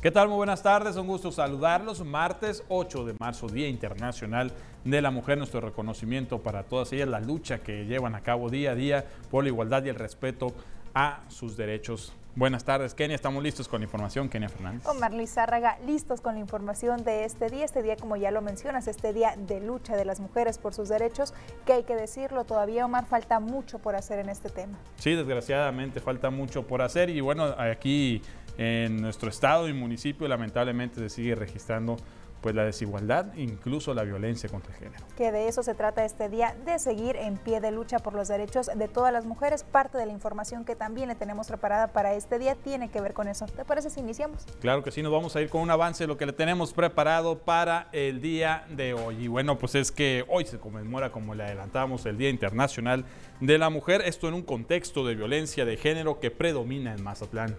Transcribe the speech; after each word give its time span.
¿Qué 0.00 0.10
tal? 0.10 0.28
Muy 0.28 0.38
buenas 0.38 0.62
tardes, 0.62 0.96
un 0.96 1.06
gusto 1.06 1.30
saludarlos. 1.30 2.02
Martes 2.02 2.64
8 2.70 3.04
de 3.04 3.14
marzo, 3.20 3.48
Día 3.48 3.68
Internacional 3.68 4.50
de 4.82 5.02
la 5.02 5.10
Mujer. 5.10 5.36
Nuestro 5.36 5.60
reconocimiento 5.60 6.38
para 6.38 6.62
todas 6.62 6.90
ellas, 6.94 7.06
la 7.06 7.20
lucha 7.20 7.58
que 7.58 7.84
llevan 7.84 8.14
a 8.14 8.22
cabo 8.22 8.48
día 8.48 8.70
a 8.70 8.74
día 8.74 9.04
por 9.30 9.44
la 9.44 9.50
igualdad 9.50 9.84
y 9.84 9.90
el 9.90 9.96
respeto 9.96 10.54
a 10.94 11.20
sus 11.28 11.54
derechos 11.58 12.14
Buenas 12.36 12.62
tardes, 12.62 12.94
Kenia. 12.94 13.16
Estamos 13.16 13.42
listos 13.42 13.66
con 13.66 13.80
la 13.80 13.84
información. 13.86 14.28
Kenia 14.28 14.48
Fernández. 14.48 14.86
Omar 14.86 15.12
Lizárraga, 15.12 15.78
listos 15.84 16.20
con 16.20 16.34
la 16.34 16.40
información 16.40 17.02
de 17.02 17.24
este 17.24 17.50
día. 17.50 17.64
Este 17.64 17.82
día, 17.82 17.96
como 17.96 18.16
ya 18.16 18.30
lo 18.30 18.40
mencionas, 18.40 18.86
este 18.86 19.12
día 19.12 19.34
de 19.36 19.60
lucha 19.60 19.96
de 19.96 20.04
las 20.04 20.20
mujeres 20.20 20.56
por 20.56 20.72
sus 20.72 20.88
derechos, 20.88 21.34
que 21.66 21.72
hay 21.72 21.82
que 21.82 21.96
decirlo 21.96 22.44
todavía, 22.44 22.86
Omar, 22.86 23.06
falta 23.06 23.40
mucho 23.40 23.80
por 23.80 23.96
hacer 23.96 24.20
en 24.20 24.28
este 24.28 24.48
tema. 24.48 24.78
Sí, 24.96 25.16
desgraciadamente 25.16 26.00
falta 26.00 26.30
mucho 26.30 26.64
por 26.64 26.82
hacer 26.82 27.10
y 27.10 27.20
bueno, 27.20 27.46
aquí 27.58 28.22
en 28.58 29.00
nuestro 29.00 29.30
estado 29.30 29.68
y 29.68 29.72
municipio 29.72 30.28
lamentablemente 30.28 30.96
se 30.96 31.08
sigue 31.08 31.34
registrando 31.34 31.96
pues 32.40 32.54
la 32.54 32.64
desigualdad, 32.64 33.34
incluso 33.36 33.94
la 33.94 34.02
violencia 34.02 34.48
contra 34.48 34.72
el 34.72 34.78
género. 34.78 35.04
Que 35.16 35.32
de 35.32 35.48
eso 35.48 35.62
se 35.62 35.74
trata 35.74 36.04
este 36.04 36.28
día, 36.28 36.56
de 36.64 36.78
seguir 36.78 37.16
en 37.16 37.36
pie 37.36 37.60
de 37.60 37.70
lucha 37.70 37.98
por 37.98 38.14
los 38.14 38.28
derechos 38.28 38.70
de 38.74 38.88
todas 38.88 39.12
las 39.12 39.26
mujeres. 39.26 39.64
Parte 39.64 39.98
de 39.98 40.06
la 40.06 40.12
información 40.12 40.64
que 40.64 40.74
también 40.74 41.08
le 41.08 41.14
tenemos 41.14 41.48
preparada 41.48 41.88
para 41.88 42.14
este 42.14 42.38
día 42.38 42.54
tiene 42.54 42.88
que 42.88 43.00
ver 43.00 43.12
con 43.12 43.28
eso. 43.28 43.46
¿Te 43.46 43.64
parece 43.64 43.90
si 43.90 44.00
iniciamos? 44.00 44.46
Claro 44.60 44.82
que 44.82 44.90
sí, 44.90 45.02
nos 45.02 45.12
vamos 45.12 45.36
a 45.36 45.42
ir 45.42 45.50
con 45.50 45.60
un 45.60 45.70
avance 45.70 46.04
de 46.04 46.08
lo 46.08 46.16
que 46.16 46.26
le 46.26 46.32
tenemos 46.32 46.72
preparado 46.72 47.38
para 47.38 47.88
el 47.92 48.20
día 48.20 48.64
de 48.70 48.94
hoy. 48.94 49.24
Y 49.24 49.28
bueno, 49.28 49.58
pues 49.58 49.74
es 49.74 49.92
que 49.92 50.24
hoy 50.28 50.44
se 50.44 50.58
conmemora, 50.58 51.12
como 51.12 51.34
le 51.34 51.44
adelantamos, 51.44 52.06
el 52.06 52.16
Día 52.16 52.30
Internacional 52.30 53.04
de 53.40 53.58
la 53.58 53.70
Mujer. 53.70 54.02
Esto 54.04 54.28
en 54.28 54.34
un 54.34 54.42
contexto 54.42 55.06
de 55.06 55.14
violencia 55.14 55.64
de 55.64 55.76
género 55.76 56.20
que 56.20 56.30
predomina 56.30 56.94
en 56.94 57.02
Mazatlán 57.02 57.56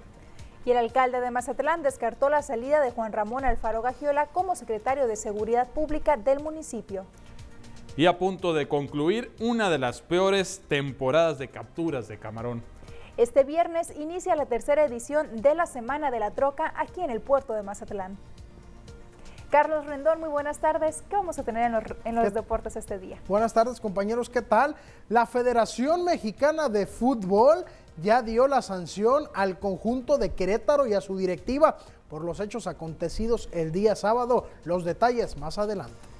y 0.65 0.71
el 0.71 0.77
alcalde 0.77 1.19
de 1.21 1.31
Mazatlán 1.31 1.81
descartó 1.81 2.29
la 2.29 2.41
salida 2.41 2.81
de 2.81 2.91
Juan 2.91 3.13
Ramón 3.13 3.45
Alfaro 3.45 3.81
Gagiola 3.81 4.27
como 4.27 4.55
secretario 4.55 5.07
de 5.07 5.15
Seguridad 5.15 5.67
Pública 5.69 6.17
del 6.17 6.39
municipio. 6.41 7.05
Y 7.97 8.05
a 8.05 8.17
punto 8.17 8.53
de 8.53 8.67
concluir 8.67 9.31
una 9.39 9.69
de 9.69 9.77
las 9.77 10.01
peores 10.01 10.61
temporadas 10.67 11.39
de 11.39 11.49
capturas 11.49 12.07
de 12.07 12.17
camarón. 12.17 12.63
Este 13.17 13.43
viernes 13.43 13.93
inicia 13.97 14.35
la 14.35 14.45
tercera 14.45 14.85
edición 14.85 15.41
de 15.41 15.53
la 15.55 15.65
Semana 15.65 16.11
de 16.11 16.19
la 16.19 16.31
Troca 16.31 16.73
aquí 16.77 17.01
en 17.01 17.09
el 17.09 17.19
puerto 17.19 17.53
de 17.53 17.63
Mazatlán. 17.63 18.17
Carlos 19.51 19.85
Rendón, 19.85 20.21
muy 20.21 20.29
buenas 20.29 20.59
tardes. 20.59 21.03
¿Qué 21.09 21.15
vamos 21.17 21.37
a 21.37 21.43
tener 21.43 21.65
en 21.65 21.73
los, 21.73 21.83
en 22.05 22.15
los 22.15 22.33
deportes 22.33 22.77
este 22.77 22.97
día? 22.99 23.19
Buenas 23.27 23.51
tardes, 23.51 23.81
compañeros. 23.81 24.29
¿Qué 24.29 24.41
tal? 24.41 24.77
La 25.09 25.25
Federación 25.25 26.05
Mexicana 26.05 26.69
de 26.69 26.87
Fútbol 26.87 27.65
ya 28.01 28.21
dio 28.21 28.47
la 28.47 28.61
sanción 28.61 29.27
al 29.33 29.59
conjunto 29.59 30.17
de 30.17 30.33
Querétaro 30.33 30.87
y 30.87 30.93
a 30.93 31.01
su 31.01 31.17
directiva 31.17 31.77
por 32.09 32.23
los 32.23 32.39
hechos 32.39 32.65
acontecidos 32.65 33.49
el 33.51 33.73
día 33.73 33.97
sábado. 33.97 34.47
Los 34.63 34.85
detalles 34.85 35.35
más 35.35 35.57
adelante. 35.57 36.10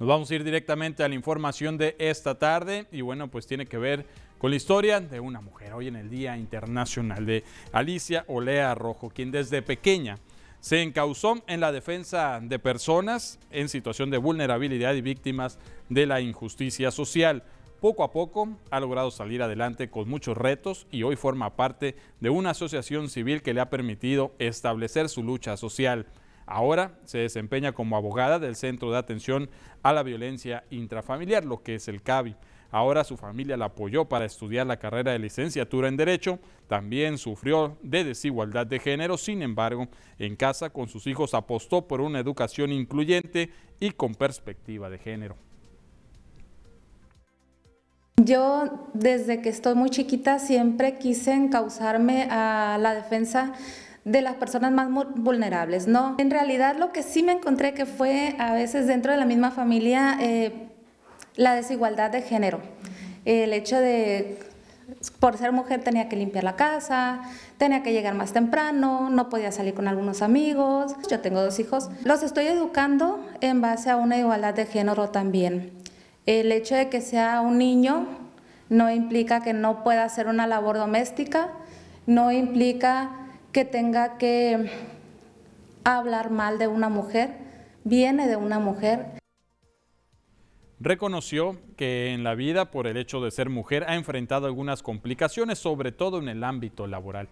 Nos 0.00 0.08
vamos 0.08 0.30
a 0.30 0.34
ir 0.34 0.44
directamente 0.44 1.04
a 1.04 1.08
la 1.10 1.14
información 1.14 1.76
de 1.76 1.94
esta 1.98 2.38
tarde 2.38 2.86
y 2.90 3.02
bueno, 3.02 3.28
pues 3.28 3.46
tiene 3.46 3.66
que 3.66 3.76
ver 3.76 4.06
con 4.38 4.48
la 4.48 4.56
historia 4.56 4.98
de 4.98 5.20
una 5.20 5.42
mujer 5.42 5.74
hoy 5.74 5.88
en 5.88 5.96
el 5.96 6.08
Día 6.08 6.38
Internacional 6.38 7.26
de 7.26 7.44
Alicia 7.70 8.24
Olea 8.26 8.74
Rojo, 8.74 9.10
quien 9.10 9.30
desde 9.30 9.60
pequeña 9.60 10.18
se 10.58 10.80
encausó 10.80 11.42
en 11.46 11.60
la 11.60 11.70
defensa 11.70 12.40
de 12.42 12.58
personas 12.58 13.38
en 13.50 13.68
situación 13.68 14.08
de 14.08 14.16
vulnerabilidad 14.16 14.94
y 14.94 15.02
víctimas 15.02 15.58
de 15.90 16.06
la 16.06 16.22
injusticia 16.22 16.90
social. 16.90 17.42
Poco 17.82 18.02
a 18.02 18.10
poco 18.10 18.48
ha 18.70 18.80
logrado 18.80 19.10
salir 19.10 19.42
adelante 19.42 19.90
con 19.90 20.08
muchos 20.08 20.34
retos 20.34 20.86
y 20.90 21.02
hoy 21.02 21.16
forma 21.16 21.56
parte 21.56 21.94
de 22.20 22.30
una 22.30 22.50
asociación 22.50 23.10
civil 23.10 23.42
que 23.42 23.52
le 23.52 23.60
ha 23.60 23.68
permitido 23.68 24.32
establecer 24.38 25.10
su 25.10 25.22
lucha 25.22 25.58
social. 25.58 26.06
Ahora 26.50 26.98
se 27.04 27.18
desempeña 27.18 27.70
como 27.70 27.96
abogada 27.96 28.40
del 28.40 28.56
Centro 28.56 28.90
de 28.90 28.98
Atención 28.98 29.48
a 29.84 29.92
la 29.92 30.02
Violencia 30.02 30.64
Intrafamiliar, 30.70 31.44
lo 31.44 31.62
que 31.62 31.76
es 31.76 31.86
el 31.86 32.02
CABI. 32.02 32.34
Ahora 32.72 33.04
su 33.04 33.16
familia 33.16 33.56
la 33.56 33.66
apoyó 33.66 34.06
para 34.06 34.24
estudiar 34.24 34.66
la 34.66 34.76
carrera 34.76 35.12
de 35.12 35.20
licenciatura 35.20 35.86
en 35.86 35.96
Derecho. 35.96 36.40
También 36.66 37.18
sufrió 37.18 37.78
de 37.82 38.02
desigualdad 38.02 38.66
de 38.66 38.80
género. 38.80 39.16
Sin 39.16 39.42
embargo, 39.42 39.86
en 40.18 40.34
casa 40.34 40.70
con 40.70 40.88
sus 40.88 41.06
hijos 41.06 41.34
apostó 41.34 41.86
por 41.86 42.00
una 42.00 42.18
educación 42.18 42.72
incluyente 42.72 43.50
y 43.78 43.92
con 43.92 44.16
perspectiva 44.16 44.90
de 44.90 44.98
género. 44.98 45.36
Yo 48.16 48.88
desde 48.92 49.40
que 49.40 49.50
estoy 49.50 49.76
muy 49.76 49.90
chiquita 49.90 50.40
siempre 50.40 50.98
quise 50.98 51.32
encauzarme 51.32 52.24
a 52.28 52.76
la 52.80 52.92
defensa 52.94 53.54
de 54.10 54.22
las 54.22 54.34
personas 54.34 54.72
más 54.72 54.88
vulnerables, 55.14 55.86
¿no? 55.86 56.16
En 56.18 56.30
realidad 56.30 56.76
lo 56.76 56.90
que 56.90 57.02
sí 57.02 57.22
me 57.22 57.32
encontré 57.32 57.74
que 57.74 57.86
fue 57.86 58.34
a 58.38 58.52
veces 58.52 58.86
dentro 58.86 59.12
de 59.12 59.18
la 59.18 59.24
misma 59.24 59.52
familia 59.52 60.18
eh, 60.20 60.68
la 61.36 61.54
desigualdad 61.54 62.10
de 62.10 62.22
género. 62.22 62.60
El 63.24 63.52
hecho 63.52 63.78
de, 63.78 64.38
por 65.20 65.38
ser 65.38 65.52
mujer 65.52 65.84
tenía 65.84 66.08
que 66.08 66.16
limpiar 66.16 66.42
la 66.42 66.56
casa, 66.56 67.20
tenía 67.56 67.84
que 67.84 67.92
llegar 67.92 68.14
más 68.14 68.32
temprano, 68.32 69.10
no 69.10 69.28
podía 69.28 69.52
salir 69.52 69.74
con 69.74 69.86
algunos 69.86 70.22
amigos. 70.22 70.96
Yo 71.08 71.20
tengo 71.20 71.40
dos 71.40 71.60
hijos. 71.60 71.88
Los 72.04 72.24
estoy 72.24 72.46
educando 72.46 73.24
en 73.40 73.60
base 73.60 73.90
a 73.90 73.96
una 73.96 74.18
igualdad 74.18 74.54
de 74.54 74.66
género 74.66 75.10
también. 75.10 75.70
El 76.26 76.50
hecho 76.50 76.74
de 76.74 76.88
que 76.88 77.00
sea 77.00 77.42
un 77.42 77.58
niño 77.58 78.06
no 78.68 78.90
implica 78.90 79.40
que 79.40 79.52
no 79.52 79.84
pueda 79.84 80.02
hacer 80.02 80.26
una 80.26 80.48
labor 80.48 80.78
doméstica, 80.78 81.48
no 82.06 82.32
implica 82.32 83.19
que 83.52 83.64
tenga 83.64 84.18
que 84.18 84.70
hablar 85.84 86.30
mal 86.30 86.58
de 86.58 86.68
una 86.68 86.88
mujer, 86.88 87.36
viene 87.84 88.26
de 88.28 88.36
una 88.36 88.58
mujer. 88.58 89.20
Reconoció 90.78 91.58
que 91.76 92.14
en 92.14 92.24
la 92.24 92.34
vida, 92.34 92.70
por 92.70 92.86
el 92.86 92.96
hecho 92.96 93.20
de 93.20 93.30
ser 93.30 93.50
mujer, 93.50 93.84
ha 93.86 93.96
enfrentado 93.96 94.46
algunas 94.46 94.82
complicaciones, 94.82 95.58
sobre 95.58 95.92
todo 95.92 96.18
en 96.18 96.28
el 96.28 96.42
ámbito 96.42 96.86
laboral. 96.86 97.28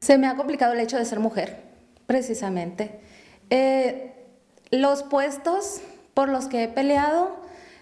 Se 0.00 0.18
me 0.18 0.26
ha 0.26 0.36
complicado 0.36 0.74
el 0.74 0.80
hecho 0.80 0.98
de 0.98 1.06
ser 1.06 1.18
mujer, 1.18 1.62
precisamente. 2.06 3.00
Eh, 3.48 4.12
los 4.70 5.02
puestos 5.02 5.80
por 6.12 6.28
los 6.28 6.46
que 6.46 6.64
he 6.64 6.68
peleado 6.68 7.34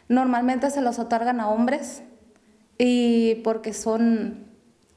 normalmente 0.09 0.71
se 0.71 0.83
los 0.83 1.01
otorgan 1.01 1.41
a 1.41 1.49
hombres 1.49 2.03
y 2.79 3.37
porque 3.43 3.73
son 3.73 4.52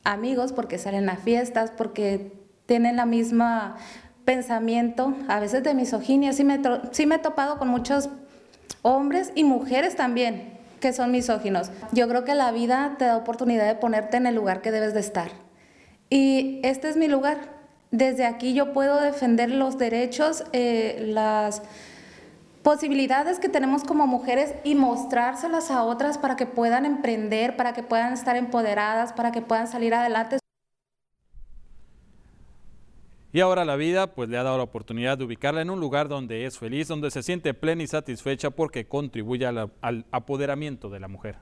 amigos, 0.05 0.53
porque 0.53 0.77
salen 0.77 1.09
a 1.09 1.17
fiestas, 1.17 1.71
porque 1.71 2.31
tienen 2.65 2.95
la 2.95 3.05
misma 3.05 3.75
pensamiento, 4.23 5.13
a 5.27 5.39
veces 5.39 5.63
de 5.63 5.73
misoginia. 5.73 6.31
Sí 6.33 6.43
me, 6.43 6.59
sí 6.91 7.05
me 7.05 7.15
he 7.15 7.19
topado 7.19 7.57
con 7.57 7.67
muchos 7.67 8.09
hombres 8.81 9.31
y 9.35 9.43
mujeres 9.43 9.95
también 9.95 10.55
que 10.79 10.93
son 10.93 11.11
misóginos. 11.11 11.71
Yo 11.91 12.07
creo 12.07 12.23
que 12.23 12.35
la 12.35 12.51
vida 12.51 12.95
te 12.99 13.05
da 13.05 13.17
oportunidad 13.17 13.67
de 13.67 13.75
ponerte 13.75 14.17
en 14.17 14.27
el 14.27 14.35
lugar 14.35 14.61
que 14.61 14.71
debes 14.71 14.93
de 14.93 14.99
estar. 14.99 15.31
Y 16.09 16.59
este 16.63 16.89
es 16.89 16.97
mi 16.97 17.07
lugar. 17.07 17.37
Desde 17.91 18.25
aquí 18.25 18.53
yo 18.53 18.73
puedo 18.73 19.01
defender 19.01 19.49
los 19.49 19.77
derechos, 19.77 20.43
eh, 20.53 21.03
las 21.07 21.63
posibilidades 22.65 23.37
que 23.37 23.47
tenemos 23.47 23.83
como 23.83 24.07
mujeres 24.07 24.55
y 24.63 24.73
mostrárselas 24.73 25.69
a 25.69 25.83
otras 25.83 26.17
para 26.17 26.35
que 26.35 26.47
puedan 26.47 26.83
emprender, 26.83 27.55
para 27.55 27.73
que 27.73 27.83
puedan 27.83 28.11
estar 28.11 28.35
empoderadas, 28.35 29.13
para 29.13 29.31
que 29.31 29.43
puedan 29.43 29.67
salir 29.67 29.93
adelante. 29.93 30.39
Y 33.31 33.39
ahora 33.39 33.65
la 33.65 33.75
vida 33.75 34.15
pues 34.15 34.29
le 34.29 34.39
ha 34.39 34.43
dado 34.43 34.57
la 34.57 34.63
oportunidad 34.63 35.15
de 35.15 35.25
ubicarla 35.25 35.61
en 35.61 35.69
un 35.69 35.79
lugar 35.79 36.07
donde 36.07 36.45
es 36.45 36.57
feliz, 36.57 36.87
donde 36.87 37.11
se 37.11 37.21
siente 37.21 37.53
plena 37.53 37.83
y 37.83 37.87
satisfecha 37.87 38.49
porque 38.49 38.87
contribuye 38.87 39.45
al 39.45 40.05
apoderamiento 40.09 40.89
de 40.89 40.99
la 40.99 41.07
mujer. 41.07 41.37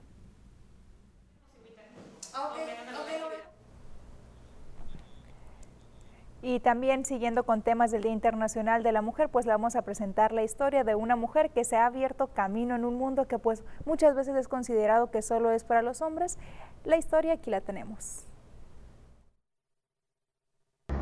Y 6.45 6.59
también 6.59 7.05
siguiendo 7.05 7.45
con 7.45 7.61
temas 7.61 7.89
del 7.91 8.03
Día 8.03 8.11
Internacional 8.11 8.83
de 8.83 8.91
la 8.91 9.01
Mujer, 9.01 9.29
pues 9.29 9.45
le 9.45 9.53
vamos 9.53 9.77
a 9.77 9.81
presentar 9.83 10.33
la 10.33 10.43
historia 10.43 10.83
de 10.83 10.93
una 10.93 11.15
mujer 11.15 11.51
que 11.51 11.63
se 11.63 11.77
ha 11.77 11.85
abierto 11.85 12.27
camino 12.27 12.75
en 12.75 12.83
un 12.83 12.95
mundo 12.95 13.29
que 13.29 13.39
pues 13.39 13.63
muchas 13.85 14.13
veces 14.13 14.35
es 14.35 14.49
considerado 14.49 15.09
que 15.09 15.21
solo 15.21 15.51
es 15.51 15.63
para 15.63 15.81
los 15.81 16.01
hombres. 16.01 16.37
La 16.83 16.97
historia 16.97 17.31
aquí 17.31 17.49
la 17.49 17.61
tenemos. 17.61 18.25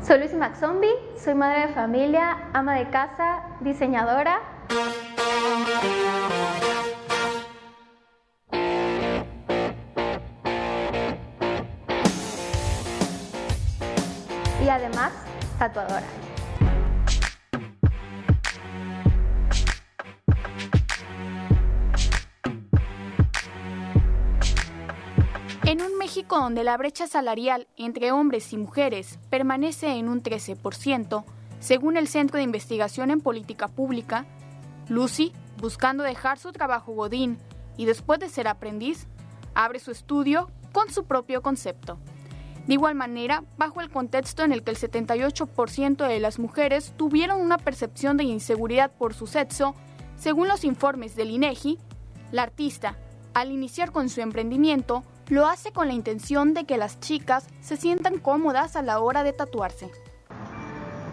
Soy 0.00 0.20
Lucy 0.20 0.36
Maxombi, 0.36 0.92
soy 1.16 1.34
madre 1.34 1.66
de 1.66 1.74
familia, 1.74 2.48
ama 2.52 2.76
de 2.76 2.88
casa, 2.90 3.42
diseñadora. 3.62 4.40
y 14.64 14.68
además 14.68 15.12
tatuadora. 15.62 16.02
En 25.64 25.80
un 25.80 25.96
México 25.98 26.36
donde 26.40 26.64
la 26.64 26.76
brecha 26.76 27.06
salarial 27.06 27.68
entre 27.76 28.10
hombres 28.10 28.52
y 28.52 28.56
mujeres 28.56 29.20
permanece 29.30 29.98
en 29.98 30.08
un 30.08 30.22
13%, 30.22 31.24
según 31.60 31.96
el 31.96 32.08
Centro 32.08 32.38
de 32.38 32.42
Investigación 32.42 33.12
en 33.12 33.20
Política 33.20 33.68
Pública, 33.68 34.26
Lucy, 34.88 35.32
buscando 35.58 36.02
dejar 36.02 36.40
su 36.40 36.50
trabajo 36.50 36.92
godín 36.92 37.38
y 37.76 37.84
después 37.84 38.18
de 38.18 38.28
ser 38.28 38.48
aprendiz, 38.48 39.06
abre 39.54 39.78
su 39.78 39.92
estudio 39.92 40.50
con 40.72 40.90
su 40.90 41.04
propio 41.04 41.40
concepto. 41.40 41.98
De 42.66 42.74
igual 42.74 42.94
manera, 42.94 43.42
bajo 43.58 43.80
el 43.80 43.90
contexto 43.90 44.44
en 44.44 44.52
el 44.52 44.62
que 44.62 44.70
el 44.70 44.78
78% 44.78 46.06
de 46.06 46.20
las 46.20 46.38
mujeres 46.38 46.94
tuvieron 46.96 47.40
una 47.40 47.58
percepción 47.58 48.16
de 48.16 48.24
inseguridad 48.24 48.92
por 48.92 49.14
su 49.14 49.26
sexo, 49.26 49.74
según 50.16 50.46
los 50.46 50.64
informes 50.64 51.16
del 51.16 51.30
INEGI, 51.30 51.78
la 52.30 52.44
artista, 52.44 52.96
al 53.34 53.50
iniciar 53.50 53.90
con 53.90 54.08
su 54.08 54.20
emprendimiento, 54.20 55.02
lo 55.28 55.46
hace 55.46 55.72
con 55.72 55.88
la 55.88 55.94
intención 55.94 56.54
de 56.54 56.64
que 56.64 56.76
las 56.76 57.00
chicas 57.00 57.46
se 57.60 57.76
sientan 57.76 58.18
cómodas 58.18 58.76
a 58.76 58.82
la 58.82 59.00
hora 59.00 59.24
de 59.24 59.32
tatuarse. 59.32 59.90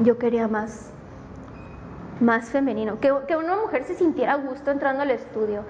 Yo 0.02 0.18
quería 0.18 0.48
más, 0.48 0.92
más 2.20 2.50
femenino, 2.50 3.00
que, 3.00 3.12
que 3.28 3.38
una 3.38 3.56
mujer 3.56 3.86
se 3.86 3.96
sintiera 3.96 4.34
a 4.34 4.38
gusto 4.38 4.70
entrando 4.70 5.02
al 5.02 5.12
estudio, 5.12 5.64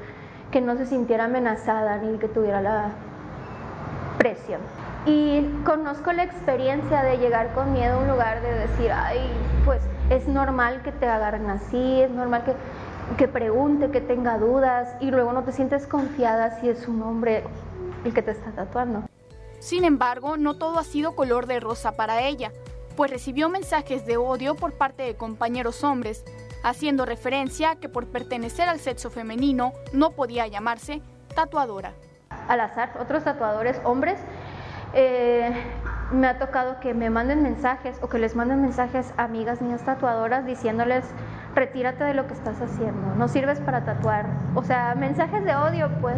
que 0.52 0.60
no 0.60 0.76
se 0.76 0.86
sintiera 0.86 1.26
amenazada 1.26 1.98
ni 1.98 2.18
que 2.18 2.28
tuviera 2.28 2.62
la 2.62 2.92
presión. 4.18 4.60
Y 5.06 5.42
conozco 5.66 6.12
la 6.12 6.24
experiencia 6.24 7.04
de 7.04 7.18
llegar 7.18 7.54
con 7.54 7.72
miedo 7.72 7.98
a 7.98 8.02
un 8.02 8.08
lugar, 8.10 8.42
de 8.42 8.54
decir, 8.54 8.92
ay, 8.92 9.32
pues 9.66 9.82
es 10.10 10.28
normal 10.28 10.82
que 10.84 10.92
te 10.92 11.08
agarren 11.08 11.50
así, 11.50 12.02
es 12.02 12.12
normal 12.12 12.44
que, 12.44 12.54
que 13.16 13.28
pregunte, 13.28 13.92
que 13.92 14.02
tenga 14.02 14.38
dudas, 14.38 14.90
y 15.00 15.10
luego 15.12 15.32
no 15.32 15.44
te 15.44 15.52
sientes 15.52 15.88
confiada 15.88 16.60
si 16.60 16.70
es 16.70 16.88
un 16.88 17.02
hombre 17.02 17.44
el 18.04 18.14
que 18.14 18.22
te 18.22 18.32
está 18.32 18.52
tatuando. 18.52 19.04
Sin 19.60 19.84
embargo, 19.84 20.38
no 20.38 20.58
todo 20.58 20.80
ha 20.80 20.84
sido 20.84 21.16
color 21.16 21.46
de 21.46 21.60
rosa 21.60 21.94
para 21.94 22.22
ella, 22.24 22.52
pues 22.96 23.12
recibió 23.12 23.50
mensajes 23.50 24.06
de 24.06 24.18
odio 24.18 24.56
por 24.56 24.74
parte 24.74 25.04
de 25.04 25.16
compañeros 25.16 25.84
hombres, 25.84 26.26
haciendo 26.64 27.06
referencia 27.06 27.72
a 27.72 27.76
que 27.78 27.88
por 27.88 28.08
pertenecer 28.08 28.68
al 28.68 28.80
sexo 28.80 29.10
femenino 29.10 29.72
no 29.94 30.12
podía 30.12 30.48
llamarse 30.48 31.02
tatuadora. 31.34 31.94
Al 32.48 32.60
azar, 32.60 32.98
otros 33.00 33.24
tatuadores 33.24 33.80
hombres 33.84 34.20
eh, 34.94 35.52
me 36.12 36.28
ha 36.28 36.40
tocado 36.40 36.80
que 36.80 36.94
me 36.94 37.10
manden 37.10 37.44
mensajes 37.44 37.98
o 38.02 38.10
que 38.10 38.18
les 38.18 38.36
manden 38.36 38.62
mensajes 38.62 39.14
a 39.18 39.26
amigas 39.26 39.62
mías 39.62 39.84
tatuadoras 39.84 40.46
diciéndoles 40.46 41.06
retírate 41.56 42.04
de 42.04 42.14
lo 42.14 42.28
que 42.28 42.34
estás 42.34 42.62
haciendo, 42.62 43.16
no 43.16 43.28
sirves 43.28 43.60
para 43.60 43.86
tatuar. 43.86 44.26
O 44.56 44.64
sea, 44.64 44.96
mensajes 44.96 45.44
de 45.46 45.56
odio, 45.56 45.90
pues 46.02 46.18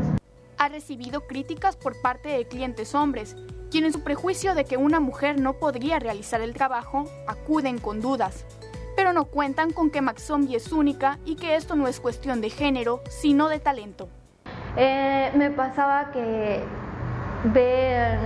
ha 0.58 0.70
recibido 0.70 1.26
críticas 1.26 1.76
por 1.76 2.00
parte 2.02 2.30
de 2.30 2.48
clientes 2.48 2.94
hombres, 2.94 3.36
quienes 3.72 3.94
su 3.94 4.04
prejuicio 4.04 4.54
de 4.54 4.66
que 4.66 4.78
una 4.78 5.00
mujer 5.00 5.40
no 5.40 5.54
podría 5.54 5.98
realizar 5.98 6.40
el 6.40 6.54
trabajo 6.54 7.06
acuden 7.28 7.80
con 7.80 8.00
dudas, 8.00 8.46
pero 8.96 9.12
no 9.12 9.26
cuentan 9.26 9.72
con 9.72 9.90
que 9.90 10.02
Max 10.02 10.22
Zombie 10.22 10.58
es 10.58 10.72
única 10.72 11.18
y 11.26 11.36
que 11.36 11.56
esto 11.56 11.76
no 11.76 11.88
es 11.88 12.00
cuestión 12.00 12.42
de 12.42 12.52
género, 12.52 13.02
sino 13.10 13.50
de 13.50 13.60
talento. 13.60 14.08
Eh, 14.78 15.32
me 15.36 15.50
pasaba 15.50 16.12
que 16.12 16.62
ven 17.46 18.20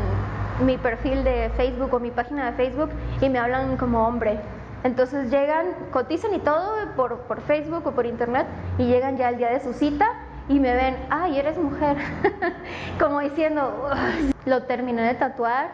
mi 0.61 0.77
perfil 0.77 1.23
de 1.23 1.51
Facebook 1.57 1.93
o 1.93 1.99
mi 1.99 2.11
página 2.11 2.51
de 2.51 2.57
Facebook 2.57 2.89
y 3.21 3.29
me 3.29 3.39
hablan 3.39 3.77
como 3.77 4.07
hombre. 4.07 4.39
Entonces 4.83 5.31
llegan, 5.31 5.67
cotizan 5.91 6.33
y 6.33 6.39
todo 6.39 6.71
por, 6.95 7.19
por 7.21 7.41
Facebook 7.41 7.87
o 7.87 7.91
por 7.91 8.05
internet 8.05 8.45
y 8.77 8.85
llegan 8.85 9.17
ya 9.17 9.29
el 9.29 9.37
día 9.37 9.49
de 9.49 9.59
su 9.59 9.73
cita 9.73 10.05
y 10.47 10.59
me 10.59 10.75
ven, 10.75 10.95
ay, 11.09 11.39
eres 11.39 11.57
mujer, 11.57 11.97
como 12.99 13.19
diciendo, 13.19 13.89
lo 14.45 14.63
terminé 14.63 15.01
de 15.01 15.15
tatuar, 15.15 15.71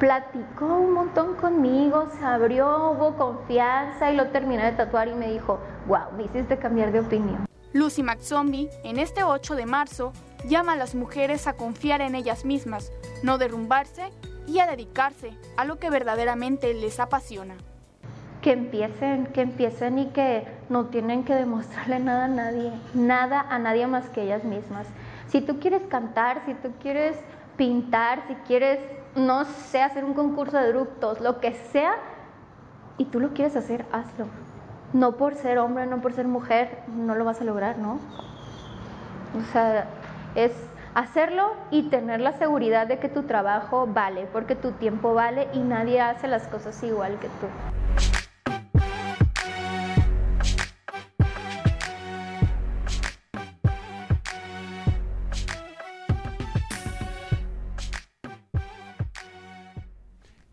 platicó 0.00 0.66
un 0.66 0.94
montón 0.94 1.34
conmigo, 1.36 2.08
se 2.18 2.24
abrió, 2.24 2.90
hubo 2.90 3.16
confianza 3.16 4.10
y 4.10 4.16
lo 4.16 4.28
terminé 4.28 4.64
de 4.64 4.72
tatuar 4.72 5.08
y 5.08 5.14
me 5.14 5.30
dijo, 5.30 5.60
wow, 5.86 6.12
me 6.16 6.24
hiciste 6.24 6.58
cambiar 6.58 6.90
de 6.90 7.00
opinión. 7.00 7.46
Lucy 7.72 8.02
McZombie, 8.02 8.70
en 8.82 8.98
este 8.98 9.22
8 9.22 9.54
de 9.54 9.66
marzo, 9.66 10.12
llama 10.46 10.72
a 10.72 10.76
las 10.76 10.94
mujeres 10.94 11.46
a 11.46 11.54
confiar 11.54 12.00
en 12.00 12.14
ellas 12.14 12.44
mismas, 12.44 12.92
no 13.22 13.38
derrumbarse 13.38 14.10
y 14.46 14.60
a 14.60 14.66
dedicarse 14.66 15.32
a 15.56 15.64
lo 15.64 15.78
que 15.78 15.90
verdaderamente 15.90 16.74
les 16.74 17.00
apasiona 17.00 17.56
que 18.42 18.52
empiecen, 18.52 19.26
que 19.26 19.42
empiecen 19.42 19.98
y 19.98 20.06
que 20.06 20.46
no 20.68 20.86
tienen 20.86 21.24
que 21.24 21.34
demostrarle 21.34 21.98
nada 21.98 22.26
a 22.26 22.28
nadie, 22.28 22.72
nada 22.94 23.40
a 23.40 23.58
nadie 23.58 23.86
más 23.86 24.08
que 24.10 24.22
ellas 24.22 24.44
mismas. 24.44 24.86
Si 25.26 25.40
tú 25.40 25.58
quieres 25.58 25.82
cantar, 25.88 26.42
si 26.46 26.54
tú 26.54 26.70
quieres 26.80 27.16
pintar, 27.56 28.22
si 28.28 28.34
quieres, 28.46 28.78
no 29.16 29.44
sé, 29.44 29.82
hacer 29.82 30.04
un 30.04 30.14
concurso 30.14 30.56
de 30.56 30.68
eructos, 30.68 31.20
lo 31.20 31.40
que 31.40 31.52
sea, 31.52 31.96
y 32.96 33.06
tú 33.06 33.20
lo 33.20 33.32
quieres 33.34 33.56
hacer, 33.56 33.84
hazlo. 33.92 34.26
No 34.92 35.16
por 35.16 35.34
ser 35.34 35.58
hombre, 35.58 35.86
no 35.86 36.00
por 36.00 36.12
ser 36.12 36.26
mujer, 36.26 36.82
no 36.88 37.14
lo 37.14 37.24
vas 37.24 37.40
a 37.40 37.44
lograr, 37.44 37.78
¿no? 37.78 37.98
O 39.36 39.52
sea, 39.52 39.88
es 40.34 40.52
hacerlo 40.94 41.54
y 41.70 41.84
tener 41.90 42.20
la 42.20 42.32
seguridad 42.32 42.86
de 42.86 42.98
que 42.98 43.08
tu 43.08 43.22
trabajo 43.22 43.86
vale, 43.86 44.26
porque 44.32 44.54
tu 44.54 44.72
tiempo 44.72 45.14
vale 45.14 45.48
y 45.52 45.60
nadie 45.60 46.00
hace 46.00 46.28
las 46.28 46.48
cosas 46.48 46.82
igual 46.82 47.18
que 47.18 47.28
tú. 47.28 48.17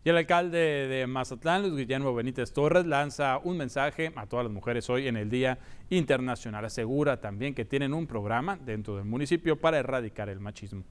Y 0.06 0.08
el 0.08 0.18
alcalde 0.18 0.86
de 0.86 1.04
Mazatlán, 1.08 1.62
Luis 1.62 1.74
Guillermo 1.74 2.14
Benítez 2.14 2.52
Torres, 2.52 2.86
lanza 2.86 3.38
un 3.42 3.56
mensaje 3.56 4.12
a 4.14 4.24
todas 4.26 4.44
las 4.44 4.52
mujeres 4.52 4.88
hoy 4.88 5.08
en 5.08 5.16
el 5.16 5.28
Día 5.28 5.58
Internacional. 5.90 6.64
Asegura 6.64 7.20
también 7.20 7.56
que 7.56 7.64
tienen 7.64 7.92
un 7.92 8.06
programa 8.06 8.56
dentro 8.56 8.94
del 8.94 9.04
municipio 9.04 9.56
para 9.60 9.78
erradicar 9.78 10.28
el 10.28 10.38
machismo. 10.38 10.84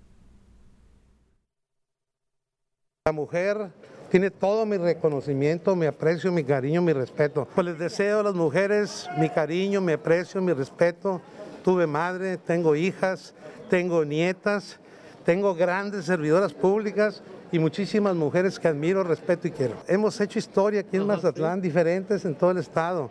La 3.06 3.14
mujer 3.14 3.70
tiene 4.12 4.32
todo 4.32 4.66
mi 4.66 4.76
reconocimiento, 4.76 5.78
mi 5.78 5.86
aprecio, 5.86 6.30
mi 6.34 6.44
cariño, 6.44 6.82
mi 6.82 6.92
respeto. 6.92 7.48
Pues 7.56 7.68
les 7.68 7.80
deseo 7.80 8.20
a 8.20 8.24
las 8.24 8.36
mujeres 8.36 9.08
mi 9.18 9.30
cariño, 9.30 9.80
mi 9.80 9.94
aprecio, 9.94 10.42
mi 10.42 10.52
respeto. 10.52 11.22
Tuve 11.64 11.88
madre, 11.88 12.36
tengo 12.36 12.76
hijas, 12.76 13.34
tengo 13.70 14.04
nietas, 14.04 14.78
tengo 15.24 15.56
grandes 15.56 16.04
servidoras 16.04 16.54
públicas 16.54 17.24
y 17.56 17.60
muchísimas 17.60 18.18
mujeres 18.18 18.60
que 18.60 18.68
admiro, 18.68 19.02
respeto 19.02 19.48
y 19.48 19.52
quiero. 19.52 19.76
Hemos 19.88 20.20
hecho 20.20 20.40
historia 20.40 20.82
aquí 20.82 20.98
en 20.98 21.08
Mazatlán, 21.08 21.62
diferentes 21.62 22.26
en 22.26 22.36
todo 22.36 22.52
el 22.52 22.58
estado. 22.58 23.10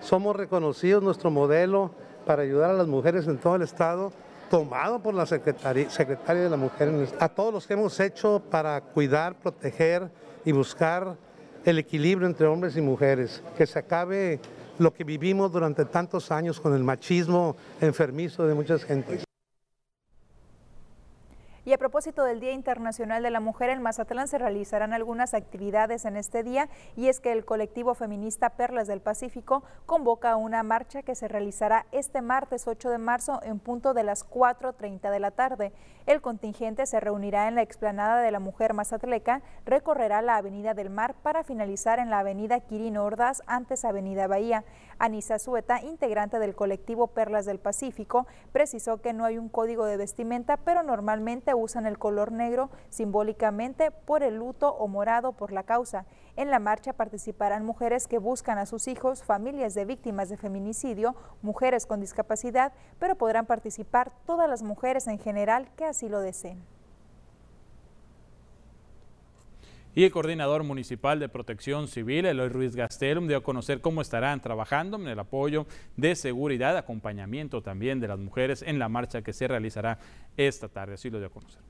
Somos 0.00 0.34
reconocidos 0.34 1.02
nuestro 1.02 1.30
modelo 1.30 1.90
para 2.24 2.42
ayudar 2.42 2.70
a 2.70 2.72
las 2.72 2.86
mujeres 2.86 3.26
en 3.26 3.36
todo 3.36 3.54
el 3.54 3.60
estado, 3.60 4.10
tomado 4.50 5.02
por 5.02 5.12
la 5.12 5.26
secretaria, 5.26 5.90
secretaria 5.90 6.44
de 6.44 6.48
la 6.48 6.56
Mujer. 6.56 6.90
A 7.20 7.28
todos 7.28 7.52
los 7.52 7.66
que 7.66 7.74
hemos 7.74 8.00
hecho 8.00 8.40
para 8.50 8.80
cuidar, 8.80 9.38
proteger 9.38 10.10
y 10.46 10.52
buscar 10.52 11.18
el 11.66 11.78
equilibrio 11.78 12.26
entre 12.26 12.46
hombres 12.46 12.78
y 12.78 12.80
mujeres, 12.80 13.42
que 13.58 13.66
se 13.66 13.78
acabe 13.78 14.40
lo 14.78 14.94
que 14.94 15.04
vivimos 15.04 15.52
durante 15.52 15.84
tantos 15.84 16.32
años 16.32 16.58
con 16.58 16.74
el 16.74 16.82
machismo 16.82 17.56
enfermizo 17.78 18.46
de 18.46 18.54
muchas 18.54 18.84
gentes. 18.84 19.22
Y 21.64 21.72
a 21.72 21.78
propósito 21.78 22.24
del 22.24 22.40
Día 22.40 22.50
Internacional 22.50 23.22
de 23.22 23.30
la 23.30 23.38
Mujer, 23.38 23.70
en 23.70 23.82
Mazatlán 23.82 24.26
se 24.26 24.36
realizarán 24.36 24.92
algunas 24.92 25.32
actividades 25.32 26.04
en 26.04 26.16
este 26.16 26.42
día 26.42 26.68
y 26.96 27.06
es 27.06 27.20
que 27.20 27.30
el 27.30 27.44
colectivo 27.44 27.94
feminista 27.94 28.50
Perlas 28.50 28.88
del 28.88 29.00
Pacífico 29.00 29.62
convoca 29.86 30.34
una 30.34 30.64
marcha 30.64 31.02
que 31.02 31.14
se 31.14 31.28
realizará 31.28 31.86
este 31.92 32.20
martes 32.20 32.66
8 32.66 32.90
de 32.90 32.98
marzo 32.98 33.40
en 33.44 33.60
punto 33.60 33.94
de 33.94 34.02
las 34.02 34.28
4.30 34.28 35.08
de 35.12 35.20
la 35.20 35.30
tarde. 35.30 35.72
El 36.06 36.20
contingente 36.20 36.84
se 36.84 36.98
reunirá 36.98 37.46
en 37.46 37.54
la 37.54 37.62
explanada 37.62 38.22
de 38.22 38.32
la 38.32 38.40
Mujer 38.40 38.74
Mazatleca, 38.74 39.40
recorrerá 39.64 40.20
la 40.20 40.38
Avenida 40.38 40.74
del 40.74 40.90
Mar 40.90 41.14
para 41.22 41.44
finalizar 41.44 42.00
en 42.00 42.10
la 42.10 42.18
Avenida 42.18 42.58
Quirino 42.58 43.04
Ordaz, 43.04 43.40
antes 43.46 43.84
Avenida 43.84 44.26
Bahía. 44.26 44.64
Anisa 44.98 45.38
Sueta, 45.38 45.82
integrante 45.82 46.38
del 46.38 46.54
colectivo 46.54 47.08
Perlas 47.08 47.44
del 47.44 47.58
Pacífico, 47.58 48.26
precisó 48.52 49.00
que 49.00 49.12
no 49.12 49.24
hay 49.24 49.36
un 49.36 49.48
código 49.48 49.84
de 49.84 49.96
vestimenta, 49.96 50.56
pero 50.58 50.82
normalmente 50.84 51.51
usan 51.54 51.86
el 51.86 51.98
color 51.98 52.32
negro 52.32 52.70
simbólicamente 52.88 53.90
por 53.90 54.22
el 54.22 54.36
luto 54.36 54.70
o 54.74 54.88
morado 54.88 55.32
por 55.32 55.52
la 55.52 55.62
causa. 55.62 56.06
En 56.36 56.50
la 56.50 56.58
marcha 56.58 56.92
participarán 56.92 57.64
mujeres 57.64 58.08
que 58.08 58.18
buscan 58.18 58.58
a 58.58 58.66
sus 58.66 58.88
hijos, 58.88 59.22
familias 59.22 59.74
de 59.74 59.84
víctimas 59.84 60.28
de 60.28 60.36
feminicidio, 60.36 61.14
mujeres 61.42 61.86
con 61.86 62.00
discapacidad, 62.00 62.72
pero 62.98 63.16
podrán 63.16 63.46
participar 63.46 64.12
todas 64.24 64.48
las 64.48 64.62
mujeres 64.62 65.06
en 65.06 65.18
general 65.18 65.68
que 65.76 65.84
así 65.84 66.08
lo 66.08 66.20
deseen. 66.20 66.71
Y 69.94 70.04
el 70.04 70.10
coordinador 70.10 70.64
municipal 70.64 71.20
de 71.20 71.28
protección 71.28 71.86
civil, 71.86 72.24
Eloy 72.24 72.48
Ruiz 72.48 72.74
Gastelum, 72.74 73.28
dio 73.28 73.36
a 73.36 73.42
conocer 73.42 73.82
cómo 73.82 74.00
estarán 74.00 74.40
trabajando 74.40 74.96
en 74.96 75.06
el 75.06 75.18
apoyo 75.18 75.66
de 75.98 76.16
seguridad, 76.16 76.78
acompañamiento 76.78 77.60
también 77.60 78.00
de 78.00 78.08
las 78.08 78.18
mujeres 78.18 78.62
en 78.62 78.78
la 78.78 78.88
marcha 78.88 79.20
que 79.20 79.34
se 79.34 79.48
realizará 79.48 79.98
esta 80.38 80.68
tarde. 80.68 80.94
Así 80.94 81.10
lo 81.10 81.18
dio 81.18 81.26
a 81.26 81.30
conocer. 81.30 81.60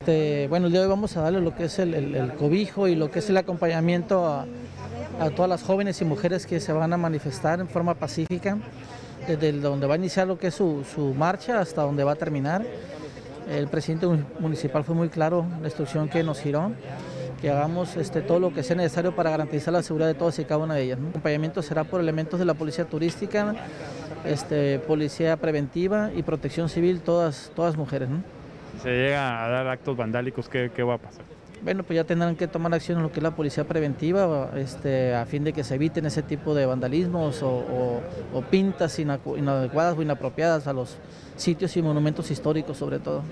Este, 0.00 0.48
bueno, 0.48 0.66
el 0.66 0.72
día 0.72 0.80
de 0.80 0.86
hoy 0.86 0.90
vamos 0.90 1.16
a 1.16 1.20
darle 1.20 1.40
lo 1.40 1.54
que 1.54 1.66
es 1.66 1.78
el, 1.78 2.32
cobijo 2.36 2.88
y 2.88 2.96
lo 2.96 3.08
que 3.08 3.20
es 3.20 3.30
el 3.30 3.36
acompañamiento 3.36 4.26
a, 4.26 4.46
todas 5.36 5.48
las 5.48 5.62
jóvenes 5.62 6.00
y 6.00 6.04
mujeres 6.04 6.44
que 6.44 6.58
se 6.58 6.72
van 6.72 6.92
a 6.92 6.96
manifestar 6.96 7.60
en 7.60 7.68
forma 7.68 7.94
pacífica, 7.94 8.58
desde 9.28 9.52
donde 9.52 9.86
va 9.86 9.94
a 9.94 9.98
iniciar 9.98 10.26
lo 10.26 10.36
que 10.36 10.48
es 10.48 10.54
su, 10.56 10.84
su 10.92 11.14
marcha 11.14 11.60
hasta 11.60 11.82
donde 11.82 12.02
va 12.02 12.12
a 12.12 12.16
terminar. 12.16 12.66
El 13.48 13.68
presidente 13.68 14.06
municipal 14.38 14.84
fue 14.84 14.94
muy 14.94 15.08
claro 15.08 15.46
en 15.54 15.62
la 15.62 15.68
instrucción 15.68 16.08
que 16.08 16.22
nos 16.22 16.40
giró, 16.40 16.72
que 17.40 17.50
hagamos 17.50 17.96
este, 17.96 18.20
todo 18.20 18.38
lo 18.38 18.52
que 18.52 18.62
sea 18.62 18.76
necesario 18.76 19.14
para 19.14 19.30
garantizar 19.30 19.72
la 19.72 19.82
seguridad 19.82 20.08
de 20.08 20.14
todas 20.14 20.38
y 20.38 20.44
cada 20.44 20.62
una 20.62 20.74
de 20.74 20.82
ellas. 20.82 20.98
El 20.98 21.08
acompañamiento 21.08 21.62
será 21.62 21.84
por 21.84 22.00
elementos 22.00 22.38
de 22.38 22.44
la 22.46 22.54
policía 22.54 22.84
turística, 22.84 23.54
este, 24.24 24.78
policía 24.78 25.36
preventiva 25.36 26.10
y 26.14 26.22
protección 26.22 26.68
civil, 26.68 27.00
todas, 27.00 27.50
todas 27.54 27.76
mujeres 27.76 28.08
se 28.82 28.90
llega 28.90 29.44
a 29.44 29.48
dar 29.48 29.68
actos 29.68 29.96
vandálicos, 29.96 30.48
¿qué, 30.48 30.82
va 30.82 30.94
a 30.94 30.98
pasar? 30.98 31.24
Bueno, 31.62 31.84
pues 31.84 31.94
ya 31.94 32.04
tendrán 32.04 32.34
que 32.34 32.48
tomar 32.48 32.74
acción 32.74 32.98
en 32.98 33.04
lo 33.04 33.12
que 33.12 33.20
es 33.20 33.22
la 33.22 33.36
policía 33.36 33.62
preventiva 33.64 34.50
este, 34.56 35.14
a 35.14 35.24
fin 35.26 35.44
de 35.44 35.52
que 35.52 35.62
se 35.62 35.76
eviten 35.76 36.06
ese 36.06 36.22
tipo 36.22 36.54
de 36.54 36.66
vandalismos 36.66 37.40
o, 37.44 38.00
o 38.34 38.42
pintas 38.50 38.98
inadecuadas 38.98 39.96
o 39.96 40.02
inapropiadas 40.02 40.66
a 40.66 40.72
los 40.72 40.96
sitios 41.36 41.76
y 41.76 41.82
monumentos 41.82 42.32
históricos 42.32 42.78
sobre 42.78 42.98
todo. 42.98 43.22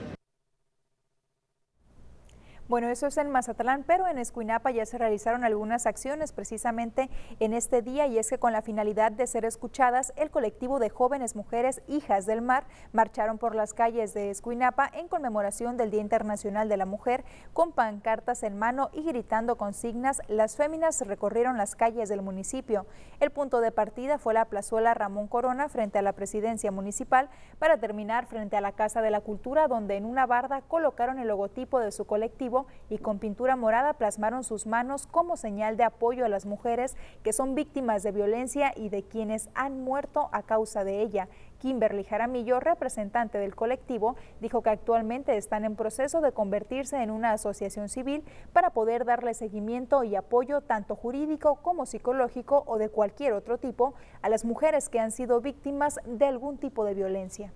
Bueno, 2.70 2.88
eso 2.88 3.08
es 3.08 3.16
en 3.16 3.28
Mazatlán, 3.30 3.82
pero 3.82 4.06
en 4.06 4.16
Escuinapa 4.16 4.70
ya 4.70 4.86
se 4.86 4.96
realizaron 4.96 5.42
algunas 5.42 5.86
acciones 5.86 6.30
precisamente 6.30 7.10
en 7.40 7.52
este 7.52 7.82
día 7.82 8.06
y 8.06 8.16
es 8.16 8.30
que 8.30 8.38
con 8.38 8.52
la 8.52 8.62
finalidad 8.62 9.10
de 9.10 9.26
ser 9.26 9.44
escuchadas, 9.44 10.12
el 10.14 10.30
colectivo 10.30 10.78
de 10.78 10.88
jóvenes 10.88 11.34
mujeres 11.34 11.82
hijas 11.88 12.26
del 12.26 12.42
mar 12.42 12.68
marcharon 12.92 13.38
por 13.38 13.56
las 13.56 13.74
calles 13.74 14.14
de 14.14 14.30
Escuinapa 14.30 14.88
en 14.94 15.08
conmemoración 15.08 15.76
del 15.76 15.90
Día 15.90 16.00
Internacional 16.00 16.68
de 16.68 16.76
la 16.76 16.86
Mujer 16.86 17.24
con 17.52 17.72
pancartas 17.72 18.44
en 18.44 18.56
mano 18.56 18.90
y 18.92 19.02
gritando 19.02 19.56
consignas. 19.56 20.22
Las 20.28 20.56
féminas 20.56 21.04
recorrieron 21.04 21.58
las 21.58 21.74
calles 21.74 22.08
del 22.08 22.22
municipio. 22.22 22.86
El 23.18 23.32
punto 23.32 23.60
de 23.60 23.72
partida 23.72 24.16
fue 24.16 24.32
la 24.32 24.44
plazuela 24.44 24.94
Ramón 24.94 25.26
Corona 25.26 25.68
frente 25.68 25.98
a 25.98 26.02
la 26.02 26.12
presidencia 26.12 26.70
municipal 26.70 27.30
para 27.58 27.78
terminar 27.78 28.26
frente 28.26 28.56
a 28.56 28.60
la 28.60 28.70
Casa 28.70 29.02
de 29.02 29.10
la 29.10 29.22
Cultura 29.22 29.66
donde 29.66 29.96
en 29.96 30.04
una 30.04 30.24
barda 30.24 30.62
colocaron 30.62 31.18
el 31.18 31.26
logotipo 31.26 31.80
de 31.80 31.90
su 31.90 32.04
colectivo 32.04 32.59
y 32.88 32.98
con 32.98 33.18
pintura 33.18 33.56
morada 33.56 33.94
plasmaron 33.94 34.44
sus 34.44 34.66
manos 34.66 35.06
como 35.06 35.36
señal 35.36 35.76
de 35.76 35.84
apoyo 35.84 36.24
a 36.24 36.28
las 36.28 36.46
mujeres 36.46 36.96
que 37.22 37.32
son 37.32 37.54
víctimas 37.54 38.02
de 38.02 38.12
violencia 38.12 38.72
y 38.76 38.88
de 38.88 39.02
quienes 39.02 39.48
han 39.54 39.82
muerto 39.84 40.28
a 40.32 40.42
causa 40.42 40.84
de 40.84 41.02
ella. 41.02 41.28
Kimberly 41.58 42.04
Jaramillo, 42.04 42.58
representante 42.58 43.38
del 43.38 43.54
colectivo, 43.54 44.16
dijo 44.40 44.62
que 44.62 44.70
actualmente 44.70 45.36
están 45.36 45.64
en 45.64 45.76
proceso 45.76 46.20
de 46.20 46.32
convertirse 46.32 47.02
en 47.02 47.10
una 47.10 47.32
asociación 47.32 47.88
civil 47.88 48.24
para 48.52 48.70
poder 48.70 49.04
darle 49.04 49.34
seguimiento 49.34 50.02
y 50.02 50.16
apoyo 50.16 50.62
tanto 50.62 50.96
jurídico 50.96 51.56
como 51.56 51.86
psicológico 51.86 52.64
o 52.66 52.78
de 52.78 52.88
cualquier 52.88 53.34
otro 53.34 53.58
tipo 53.58 53.94
a 54.22 54.28
las 54.28 54.44
mujeres 54.44 54.88
que 54.88 55.00
han 55.00 55.12
sido 55.12 55.40
víctimas 55.40 56.00
de 56.06 56.26
algún 56.26 56.58
tipo 56.58 56.84
de 56.84 56.94
violencia 56.94 57.52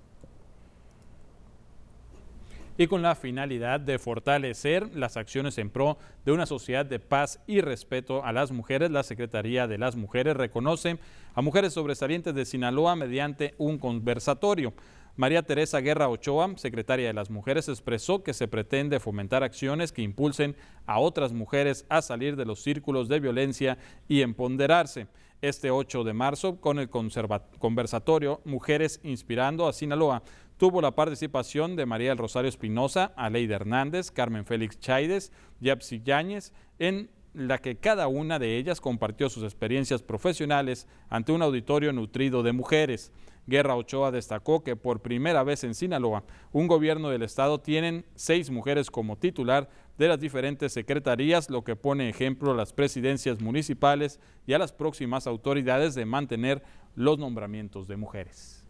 y 2.76 2.86
con 2.86 3.02
la 3.02 3.14
finalidad 3.14 3.80
de 3.80 3.98
fortalecer 3.98 4.94
las 4.94 5.16
acciones 5.16 5.58
en 5.58 5.70
pro 5.70 5.98
de 6.24 6.32
una 6.32 6.46
sociedad 6.46 6.84
de 6.84 6.98
paz 6.98 7.40
y 7.46 7.60
respeto 7.60 8.24
a 8.24 8.32
las 8.32 8.50
mujeres, 8.50 8.90
la 8.90 9.02
Secretaría 9.02 9.66
de 9.66 9.78
las 9.78 9.96
Mujeres 9.96 10.36
reconoce 10.36 10.98
a 11.34 11.42
mujeres 11.42 11.72
sobresalientes 11.72 12.34
de 12.34 12.44
Sinaloa 12.44 12.96
mediante 12.96 13.54
un 13.58 13.78
conversatorio. 13.78 14.74
María 15.16 15.42
Teresa 15.42 15.78
Guerra 15.78 16.08
Ochoa, 16.08 16.54
secretaria 16.56 17.06
de 17.06 17.12
las 17.12 17.30
Mujeres, 17.30 17.68
expresó 17.68 18.24
que 18.24 18.34
se 18.34 18.48
pretende 18.48 18.98
fomentar 18.98 19.44
acciones 19.44 19.92
que 19.92 20.02
impulsen 20.02 20.56
a 20.86 20.98
otras 20.98 21.32
mujeres 21.32 21.86
a 21.88 22.02
salir 22.02 22.34
de 22.34 22.44
los 22.44 22.60
círculos 22.60 23.08
de 23.08 23.20
violencia 23.20 23.78
y 24.08 24.22
empoderarse. 24.22 25.06
Este 25.40 25.70
8 25.70 26.04
de 26.04 26.14
marzo, 26.14 26.60
con 26.60 26.78
el 26.78 26.88
conversatorio 26.88 28.40
Mujeres 28.44 28.98
Inspirando 29.04 29.68
a 29.68 29.72
Sinaloa, 29.72 30.22
tuvo 30.56 30.80
la 30.80 30.94
participación 30.94 31.76
de 31.76 31.86
María 31.86 32.10
del 32.10 32.18
Rosario 32.18 32.48
Espinosa, 32.48 33.12
Aleida 33.16 33.56
Hernández, 33.56 34.10
Carmen 34.10 34.46
Félix 34.46 34.78
Chaides, 34.78 35.32
Yapsi 35.60 36.02
Yáñez, 36.02 36.52
en 36.78 37.10
la 37.34 37.58
que 37.58 37.76
cada 37.76 38.06
una 38.06 38.38
de 38.38 38.56
ellas 38.56 38.80
compartió 38.80 39.28
sus 39.28 39.42
experiencias 39.42 40.02
profesionales 40.02 40.86
ante 41.08 41.32
un 41.32 41.42
auditorio 41.42 41.92
nutrido 41.92 42.42
de 42.42 42.52
mujeres. 42.52 43.12
Guerra 43.46 43.76
Ochoa 43.76 44.10
destacó 44.10 44.62
que 44.62 44.76
por 44.76 45.02
primera 45.02 45.42
vez 45.42 45.64
en 45.64 45.74
Sinaloa, 45.74 46.24
un 46.52 46.66
gobierno 46.66 47.10
del 47.10 47.22
estado 47.22 47.60
tienen 47.60 48.06
seis 48.14 48.50
mujeres 48.50 48.90
como 48.90 49.18
titular 49.18 49.68
de 49.98 50.08
las 50.08 50.18
diferentes 50.18 50.72
secretarías, 50.72 51.50
lo 51.50 51.62
que 51.62 51.76
pone 51.76 52.08
ejemplo 52.08 52.52
a 52.52 52.56
las 52.56 52.72
presidencias 52.72 53.40
municipales 53.42 54.18
y 54.46 54.54
a 54.54 54.58
las 54.58 54.72
próximas 54.72 55.26
autoridades 55.26 55.94
de 55.94 56.06
mantener 56.06 56.62
los 56.94 57.18
nombramientos 57.18 57.86
de 57.86 57.96
mujeres. 57.96 58.63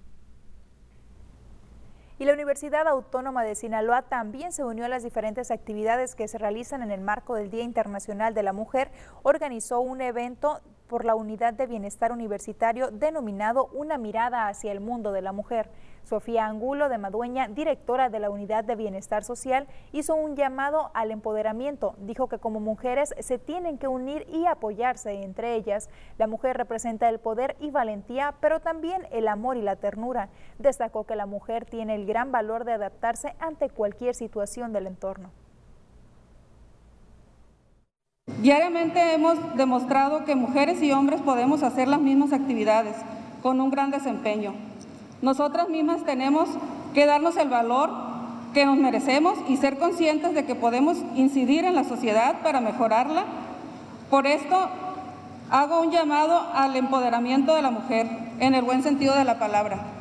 Y 2.16 2.26
la 2.26 2.32
Universidad 2.32 2.86
Autónoma 2.86 3.42
de 3.42 3.56
Sinaloa 3.56 4.02
también 4.02 4.52
se 4.52 4.62
unió 4.62 4.84
a 4.84 4.88
las 4.88 5.02
diferentes 5.02 5.50
actividades 5.50 6.14
que 6.14 6.28
se 6.28 6.38
realizan 6.38 6.80
en 6.82 6.92
el 6.92 7.00
marco 7.00 7.34
del 7.34 7.50
Día 7.50 7.64
Internacional 7.64 8.34
de 8.34 8.44
la 8.44 8.52
Mujer. 8.52 8.92
Organizó 9.24 9.80
un 9.80 10.00
evento 10.00 10.60
por 10.86 11.04
la 11.04 11.16
Unidad 11.16 11.54
de 11.54 11.66
Bienestar 11.66 12.12
Universitario 12.12 12.92
denominado 12.92 13.66
Una 13.72 13.98
mirada 13.98 14.46
hacia 14.46 14.70
el 14.70 14.78
mundo 14.78 15.10
de 15.10 15.22
la 15.22 15.32
mujer. 15.32 15.70
Sofía 16.04 16.46
Angulo 16.46 16.88
de 16.88 16.98
Madueña, 16.98 17.48
directora 17.48 18.10
de 18.10 18.18
la 18.18 18.30
Unidad 18.30 18.62
de 18.64 18.76
Bienestar 18.76 19.24
Social, 19.24 19.66
hizo 19.92 20.14
un 20.14 20.36
llamado 20.36 20.90
al 20.94 21.10
empoderamiento. 21.10 21.94
Dijo 21.98 22.28
que 22.28 22.38
como 22.38 22.60
mujeres 22.60 23.14
se 23.18 23.38
tienen 23.38 23.78
que 23.78 23.88
unir 23.88 24.26
y 24.30 24.46
apoyarse 24.46 25.22
entre 25.22 25.54
ellas. 25.54 25.88
La 26.18 26.26
mujer 26.26 26.56
representa 26.56 27.08
el 27.08 27.18
poder 27.18 27.56
y 27.58 27.70
valentía, 27.70 28.34
pero 28.40 28.60
también 28.60 29.06
el 29.10 29.28
amor 29.28 29.56
y 29.56 29.62
la 29.62 29.76
ternura. 29.76 30.28
Destacó 30.58 31.04
que 31.04 31.16
la 31.16 31.26
mujer 31.26 31.64
tiene 31.64 31.94
el 31.94 32.06
gran 32.06 32.30
valor 32.30 32.64
de 32.64 32.72
adaptarse 32.72 33.34
ante 33.38 33.70
cualquier 33.70 34.14
situación 34.14 34.72
del 34.72 34.86
entorno. 34.86 35.30
Diariamente 38.40 39.14
hemos 39.14 39.56
demostrado 39.56 40.24
que 40.24 40.34
mujeres 40.34 40.82
y 40.82 40.92
hombres 40.92 41.22
podemos 41.22 41.62
hacer 41.62 41.88
las 41.88 42.00
mismas 42.00 42.32
actividades 42.32 42.96
con 43.42 43.60
un 43.60 43.70
gran 43.70 43.90
desempeño. 43.90 44.54
Nosotras 45.24 45.70
mismas 45.70 46.04
tenemos 46.04 46.50
que 46.92 47.06
darnos 47.06 47.38
el 47.38 47.48
valor 47.48 47.88
que 48.52 48.66
nos 48.66 48.76
merecemos 48.76 49.38
y 49.48 49.56
ser 49.56 49.78
conscientes 49.78 50.34
de 50.34 50.44
que 50.44 50.54
podemos 50.54 50.98
incidir 51.16 51.64
en 51.64 51.74
la 51.74 51.84
sociedad 51.84 52.42
para 52.42 52.60
mejorarla. 52.60 53.24
Por 54.10 54.26
esto 54.26 54.68
hago 55.50 55.80
un 55.80 55.90
llamado 55.90 56.42
al 56.52 56.76
empoderamiento 56.76 57.54
de 57.54 57.62
la 57.62 57.70
mujer 57.70 58.06
en 58.38 58.54
el 58.54 58.64
buen 58.66 58.82
sentido 58.82 59.16
de 59.16 59.24
la 59.24 59.38
palabra. 59.38 59.93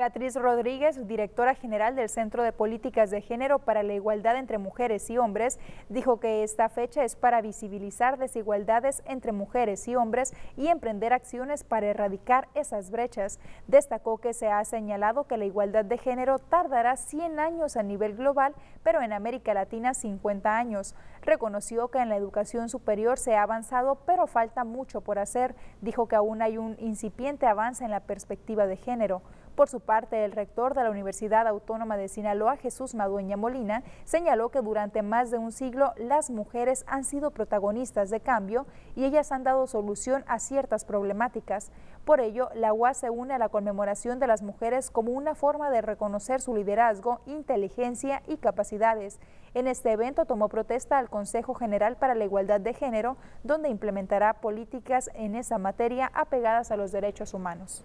Beatriz 0.00 0.34
Rodríguez, 0.34 1.06
directora 1.06 1.54
general 1.54 1.94
del 1.94 2.08
Centro 2.08 2.42
de 2.42 2.52
Políticas 2.52 3.10
de 3.10 3.20
Género 3.20 3.58
para 3.58 3.82
la 3.82 3.92
Igualdad 3.92 4.38
entre 4.38 4.56
Mujeres 4.56 5.10
y 5.10 5.18
Hombres, 5.18 5.60
dijo 5.90 6.18
que 6.20 6.42
esta 6.42 6.70
fecha 6.70 7.04
es 7.04 7.16
para 7.16 7.42
visibilizar 7.42 8.16
desigualdades 8.16 9.02
entre 9.04 9.32
mujeres 9.32 9.86
y 9.88 9.96
hombres 9.96 10.32
y 10.56 10.68
emprender 10.68 11.12
acciones 11.12 11.64
para 11.64 11.88
erradicar 11.88 12.48
esas 12.54 12.90
brechas. 12.90 13.40
Destacó 13.68 14.16
que 14.16 14.32
se 14.32 14.48
ha 14.48 14.64
señalado 14.64 15.24
que 15.24 15.36
la 15.36 15.44
igualdad 15.44 15.84
de 15.84 15.98
género 15.98 16.38
tardará 16.38 16.96
100 16.96 17.38
años 17.38 17.76
a 17.76 17.82
nivel 17.82 18.16
global, 18.16 18.54
pero 18.82 19.02
en 19.02 19.12
América 19.12 19.52
Latina 19.52 19.92
50 19.92 20.56
años. 20.56 20.94
Reconoció 21.20 21.88
que 21.88 21.98
en 21.98 22.08
la 22.08 22.16
educación 22.16 22.70
superior 22.70 23.18
se 23.18 23.36
ha 23.36 23.42
avanzado, 23.42 23.96
pero 24.06 24.26
falta 24.26 24.64
mucho 24.64 25.02
por 25.02 25.18
hacer. 25.18 25.54
Dijo 25.82 26.08
que 26.08 26.16
aún 26.16 26.40
hay 26.40 26.56
un 26.56 26.76
incipiente 26.78 27.44
avance 27.44 27.84
en 27.84 27.90
la 27.90 28.00
perspectiva 28.00 28.66
de 28.66 28.78
género. 28.78 29.20
Por 29.60 29.68
su 29.68 29.80
parte, 29.80 30.24
el 30.24 30.32
rector 30.32 30.72
de 30.72 30.82
la 30.82 30.90
Universidad 30.90 31.46
Autónoma 31.46 31.98
de 31.98 32.08
Sinaloa, 32.08 32.56
Jesús 32.56 32.94
Madueña 32.94 33.36
Molina, 33.36 33.82
señaló 34.04 34.48
que 34.48 34.62
durante 34.62 35.02
más 35.02 35.30
de 35.30 35.36
un 35.36 35.52
siglo 35.52 35.92
las 35.98 36.30
mujeres 36.30 36.82
han 36.88 37.04
sido 37.04 37.30
protagonistas 37.30 38.08
de 38.08 38.20
cambio 38.20 38.64
y 38.96 39.04
ellas 39.04 39.32
han 39.32 39.44
dado 39.44 39.66
solución 39.66 40.24
a 40.28 40.38
ciertas 40.38 40.86
problemáticas. 40.86 41.72
Por 42.06 42.20
ello, 42.20 42.48
la 42.54 42.72
UAS 42.72 42.96
se 42.96 43.10
une 43.10 43.34
a 43.34 43.38
la 43.38 43.50
conmemoración 43.50 44.18
de 44.18 44.28
las 44.28 44.40
mujeres 44.40 44.90
como 44.90 45.12
una 45.12 45.34
forma 45.34 45.68
de 45.68 45.82
reconocer 45.82 46.40
su 46.40 46.54
liderazgo, 46.54 47.20
inteligencia 47.26 48.22
y 48.26 48.38
capacidades. 48.38 49.20
En 49.52 49.66
este 49.66 49.92
evento 49.92 50.24
tomó 50.24 50.48
protesta 50.48 50.96
al 50.96 51.10
Consejo 51.10 51.52
General 51.52 51.96
para 51.96 52.14
la 52.14 52.24
Igualdad 52.24 52.62
de 52.62 52.72
Género, 52.72 53.18
donde 53.42 53.68
implementará 53.68 54.40
políticas 54.40 55.10
en 55.12 55.34
esa 55.34 55.58
materia 55.58 56.10
apegadas 56.14 56.70
a 56.70 56.78
los 56.78 56.92
derechos 56.92 57.34
humanos. 57.34 57.84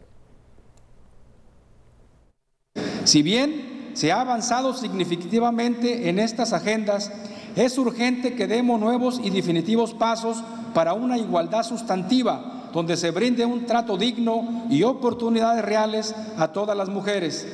Si 3.06 3.22
bien 3.22 3.92
se 3.94 4.12
ha 4.12 4.22
avanzado 4.22 4.74
significativamente 4.74 6.10
en 6.10 6.20
estas 6.20 6.54
agendas, 6.54 7.12
es 7.56 7.78
urgente 7.78 8.36
que 8.36 8.48
demos 8.48 8.80
nuevos 8.80 9.22
y 9.24 9.30
definitivos 9.30 9.94
pasos 9.94 10.44
para 10.74 10.94
una 10.94 11.18
igualdad 11.18 11.64
sustantiva, 11.64 12.70
donde 12.74 12.98
se 12.98 13.12
brinde 13.12 13.46
un 13.46 13.66
trato 13.66 13.96
digno 13.96 14.66
y 14.70 14.84
oportunidades 14.84 15.64
reales 15.64 16.14
a 16.38 16.50
todas 16.50 16.76
las 16.76 16.90
mujeres. 16.90 17.48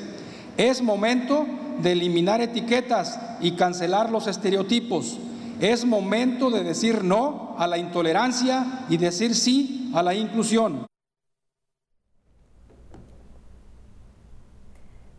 Es 0.58 0.81
momento 0.81 1.46
de 1.81 1.91
eliminar 1.91 2.41
etiquetas 2.41 3.20
y 3.41 3.51
cancelar 3.51 4.10
los 4.10 4.27
estereotipos. 4.27 5.17
Es 5.60 5.86
momento 5.86 6.50
de 6.50 6.63
decir 6.63 7.03
no 7.03 7.55
a 7.60 7.67
la 7.67 7.77
intolerancia 7.77 8.86
y 8.89 8.98
decir 8.98 9.36
sí 9.36 9.91
a 9.93 10.01
la 10.01 10.15
inclusión. 10.15 10.88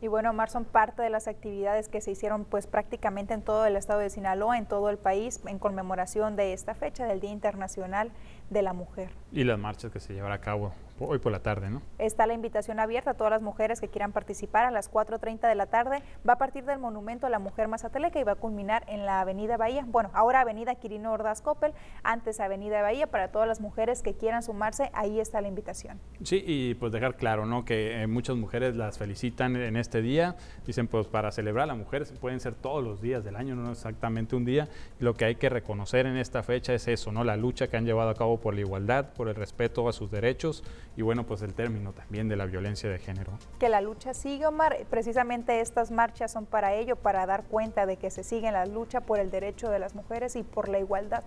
Y 0.03 0.09
bueno, 0.09 0.31
Omar, 0.31 0.51
son 0.51 0.65
parte 0.65 1.01
de 1.01 1.11
las 1.11 1.29
actividades 1.29 1.89
que 1.89 2.01
se 2.01 2.11
hicieron 2.11 2.45
pues 2.45 2.67
prácticamente 2.67 3.35
en 3.35 3.43
todo 3.43 3.65
el 3.67 3.77
estado 3.77 4.01
de 4.01 4.11
Sinaloa, 4.11 4.59
en 4.59 4.67
todo 4.67 4.91
el 4.91 4.99
país, 4.99 5.41
en 5.47 5.61
conmemoración 5.61 6.35
de 6.35 6.53
esta 6.53 6.75
fecha 6.75 7.07
del 7.07 7.21
Día 7.21 7.31
Internacional 7.31 8.11
de 8.51 8.63
la 8.63 8.73
Mujer. 8.73 9.11
Y 9.31 9.45
las 9.45 9.61
marchas 9.61 9.93
que 9.93 10.01
se 10.01 10.13
llevará 10.13 10.35
a 10.35 10.41
cabo 10.41 10.73
hoy 11.09 11.19
por 11.19 11.33
la 11.33 11.41
tarde, 11.41 11.71
¿no? 11.71 11.83
Está 11.99 12.27
la 12.27 12.35
invitación 12.35 12.81
abierta 12.81 13.13
a 13.13 13.15
todas 13.15 13.31
las 13.31 13.43
mujeres 13.43 13.81
que 13.81 13.89
quieran 13.89 14.13
participar 14.13 14.65
a 14.65 14.71
las 14.71 14.91
4.30 14.91 15.49
de 15.49 15.55
la 15.55 15.67
tarde. 15.67 16.03
Va 16.29 16.35
a 16.35 16.39
partir 16.39 16.65
del 16.65 16.79
Monumento 16.79 17.27
a 17.27 17.31
la 17.31 17.39
Mujer 17.39 17.69
Mazateleca 17.69 18.21
y 18.21 18.25
va 18.25 18.33
a 18.33 18.37
culminar 18.37 18.85
en 18.89 19.07
la 19.07 19.21
Avenida 19.21 19.57
Bahía. 19.57 19.85
Bueno, 19.87 20.11
ahora 20.15 20.41
Avenida 20.41 20.75
Quirino 20.75 21.13
Ordaz 21.13 21.43
Coppel, 21.43 21.73
antes 22.03 22.41
Avenida 22.41 22.83
Bahía. 22.83 23.07
Para 23.07 23.29
todas 23.29 23.49
las 23.49 23.61
mujeres 23.61 24.03
que 24.03 24.15
quieran 24.15 24.43
sumarse, 24.43 24.91
ahí 24.93 25.21
está 25.21 25.41
la 25.41 25.49
invitación. 25.49 26.01
Sí, 26.23 26.43
y 26.47 26.75
pues 26.75 26.93
dejar 26.93 27.17
claro, 27.17 27.47
¿no? 27.47 27.65
Que 27.65 28.03
eh, 28.03 28.07
muchas 28.07 28.37
mujeres 28.37 28.77
las 28.77 28.99
felicitan 28.99 29.57
en 29.57 29.77
este 29.77 30.03
día. 30.03 30.37
Dicen, 30.67 30.89
pues 30.89 31.07
para 31.07 31.33
celebrar 31.33 31.65
a 31.65 31.67
la 31.67 31.75
mujer 31.75 32.07
pueden 32.21 32.41
ser 32.41 32.55
todos 32.55 32.83
los 32.83 33.01
días 33.01 33.25
del 33.25 33.37
año, 33.37 33.55
no 33.55 33.71
exactamente 33.71 34.37
un 34.37 34.45
día. 34.45 34.69
lo 34.99 35.15
que 35.15 35.25
hay 35.25 35.35
que 35.37 35.49
reconocer 35.49 36.07
en 36.07 36.17
esta 36.17 36.43
fecha 36.43 36.75
es 36.75 36.89
eso, 36.89 37.13
¿no? 37.13 37.25
La 37.25 37.37
lucha 37.37 37.69
que 37.69 37.77
han 37.77 37.85
llevado 37.85 38.11
a 38.11 38.15
cabo 38.15 38.41
por 38.41 38.55
la 38.55 38.61
igualdad, 38.61 39.13
por 39.15 39.29
el 39.29 39.35
respeto 39.35 39.89
a 39.89 39.93
sus 39.93 40.11
derechos 40.11 40.63
y 40.97 41.03
bueno, 41.03 41.25
pues 41.25 41.43
el 41.43 41.55
término 41.55 41.93
también 41.93 42.29
de 42.29 42.37
la 42.37 42.47
violencia 42.47 42.91
de 42.91 42.99
género. 42.99 43.33
Que 43.59 43.69
la 43.69 43.81
lucha 43.81 44.13
sigue, 44.13 44.47
Omar. 44.47 44.77
Precisamente 44.91 45.61
estas 45.61 45.91
marchas 45.91 46.33
son 46.33 46.45
para 46.45 46.75
ello, 46.75 46.97
para 46.97 47.25
dar 47.25 47.45
cuenta 47.45 47.87
de 47.87 47.97
que 47.97 48.11
se 48.11 48.23
sigue 48.23 48.53
la 48.53 48.67
lucha 48.67 49.01
por 49.01 49.19
el 49.19 49.31
derecho 49.31 49.71
de 49.71 49.79
las 49.79 49.95
mujeres 49.95 50.37
y 50.37 50.43
por 50.43 50.69
la 50.69 50.79
igualdad. 50.79 51.25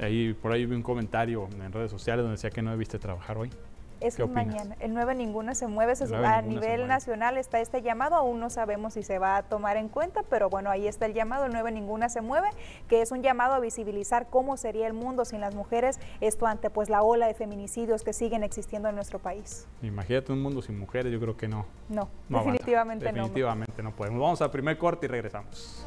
Ahí, 0.00 0.32
por 0.32 0.52
ahí 0.52 0.64
vi 0.64 0.76
un 0.76 0.82
comentario 0.82 1.48
en 1.60 1.72
redes 1.72 1.90
sociales 1.90 2.22
donde 2.22 2.36
decía 2.36 2.50
que 2.50 2.62
no 2.62 2.70
debiste 2.70 3.00
trabajar 3.00 3.36
hoy. 3.36 3.50
Es 4.00 4.18
mañana. 4.28 4.76
El 4.80 4.94
9 4.94 5.14
ninguna 5.14 5.54
se 5.54 5.66
mueve. 5.66 5.94
a 6.24 6.42
nivel 6.42 6.86
nacional 6.86 7.36
está 7.36 7.60
este 7.60 7.82
llamado. 7.82 8.14
Aún 8.14 8.40
no 8.40 8.50
sabemos 8.50 8.94
si 8.94 9.02
se 9.02 9.18
va 9.18 9.36
a 9.36 9.42
tomar 9.42 9.76
en 9.76 9.88
cuenta, 9.88 10.22
pero 10.28 10.48
bueno, 10.48 10.70
ahí 10.70 10.86
está 10.86 11.06
el 11.06 11.14
llamado. 11.14 11.46
El 11.46 11.52
9 11.52 11.72
ninguna 11.72 12.08
se 12.08 12.20
mueve, 12.20 12.48
que 12.88 13.02
es 13.02 13.12
un 13.12 13.22
llamado 13.22 13.54
a 13.54 13.60
visibilizar 13.60 14.28
cómo 14.28 14.56
sería 14.56 14.86
el 14.86 14.92
mundo 14.92 15.24
sin 15.24 15.40
las 15.40 15.54
mujeres. 15.54 16.00
Esto 16.20 16.46
ante 16.46 16.70
pues 16.70 16.88
la 16.88 17.02
ola 17.02 17.26
de 17.26 17.34
feminicidios 17.34 18.02
que 18.02 18.12
siguen 18.12 18.42
existiendo 18.42 18.88
en 18.88 18.94
nuestro 18.94 19.18
país. 19.18 19.66
Imagínate 19.82 20.32
un 20.32 20.42
mundo 20.42 20.62
sin 20.62 20.78
mujeres, 20.78 21.12
yo 21.12 21.20
creo 21.20 21.36
que 21.36 21.48
no. 21.48 21.66
No, 21.88 22.08
definitivamente 22.28 23.06
no. 23.06 23.12
Definitivamente 23.12 23.82
no 23.82 23.92
podemos. 23.92 24.20
Vamos 24.20 24.42
al 24.42 24.50
primer 24.50 24.78
corte 24.78 25.06
y 25.06 25.08
regresamos. 25.08 25.84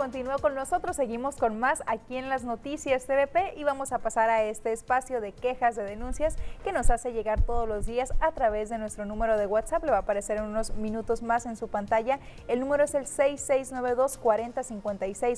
Continúa 0.00 0.38
con 0.38 0.54
nosotros. 0.54 0.96
Seguimos 0.96 1.36
con 1.36 1.60
más 1.60 1.82
aquí 1.84 2.16
en 2.16 2.30
las 2.30 2.42
noticias 2.42 3.04
TVP 3.04 3.52
y 3.58 3.64
vamos 3.64 3.92
a 3.92 3.98
pasar 3.98 4.30
a 4.30 4.42
este 4.44 4.72
espacio 4.72 5.20
de 5.20 5.32
quejas, 5.32 5.76
de 5.76 5.82
denuncias 5.82 6.36
que 6.64 6.72
nos 6.72 6.88
hace 6.88 7.12
llegar 7.12 7.42
todos 7.42 7.68
los 7.68 7.84
días 7.84 8.14
a 8.18 8.32
través 8.32 8.70
de 8.70 8.78
nuestro 8.78 9.04
número 9.04 9.36
de 9.36 9.44
WhatsApp. 9.44 9.84
Le 9.84 9.90
va 9.90 9.98
a 9.98 10.00
aparecer 10.00 10.38
en 10.38 10.44
unos 10.44 10.70
minutos 10.70 11.22
más 11.22 11.44
en 11.44 11.54
su 11.54 11.68
pantalla. 11.68 12.18
El 12.48 12.60
número 12.60 12.84
es 12.84 12.94
el 12.94 13.04
6692 13.04 14.16
40 14.16 14.62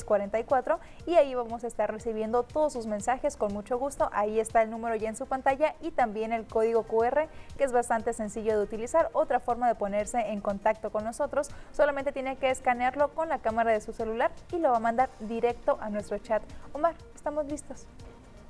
44 0.06 0.78
y 1.06 1.14
ahí 1.16 1.34
vamos 1.34 1.64
a 1.64 1.66
estar 1.66 1.90
recibiendo 1.90 2.44
todos 2.44 2.74
sus 2.74 2.86
mensajes 2.86 3.36
con 3.36 3.52
mucho 3.52 3.80
gusto. 3.80 4.10
Ahí 4.12 4.38
está 4.38 4.62
el 4.62 4.70
número 4.70 4.94
ya 4.94 5.08
en 5.08 5.16
su 5.16 5.26
pantalla 5.26 5.74
y 5.80 5.90
también 5.90 6.32
el 6.32 6.46
código 6.46 6.84
QR 6.84 7.26
que 7.58 7.64
es 7.64 7.72
bastante 7.72 8.12
sencillo 8.12 8.56
de 8.56 8.62
utilizar. 8.62 9.10
Otra 9.12 9.40
forma 9.40 9.66
de 9.66 9.74
ponerse 9.74 10.20
en 10.20 10.40
contacto 10.40 10.92
con 10.92 11.02
nosotros 11.02 11.50
solamente 11.72 12.12
tiene 12.12 12.36
que 12.36 12.50
escanearlo 12.50 13.12
con 13.12 13.28
la 13.28 13.40
cámara 13.40 13.72
de 13.72 13.80
su 13.80 13.92
celular 13.92 14.30
y 14.52 14.58
lo 14.58 14.70
va 14.70 14.76
a 14.76 14.80
mandar 14.80 15.10
directo 15.20 15.78
a 15.80 15.88
nuestro 15.90 16.18
chat. 16.18 16.42
Omar, 16.72 16.94
¿estamos 17.14 17.46
listos? 17.46 17.86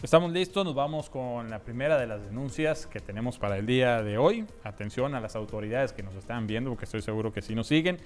Estamos 0.03 0.33
listos, 0.33 0.65
nos 0.65 0.75
vamos 0.75 1.09
con 1.09 1.49
la 1.49 1.61
primera 1.61 1.97
de 1.97 2.09
las 2.09 2.25
denuncias 2.25 2.89
que 2.89 2.99
tenemos 2.99 3.39
para 3.39 3.57
el 3.57 3.67
día 3.67 4.03
de 4.03 4.19
hoy. 4.19 4.45
Atención 4.65 5.15
a 5.15 5.21
las 5.21 5.37
autoridades 5.37 5.93
que 5.93 6.03
nos 6.03 6.15
están 6.17 6.49
viendo, 6.49 6.71
porque 6.71 6.87
estoy 6.87 7.03
seguro 7.03 7.33
que 7.33 7.41
sí 7.41 7.55
nos 7.55 7.69
siguen. 7.69 7.99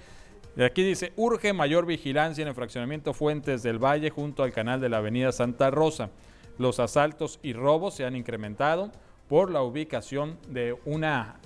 De 0.55 0.65
aquí 0.65 0.83
dice, 0.83 1.11
urge 1.15 1.53
mayor 1.53 1.87
vigilancia 1.87 2.43
en 2.43 2.49
el 2.49 2.53
fraccionamiento 2.53 3.13
Fuentes 3.13 3.63
del 3.63 3.83
Valle 3.83 4.11
junto 4.11 4.43
al 4.43 4.51
canal 4.51 4.79
de 4.79 4.89
la 4.89 4.97
avenida 4.97 5.31
Santa 5.31 5.71
Rosa. 5.71 6.11
Los 6.59 6.79
asaltos 6.79 7.39
y 7.41 7.53
robos 7.53 7.95
se 7.95 8.05
han 8.05 8.15
incrementado 8.15 8.91
por 9.27 9.49
la 9.49 9.61
ubicación 9.63 10.37
de 10.49 10.77
una... 10.85 11.39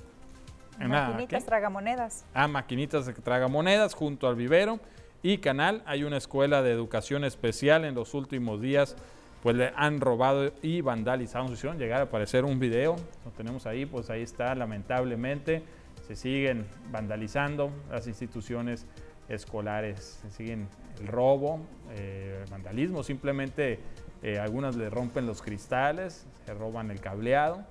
Maquinitas 0.79 1.45
tragamonedas. 1.45 2.25
Ah, 2.33 2.47
maquinitas 2.47 3.05
tragamonedas 3.23 3.93
junto 3.93 4.27
al 4.27 4.35
vivero 4.35 4.79
y 5.23 5.37
Canal. 5.37 5.83
Hay 5.85 6.03
una 6.03 6.17
escuela 6.17 6.61
de 6.61 6.71
educación 6.71 7.23
especial 7.23 7.85
en 7.85 7.95
los 7.95 8.13
últimos 8.13 8.61
días, 8.61 8.95
pues 9.43 9.55
le 9.55 9.71
han 9.75 10.01
robado 10.01 10.51
y 10.61 10.81
vandalizado. 10.81 11.45
Nos 11.45 11.53
hicieron 11.53 11.77
llegar 11.77 12.01
a 12.01 12.03
aparecer 12.05 12.45
un 12.45 12.59
video, 12.59 12.95
lo 13.25 13.31
tenemos 13.31 13.65
ahí, 13.65 13.85
pues 13.85 14.09
ahí 14.09 14.21
está, 14.21 14.55
lamentablemente. 14.55 15.63
Se 16.07 16.15
siguen 16.15 16.65
vandalizando 16.91 17.71
las 17.89 18.07
instituciones 18.07 18.85
escolares, 19.29 20.19
se 20.21 20.31
siguen 20.31 20.67
el 20.99 21.07
robo, 21.07 21.59
eh, 21.91 22.43
vandalismo, 22.49 23.03
simplemente 23.03 23.79
eh, 24.23 24.37
algunas 24.39 24.75
le 24.75 24.89
rompen 24.89 25.25
los 25.25 25.41
cristales, 25.41 26.25
se 26.45 26.53
roban 26.53 26.91
el 26.91 26.99
cableado 26.99 27.63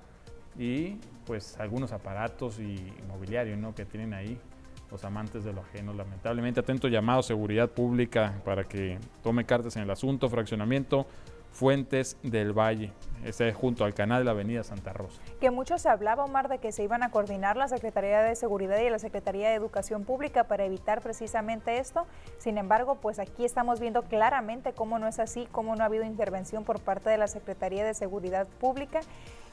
y 0.57 0.97
pues 1.25 1.57
algunos 1.59 1.91
aparatos 1.91 2.59
y 2.59 2.91
mobiliario 3.07 3.55
¿no? 3.57 3.75
que 3.75 3.85
tienen 3.85 4.13
ahí 4.13 4.39
los 4.91 5.03
amantes 5.05 5.43
de 5.43 5.53
lo 5.53 5.61
ajeno. 5.61 5.93
Lamentablemente, 5.93 6.59
atento 6.59 6.87
llamado 6.87 7.23
seguridad 7.23 7.69
pública 7.69 8.41
para 8.43 8.65
que 8.65 8.99
tome 9.23 9.45
cartas 9.45 9.75
en 9.77 9.83
el 9.83 9.89
asunto, 9.89 10.29
fraccionamiento 10.29 11.07
Fuentes 11.51 12.17
del 12.23 12.57
Valle, 12.57 12.91
ese 13.23 13.53
junto 13.53 13.83
al 13.85 13.93
canal 13.93 14.19
de 14.19 14.25
la 14.25 14.31
Avenida 14.31 14.63
Santa 14.63 14.93
Rosa. 14.93 15.21
Que 15.39 15.51
mucho 15.51 15.77
se 15.77 15.89
hablaba, 15.89 16.23
Omar, 16.23 16.47
de 16.47 16.57
que 16.57 16.71
se 16.71 16.83
iban 16.83 17.03
a 17.03 17.11
coordinar 17.11 17.57
la 17.57 17.67
Secretaría 17.67 18.21
de 18.21 18.35
Seguridad 18.35 18.79
y 18.79 18.89
la 18.89 18.99
Secretaría 18.99 19.49
de 19.49 19.55
Educación 19.55 20.03
Pública 20.03 20.45
para 20.45 20.65
evitar 20.65 21.01
precisamente 21.01 21.77
esto. 21.77 22.07
Sin 22.37 22.57
embargo, 22.57 22.95
pues 22.95 23.19
aquí 23.19 23.45
estamos 23.45 23.79
viendo 23.79 24.03
claramente 24.03 24.73
cómo 24.73 24.97
no 24.97 25.07
es 25.07 25.19
así, 25.19 25.47
cómo 25.51 25.75
no 25.75 25.83
ha 25.83 25.87
habido 25.87 26.03
intervención 26.03 26.63
por 26.63 26.79
parte 26.79 27.09
de 27.09 27.17
la 27.17 27.27
Secretaría 27.27 27.85
de 27.85 27.93
Seguridad 27.93 28.47
Pública 28.59 29.01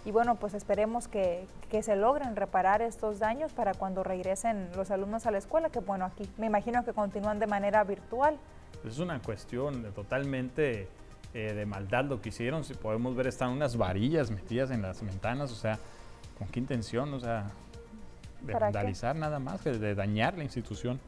y 0.05 0.11
bueno, 0.11 0.37
pues 0.37 0.55
esperemos 0.55 1.09
que, 1.09 1.47
se 1.83 1.97
logren 1.97 2.35
reparar 2.37 2.81
estos 2.83 3.19
daños 3.19 3.53
para 3.53 3.75
cuando 3.75 4.03
regresen 4.03 4.71
los 4.75 4.91
alumnos 4.91 5.27
a 5.27 5.31
la 5.31 5.37
escuela, 5.37 5.69
que 5.71 5.81
bueno, 5.81 6.07
aquí 6.07 6.27
me 6.39 6.47
imagino 6.47 6.85
que 6.85 6.93
continúan 6.93 7.39
de 7.39 7.47
manera 7.47 7.85
virtual. 7.85 8.39
Es 8.87 8.99
una 9.01 9.21
cuestión 9.21 9.93
totalmente 9.93 10.89
eh, 11.35 11.53
de 11.53 11.67
maldad 11.67 12.05
lo 12.05 12.21
que 12.21 12.31
hicieron, 12.31 12.65
si 12.65 12.75
podemos 12.75 13.15
ver 13.15 13.27
están 13.27 13.51
unas 13.51 13.77
varillas 13.77 14.31
metidas 14.31 14.71
en 14.71 14.83
las 14.83 15.03
ventanas, 15.03 15.53
o 15.53 15.57
sea, 15.57 15.79
¿con 16.39 16.49
qué 16.49 16.61
intención? 16.61 17.13
O 17.15 17.21
sea, 17.21 17.51
de 18.41 18.55
vandalizar 18.55 19.17
nada 19.17 19.39
más, 19.39 19.61
que 19.61 19.73
de 19.73 19.95
dañar 19.95 20.37
la 20.37 20.45
institución 20.45 21.01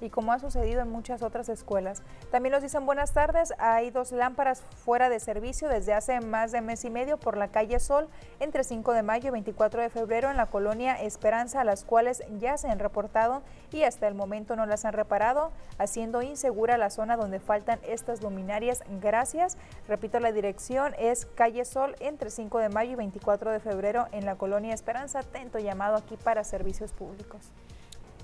y 0.00 0.10
como 0.10 0.32
ha 0.32 0.38
sucedido 0.38 0.82
en 0.82 0.90
muchas 0.90 1.22
otras 1.22 1.48
escuelas. 1.48 2.02
También 2.30 2.52
nos 2.52 2.62
dicen 2.62 2.86
buenas 2.86 3.12
tardes, 3.12 3.52
hay 3.58 3.90
dos 3.90 4.12
lámparas 4.12 4.62
fuera 4.84 5.08
de 5.08 5.20
servicio 5.20 5.68
desde 5.68 5.94
hace 5.94 6.20
más 6.20 6.52
de 6.52 6.60
mes 6.60 6.84
y 6.84 6.90
medio 6.90 7.16
por 7.16 7.36
la 7.36 7.48
calle 7.48 7.78
Sol 7.80 8.08
entre 8.40 8.64
5 8.64 8.92
de 8.92 9.02
mayo 9.02 9.28
y 9.28 9.30
24 9.32 9.82
de 9.82 9.90
febrero 9.90 10.30
en 10.30 10.36
la 10.36 10.46
colonia 10.46 11.00
Esperanza, 11.00 11.64
las 11.64 11.84
cuales 11.84 12.22
ya 12.38 12.56
se 12.58 12.68
han 12.68 12.78
reportado 12.78 13.42
y 13.72 13.82
hasta 13.82 14.08
el 14.08 14.14
momento 14.14 14.56
no 14.56 14.66
las 14.66 14.84
han 14.84 14.92
reparado, 14.92 15.50
haciendo 15.78 16.22
insegura 16.22 16.78
la 16.78 16.90
zona 16.90 17.16
donde 17.16 17.40
faltan 17.40 17.78
estas 17.86 18.22
luminarias. 18.22 18.82
Gracias. 19.00 19.56
Repito, 19.88 20.20
la 20.20 20.32
dirección 20.32 20.94
es 20.98 21.26
calle 21.26 21.64
Sol 21.64 21.96
entre 22.00 22.30
5 22.30 22.58
de 22.58 22.68
mayo 22.68 22.92
y 22.92 22.96
24 22.96 23.50
de 23.50 23.60
febrero 23.60 24.06
en 24.12 24.24
la 24.24 24.36
colonia 24.36 24.74
Esperanza. 24.74 25.20
Atento 25.20 25.58
llamado 25.58 25.96
aquí 25.96 26.16
para 26.16 26.44
servicios 26.44 26.92
públicos. 26.92 27.52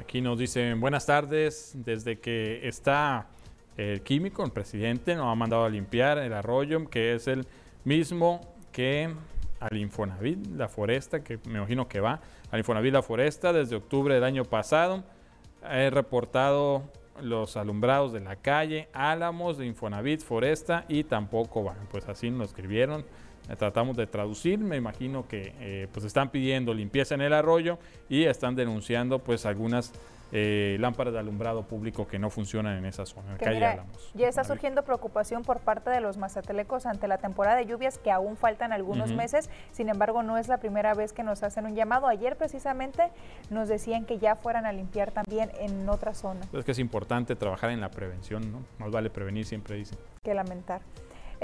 Aquí 0.00 0.20
nos 0.20 0.38
dicen 0.38 0.80
buenas 0.80 1.06
tardes, 1.06 1.72
desde 1.74 2.18
que 2.18 2.66
está 2.66 3.28
el 3.76 4.02
químico, 4.02 4.44
el 4.44 4.50
presidente, 4.50 5.14
nos 5.14 5.26
ha 5.26 5.34
mandado 5.34 5.64
a 5.64 5.70
limpiar 5.70 6.18
el 6.18 6.32
arroyo, 6.32 6.88
que 6.88 7.14
es 7.14 7.28
el 7.28 7.46
mismo 7.84 8.40
que 8.72 9.14
al 9.60 9.76
Infonavit, 9.76 10.46
la 10.56 10.68
foresta, 10.68 11.22
que 11.22 11.38
me 11.46 11.58
imagino 11.58 11.88
que 11.88 12.00
va 12.00 12.20
al 12.50 12.58
Infonavit, 12.58 12.92
la 12.92 13.02
foresta, 13.02 13.52
desde 13.52 13.76
octubre 13.76 14.14
del 14.14 14.24
año 14.24 14.44
pasado. 14.44 15.04
He 15.70 15.90
reportado 15.90 16.82
los 17.20 17.56
alumbrados 17.56 18.12
de 18.12 18.20
la 18.20 18.36
calle, 18.36 18.88
Álamos, 18.92 19.58
de 19.58 19.66
Infonavit, 19.66 20.20
Foresta 20.20 20.84
y 20.88 21.04
tampoco 21.04 21.62
van. 21.62 21.76
Pues 21.90 22.08
así 22.08 22.30
nos 22.30 22.48
escribieron. 22.48 23.04
Eh, 23.48 23.56
tratamos 23.56 23.96
de 23.96 24.06
traducir, 24.06 24.58
me 24.58 24.76
imagino 24.76 25.26
que 25.26 25.54
eh, 25.60 25.88
pues 25.92 26.04
están 26.04 26.30
pidiendo 26.30 26.74
limpieza 26.74 27.14
en 27.14 27.22
el 27.22 27.32
arroyo 27.32 27.78
y 28.08 28.24
están 28.24 28.54
denunciando 28.54 29.18
pues 29.18 29.46
algunas 29.46 29.92
eh, 30.34 30.78
lámparas 30.80 31.12
de 31.12 31.18
alumbrado 31.18 31.62
público 31.62 32.06
que 32.06 32.18
no 32.18 32.30
funcionan 32.30 32.78
en 32.78 32.86
esa 32.86 33.04
zona. 33.04 33.36
Ya 34.14 34.28
está 34.28 34.44
surgiendo 34.44 34.82
preocupación 34.82 35.42
por 35.42 35.60
parte 35.60 35.90
de 35.90 36.00
los 36.00 36.16
mazatelecos 36.16 36.86
ante 36.86 37.06
la 37.06 37.18
temporada 37.18 37.56
de 37.56 37.66
lluvias 37.66 37.98
que 37.98 38.10
aún 38.10 38.38
faltan 38.38 38.72
algunos 38.72 39.12
meses. 39.12 39.50
Sin 39.72 39.90
embargo, 39.90 40.22
no 40.22 40.38
es 40.38 40.48
la 40.48 40.56
primera 40.56 40.94
vez 40.94 41.12
que 41.12 41.22
nos 41.22 41.42
hacen 41.42 41.66
un 41.66 41.74
llamado. 41.74 42.06
Ayer 42.06 42.36
precisamente 42.36 43.10
nos 43.50 43.68
decían 43.68 44.06
que 44.06 44.18
ya 44.18 44.34
fueran 44.34 44.64
a 44.64 44.72
limpiar 44.72 45.10
también 45.10 45.50
en 45.60 45.86
otra 45.90 46.14
zona. 46.14 46.40
Es 46.54 46.64
que 46.64 46.72
es 46.72 46.78
importante 46.78 47.36
trabajar 47.36 47.68
en 47.68 47.82
la 47.82 47.90
prevención, 47.90 48.50
¿no? 48.50 48.62
Más 48.78 48.90
vale 48.90 49.10
prevenir, 49.10 49.44
siempre 49.44 49.76
dicen. 49.76 49.98
Que 50.22 50.32
lamentar. 50.32 50.80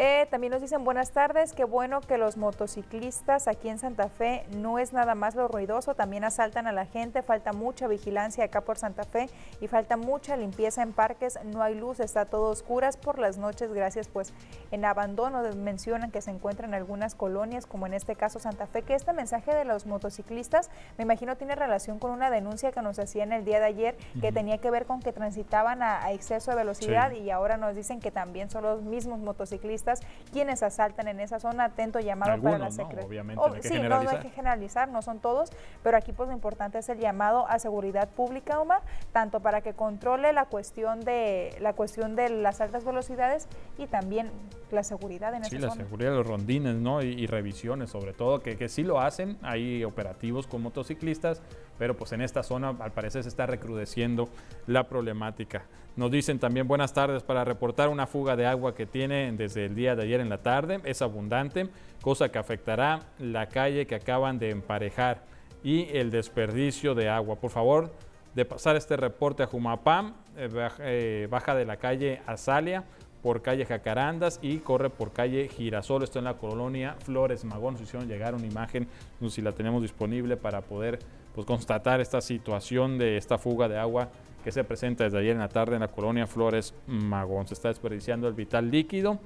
Eh, 0.00 0.28
también 0.30 0.52
nos 0.52 0.62
dicen 0.62 0.84
buenas 0.84 1.10
tardes, 1.10 1.52
qué 1.52 1.64
bueno 1.64 2.00
que 2.00 2.18
los 2.18 2.36
motociclistas 2.36 3.48
aquí 3.48 3.68
en 3.68 3.80
Santa 3.80 4.08
Fe 4.08 4.46
no 4.56 4.78
es 4.78 4.92
nada 4.92 5.16
más 5.16 5.34
lo 5.34 5.48
ruidoso, 5.48 5.96
también 5.96 6.22
asaltan 6.22 6.68
a 6.68 6.72
la 6.72 6.86
gente, 6.86 7.20
falta 7.24 7.52
mucha 7.52 7.88
vigilancia 7.88 8.44
acá 8.44 8.60
por 8.60 8.78
Santa 8.78 9.02
Fe 9.02 9.28
y 9.60 9.66
falta 9.66 9.96
mucha 9.96 10.36
limpieza 10.36 10.84
en 10.84 10.92
parques, 10.92 11.36
no 11.44 11.64
hay 11.64 11.74
luz, 11.74 11.98
está 11.98 12.26
todo 12.26 12.48
oscuras 12.50 12.96
por 12.96 13.18
las 13.18 13.38
noches, 13.38 13.72
gracias 13.72 14.06
pues 14.06 14.32
en 14.70 14.84
abandono 14.84 15.42
mencionan 15.56 16.12
que 16.12 16.22
se 16.22 16.30
encuentran 16.30 16.70
en 16.70 16.74
algunas 16.74 17.16
colonias 17.16 17.66
como 17.66 17.88
en 17.88 17.94
este 17.94 18.14
caso 18.14 18.38
Santa 18.38 18.68
Fe, 18.68 18.82
que 18.82 18.94
este 18.94 19.12
mensaje 19.12 19.52
de 19.52 19.64
los 19.64 19.84
motociclistas 19.84 20.70
me 20.96 21.02
imagino 21.02 21.36
tiene 21.36 21.56
relación 21.56 21.98
con 21.98 22.12
una 22.12 22.30
denuncia 22.30 22.70
que 22.70 22.82
nos 22.82 23.00
hacían 23.00 23.32
el 23.32 23.44
día 23.44 23.58
de 23.58 23.66
ayer 23.66 23.96
que 24.20 24.30
tenía 24.30 24.58
que 24.58 24.70
ver 24.70 24.86
con 24.86 25.00
que 25.00 25.12
transitaban 25.12 25.82
a, 25.82 26.12
exceso 26.12 26.52
de 26.52 26.58
velocidad 26.58 27.10
y 27.10 27.32
ahora 27.32 27.56
nos 27.56 27.74
dicen 27.74 27.98
que 27.98 28.12
también 28.12 28.48
son 28.48 28.62
los 28.62 28.82
mismos 28.82 29.18
motociclistas 29.18 29.87
quienes 30.32 30.62
asaltan 30.62 31.08
en 31.08 31.20
esa 31.20 31.40
zona. 31.40 31.64
Atento 31.64 32.00
llamado 32.00 32.40
para 32.42 32.58
la 32.58 32.70
Secretaría. 32.70 33.06
obviamente, 33.06 33.68
sí, 33.68 33.78
no, 33.80 33.96
hay 33.98 34.18
que 34.20 34.30
generalizar, 34.30 34.88
no 34.88 35.02
son 35.02 35.20
todos, 35.20 35.50
pero 35.82 35.96
aquí 35.96 36.12
pues 36.12 36.28
lo 36.28 36.34
importante 36.34 36.78
es 36.78 36.88
el 36.88 36.98
llamado 36.98 37.46
a 37.48 37.58
seguridad 37.58 38.08
pública, 38.08 38.60
Omar, 38.60 38.82
tanto 39.12 39.40
para 39.40 39.60
que 39.60 39.74
controle 39.74 40.32
la 40.32 40.46
cuestión 40.46 41.00
de 41.00 41.56
la 41.60 41.72
cuestión 41.72 42.16
de 42.16 42.28
las 42.30 42.60
altas 42.60 42.84
velocidades 42.84 43.48
y 43.76 43.86
también 43.86 44.30
la 44.70 44.82
seguridad 44.82 45.34
en 45.34 45.42
esa 45.42 45.50
zona. 45.50 45.72
Sí, 45.72 45.78
la 45.78 45.84
seguridad 45.84 46.10
de 46.10 46.16
los 46.16 46.26
rondines, 46.26 46.76
¿no? 46.76 47.02
Y, 47.02 47.26
revisiones, 47.26 47.90
sobre 47.90 48.12
todo, 48.12 48.40
que, 48.40 48.56
que 48.56 48.68
sí 48.68 48.82
lo 48.82 49.00
hacen. 49.00 49.38
Hay 49.42 49.84
operativos 49.84 50.46
con 50.46 50.62
motociclistas, 50.62 51.42
pero 51.78 51.96
pues 51.96 52.12
en 52.12 52.22
esta 52.22 52.42
zona 52.42 52.74
al 52.78 52.92
parecer 52.92 53.22
se 53.22 53.28
está 53.28 53.46
recrudeciendo 53.46 54.28
la 54.66 54.88
problemática. 54.88 55.64
Nos 55.98 56.12
dicen 56.12 56.38
también 56.38 56.68
buenas 56.68 56.92
tardes 56.92 57.24
para 57.24 57.44
reportar 57.44 57.88
una 57.88 58.06
fuga 58.06 58.36
de 58.36 58.46
agua 58.46 58.72
que 58.72 58.86
tiene 58.86 59.32
desde 59.32 59.64
el 59.64 59.74
día 59.74 59.96
de 59.96 60.04
ayer 60.04 60.20
en 60.20 60.28
la 60.28 60.38
tarde. 60.38 60.80
Es 60.84 61.02
abundante, 61.02 61.66
cosa 62.02 62.28
que 62.30 62.38
afectará 62.38 63.00
la 63.18 63.48
calle 63.48 63.84
que 63.84 63.96
acaban 63.96 64.38
de 64.38 64.50
emparejar 64.50 65.24
y 65.64 65.88
el 65.88 66.12
desperdicio 66.12 66.94
de 66.94 67.08
agua. 67.08 67.34
Por 67.34 67.50
favor, 67.50 67.92
de 68.32 68.44
pasar 68.44 68.76
este 68.76 68.96
reporte 68.96 69.42
a 69.42 69.46
Jumapam, 69.46 70.14
eh, 70.36 70.48
eh, 70.78 71.26
baja 71.28 71.56
de 71.56 71.64
la 71.64 71.78
calle 71.78 72.22
Azalia 72.28 72.84
por 73.20 73.42
calle 73.42 73.66
Jacarandas 73.66 74.38
y 74.40 74.58
corre 74.58 74.90
por 74.90 75.12
calle 75.12 75.48
Girasol. 75.48 76.04
Esto 76.04 76.20
en 76.20 76.26
la 76.26 76.34
colonia 76.34 76.94
Flores 77.00 77.44
Magón. 77.44 77.74
Nos 77.74 77.82
hicieron 77.82 78.06
llegar 78.06 78.36
una 78.36 78.46
imagen, 78.46 78.86
no 79.18 79.30
sé 79.30 79.34
si 79.34 79.42
la 79.42 79.50
tenemos 79.50 79.82
disponible 79.82 80.36
para 80.36 80.60
poder 80.60 81.00
pues, 81.34 81.44
constatar 81.44 82.00
esta 82.00 82.20
situación 82.20 82.98
de 82.98 83.16
esta 83.16 83.36
fuga 83.36 83.66
de 83.66 83.78
agua 83.78 84.10
que 84.44 84.52
se 84.52 84.64
presenta 84.64 85.04
desde 85.04 85.18
ayer 85.18 85.32
en 85.32 85.38
la 85.38 85.48
tarde 85.48 85.74
en 85.74 85.80
la 85.80 85.88
colonia 85.88 86.26
Flores 86.26 86.74
Magón. 86.86 87.46
Se 87.46 87.54
está 87.54 87.68
desperdiciando 87.68 88.28
el 88.28 88.34
vital 88.34 88.70
líquido 88.70 89.18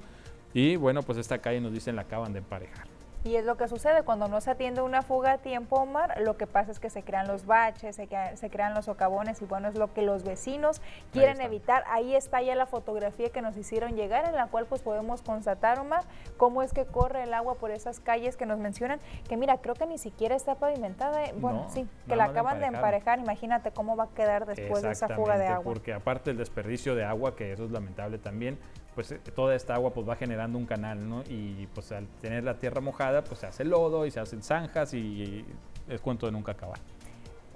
y 0.53 0.75
bueno, 0.75 1.01
pues 1.03 1.17
esta 1.17 1.39
calle 1.39 1.61
nos 1.61 1.73
dicen 1.73 1.95
la 1.95 2.03
acaban 2.03 2.33
de 2.33 2.39
emparejar. 2.39 2.92
Y 3.23 3.37
es 3.37 3.45
lo 3.45 3.55
que 3.55 3.67
sucede 3.67 4.03
cuando 4.03 4.27
no 4.27 4.41
se 4.41 4.51
atiende 4.51 4.81
una 4.81 5.01
fuga 5.01 5.33
a 5.33 5.37
tiempo, 5.37 5.77
Omar, 5.77 6.19
lo 6.21 6.35
que 6.35 6.45
pasa 6.45 6.71
es 6.71 6.79
que 6.79 6.89
se 6.89 7.03
crean 7.03 7.27
los 7.27 7.45
baches, 7.45 7.95
se, 7.95 8.07
se 8.35 8.49
crean 8.49 8.73
los 8.73 8.85
socavones 8.85 9.41
y 9.41 9.45
bueno, 9.45 9.69
es 9.69 9.75
lo 9.75 9.93
que 9.93 10.01
los 10.01 10.23
vecinos 10.23 10.81
quieren 11.11 11.39
evitar. 11.39 11.83
Ahí 11.87 12.15
está 12.15 12.41
ya 12.41 12.55
la 12.55 12.65
fotografía 12.65 13.29
que 13.29 13.41
nos 13.41 13.55
hicieron 13.55 13.95
llegar 13.95 14.25
en 14.25 14.35
la 14.35 14.47
cual 14.47 14.65
pues 14.65 14.81
podemos 14.81 15.21
constatar, 15.21 15.79
Omar, 15.79 16.03
cómo 16.35 16.63
es 16.63 16.73
que 16.73 16.85
corre 16.85 17.23
el 17.23 17.33
agua 17.33 17.55
por 17.55 17.71
esas 17.71 18.01
calles 18.01 18.35
que 18.35 18.45
nos 18.45 18.59
mencionan, 18.59 18.99
que 19.29 19.37
mira, 19.37 19.57
creo 19.57 19.75
que 19.75 19.85
ni 19.85 19.97
siquiera 19.97 20.35
está 20.35 20.55
pavimentada. 20.55 21.25
Eh, 21.25 21.33
bueno, 21.37 21.67
sí, 21.69 21.87
que 22.07 22.15
la 22.15 22.25
acaban 22.25 22.59
de 22.59 22.65
emparejar. 22.65 23.19
Imagínate 23.19 23.71
cómo 23.71 23.95
va 23.95 24.05
a 24.05 24.09
quedar 24.09 24.45
después 24.45 24.81
de 24.81 24.91
esa 24.91 25.07
fuga 25.09 25.37
de 25.37 25.47
agua. 25.47 25.63
Porque 25.63 25.93
aparte 25.93 26.31
el 26.31 26.37
desperdicio 26.37 26.93
de 26.95 27.05
agua, 27.05 27.35
que 27.35 27.53
eso 27.53 27.63
es 27.63 27.71
lamentable 27.71 28.17
también, 28.17 28.59
pues 28.95 29.11
eh, 29.11 29.19
toda 29.35 29.55
esta 29.55 29.75
agua 29.75 29.93
pues 29.93 30.07
va 30.07 30.15
generando 30.15 30.57
un 30.57 30.65
canal, 30.65 31.07
¿no? 31.07 31.23
Y 31.27 31.67
pues 31.73 31.91
al 31.91 32.07
tener 32.21 32.43
la 32.43 32.57
tierra 32.57 32.81
mojada, 32.81 33.23
pues 33.23 33.39
se 33.39 33.47
hace 33.47 33.63
lodo 33.63 34.05
y 34.05 34.11
se 34.11 34.19
hacen 34.19 34.43
zanjas 34.43 34.93
y 34.93 35.45
es 35.87 36.01
cuento 36.01 36.25
de 36.25 36.31
nunca 36.31 36.53
acabar. 36.53 36.79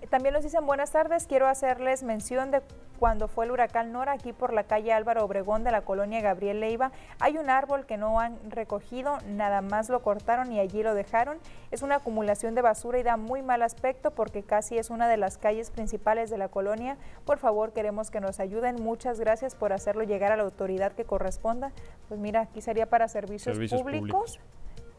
También 0.10 0.34
nos 0.34 0.44
dicen 0.44 0.66
buenas 0.66 0.92
tardes, 0.92 1.26
quiero 1.28 1.48
hacerles 1.48 2.04
mención 2.04 2.52
de 2.52 2.62
cuando 2.98 3.28
fue 3.28 3.46
el 3.46 3.52
huracán 3.52 3.92
Nora 3.92 4.14
aquí 4.14 4.34
por 4.34 4.54
la 4.54 4.64
calle 4.64 4.92
Álvaro 4.92 5.24
Obregón 5.24 5.64
de 5.64 5.72
la 5.72 5.82
colonia 5.82 6.22
Gabriel 6.22 6.60
Leiva. 6.60 6.92
Hay 7.20 7.38
un 7.38 7.50
árbol 7.50 7.86
que 7.86 7.98
no 7.98 8.20
han 8.20 8.38
recogido, 8.50 9.18
nada 9.28 9.62
más 9.62 9.90
lo 9.90 10.02
cortaron 10.02 10.52
y 10.52 10.60
allí 10.60 10.84
lo 10.84 10.94
dejaron. 10.94 11.38
Es 11.72 11.82
una 11.82 11.96
acumulación 11.96 12.56
de 12.56 12.62
basura 12.62 13.00
y 13.00 13.04
da 13.04 13.18
muy 13.18 13.42
mal 13.42 13.62
aspecto 13.62 14.12
porque 14.12 14.44
casi 14.44 14.78
es 14.78 14.90
una 14.90 15.08
de 15.08 15.18
las 15.18 15.38
calles 15.38 15.72
principales 15.72 16.30
de 16.30 16.38
la 16.38 16.50
colonia. 16.50 16.98
Por 17.26 17.38
favor, 17.38 17.74
queremos 17.74 18.12
que 18.12 18.20
nos 18.20 18.40
ayuden. 18.40 18.82
Muchas 18.82 19.20
gracias 19.20 19.56
por 19.56 19.74
hacerlo 19.74 20.04
llegar 20.04 20.32
a 20.32 20.38
la 20.38 20.44
autoridad 20.44 20.92
que 20.94 21.06
corresponda. 21.06 21.72
Pues 22.08 22.20
mira, 22.20 22.42
aquí 22.42 22.62
sería 22.62 22.88
para 22.88 23.08
servicios, 23.08 23.58
públicos 23.70 24.40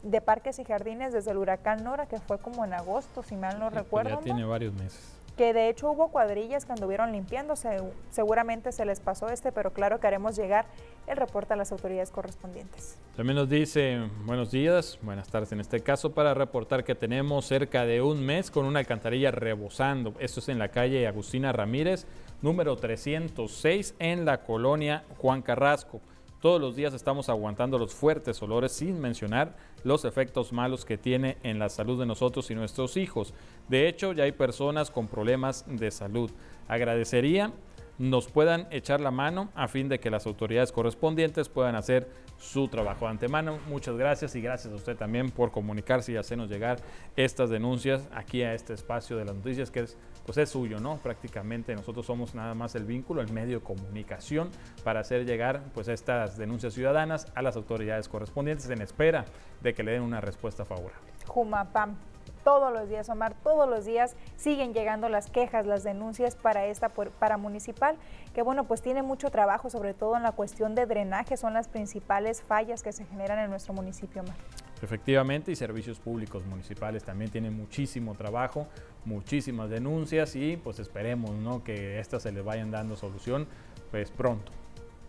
de 0.02 0.20
parques 0.20 0.58
y 0.58 0.64
jardines 0.64 1.12
desde 1.12 1.32
el 1.32 1.38
huracán 1.38 1.82
Nora, 1.82 2.06
que 2.06 2.18
fue 2.18 2.38
como 2.38 2.64
en 2.64 2.72
agosto, 2.72 3.22
si 3.22 3.36
mal 3.36 3.58
no 3.58 3.70
pues 3.70 3.82
recuerdo. 3.82 4.10
Ya 4.10 4.20
tiene 4.20 4.44
varios 4.44 4.72
meses. 4.74 5.17
Que 5.38 5.52
de 5.52 5.68
hecho 5.68 5.92
hubo 5.92 6.08
cuadrillas 6.08 6.66
que 6.66 6.72
anduvieron 6.72 7.12
limpiándose, 7.12 7.76
seguramente 8.10 8.72
se 8.72 8.84
les 8.84 8.98
pasó 8.98 9.28
este, 9.28 9.52
pero 9.52 9.72
claro 9.72 10.00
que 10.00 10.08
haremos 10.08 10.34
llegar 10.34 10.66
el 11.06 11.16
reporte 11.16 11.52
a 11.52 11.56
las 11.56 11.70
autoridades 11.70 12.10
correspondientes. 12.10 12.98
También 13.16 13.36
nos 13.36 13.48
dice, 13.48 14.00
buenos 14.24 14.50
días, 14.50 14.98
buenas 15.00 15.28
tardes 15.28 15.52
en 15.52 15.60
este 15.60 15.78
caso, 15.78 16.12
para 16.12 16.34
reportar 16.34 16.82
que 16.82 16.96
tenemos 16.96 17.46
cerca 17.46 17.86
de 17.86 18.02
un 18.02 18.20
mes 18.20 18.50
con 18.50 18.64
una 18.66 18.80
alcantarilla 18.80 19.30
rebosando. 19.30 20.12
Esto 20.18 20.40
es 20.40 20.48
en 20.48 20.58
la 20.58 20.70
calle 20.70 21.06
Agustina 21.06 21.52
Ramírez, 21.52 22.04
número 22.42 22.74
306, 22.74 23.94
en 24.00 24.24
la 24.24 24.42
colonia 24.42 25.04
Juan 25.18 25.42
Carrasco. 25.42 26.00
Todos 26.40 26.60
los 26.60 26.76
días 26.76 26.94
estamos 26.94 27.28
aguantando 27.28 27.78
los 27.78 27.92
fuertes 27.92 28.40
olores 28.42 28.70
sin 28.70 29.00
mencionar 29.00 29.56
los 29.82 30.04
efectos 30.04 30.52
malos 30.52 30.84
que 30.84 30.96
tiene 30.96 31.36
en 31.42 31.58
la 31.58 31.68
salud 31.68 31.98
de 31.98 32.06
nosotros 32.06 32.48
y 32.52 32.54
nuestros 32.54 32.96
hijos. 32.96 33.34
De 33.68 33.88
hecho, 33.88 34.12
ya 34.12 34.22
hay 34.22 34.30
personas 34.30 34.92
con 34.92 35.08
problemas 35.08 35.64
de 35.66 35.90
salud. 35.90 36.30
Agradecería 36.68 37.52
nos 37.98 38.28
puedan 38.28 38.68
echar 38.70 39.00
la 39.00 39.10
mano 39.10 39.50
a 39.54 39.68
fin 39.68 39.88
de 39.88 39.98
que 39.98 40.10
las 40.10 40.26
autoridades 40.26 40.72
correspondientes 40.72 41.48
puedan 41.48 41.74
hacer 41.74 42.08
su 42.38 42.68
trabajo. 42.68 43.06
De 43.06 43.10
antemano, 43.10 43.58
muchas 43.68 43.96
gracias 43.96 44.36
y 44.36 44.40
gracias 44.40 44.72
a 44.72 44.76
usted 44.76 44.96
también 44.96 45.30
por 45.30 45.50
comunicarse 45.50 46.12
y 46.12 46.16
hacernos 46.16 46.48
llegar 46.48 46.78
estas 47.16 47.50
denuncias 47.50 48.08
aquí 48.14 48.42
a 48.42 48.54
este 48.54 48.74
espacio 48.74 49.16
de 49.16 49.24
las 49.24 49.34
noticias 49.34 49.70
que 49.70 49.80
es, 49.80 49.96
pues 50.24 50.38
es 50.38 50.48
suyo, 50.48 50.78
¿no? 50.78 50.98
Prácticamente 50.98 51.74
nosotros 51.74 52.06
somos 52.06 52.34
nada 52.34 52.54
más 52.54 52.76
el 52.76 52.84
vínculo, 52.84 53.20
el 53.20 53.32
medio 53.32 53.58
de 53.58 53.64
comunicación 53.64 54.50
para 54.84 55.00
hacer 55.00 55.26
llegar 55.26 55.62
pues 55.74 55.88
estas 55.88 56.38
denuncias 56.38 56.74
ciudadanas 56.74 57.26
a 57.34 57.42
las 57.42 57.56
autoridades 57.56 58.08
correspondientes 58.08 58.70
en 58.70 58.82
espera 58.82 59.24
de 59.60 59.74
que 59.74 59.82
le 59.82 59.92
den 59.92 60.02
una 60.02 60.20
respuesta 60.20 60.64
favorable. 60.64 61.08
Jumapam 61.26 61.96
todos 62.44 62.72
los 62.72 62.88
días, 62.88 63.08
Omar, 63.08 63.34
todos 63.42 63.68
los 63.68 63.84
días 63.84 64.16
siguen 64.36 64.72
llegando 64.72 65.08
las 65.08 65.30
quejas, 65.30 65.66
las 65.66 65.84
denuncias 65.84 66.36
para 66.36 66.66
esta 66.66 66.88
para 66.88 67.36
municipal, 67.36 67.96
que 68.34 68.42
bueno, 68.42 68.64
pues 68.64 68.82
tiene 68.82 69.02
mucho 69.02 69.30
trabajo, 69.30 69.70
sobre 69.70 69.94
todo 69.94 70.16
en 70.16 70.22
la 70.22 70.32
cuestión 70.32 70.74
de 70.74 70.86
drenaje, 70.86 71.36
son 71.36 71.54
las 71.54 71.68
principales 71.68 72.42
fallas 72.42 72.82
que 72.82 72.92
se 72.92 73.04
generan 73.04 73.38
en 73.38 73.50
nuestro 73.50 73.74
municipio, 73.74 74.22
Omar. 74.22 74.36
Efectivamente, 74.82 75.50
y 75.50 75.56
servicios 75.56 75.98
públicos 75.98 76.44
municipales 76.46 77.02
también 77.02 77.30
tienen 77.30 77.56
muchísimo 77.56 78.14
trabajo, 78.14 78.68
muchísimas 79.04 79.70
denuncias 79.70 80.36
y 80.36 80.56
pues 80.56 80.78
esperemos 80.78 81.32
¿no? 81.32 81.64
que 81.64 81.98
estas 81.98 82.22
se 82.22 82.32
les 82.32 82.44
vayan 82.44 82.70
dando 82.70 82.96
solución 82.96 83.48
pues 83.90 84.10
pronto, 84.10 84.52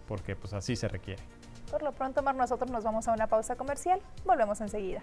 porque 0.07 0.35
pues 0.35 0.53
así 0.53 0.75
se 0.75 0.87
requiere. 0.87 1.21
Por 1.69 1.83
lo 1.83 1.91
pronto, 1.91 2.21
Omar, 2.21 2.35
nosotros 2.35 2.71
nos 2.71 2.83
vamos 2.83 3.07
a 3.07 3.13
una 3.13 3.27
pausa 3.27 3.55
comercial, 3.55 4.01
volvemos 4.25 4.59
enseguida. 4.61 5.01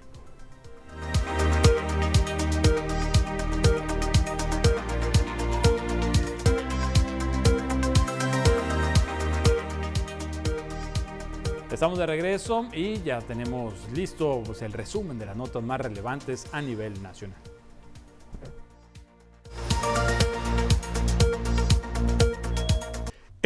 Estamos 11.77 11.99
de 11.99 12.07
regreso 12.07 12.65
y 12.73 13.03
ya 13.03 13.21
tenemos 13.21 13.75
listo 13.93 14.43
pues, 14.47 14.63
el 14.63 14.73
resumen 14.73 15.19
de 15.19 15.27
las 15.27 15.37
notas 15.37 15.63
más 15.63 15.79
relevantes 15.79 16.47
a 16.53 16.63
nivel 16.63 17.03
nacional. 17.03 17.39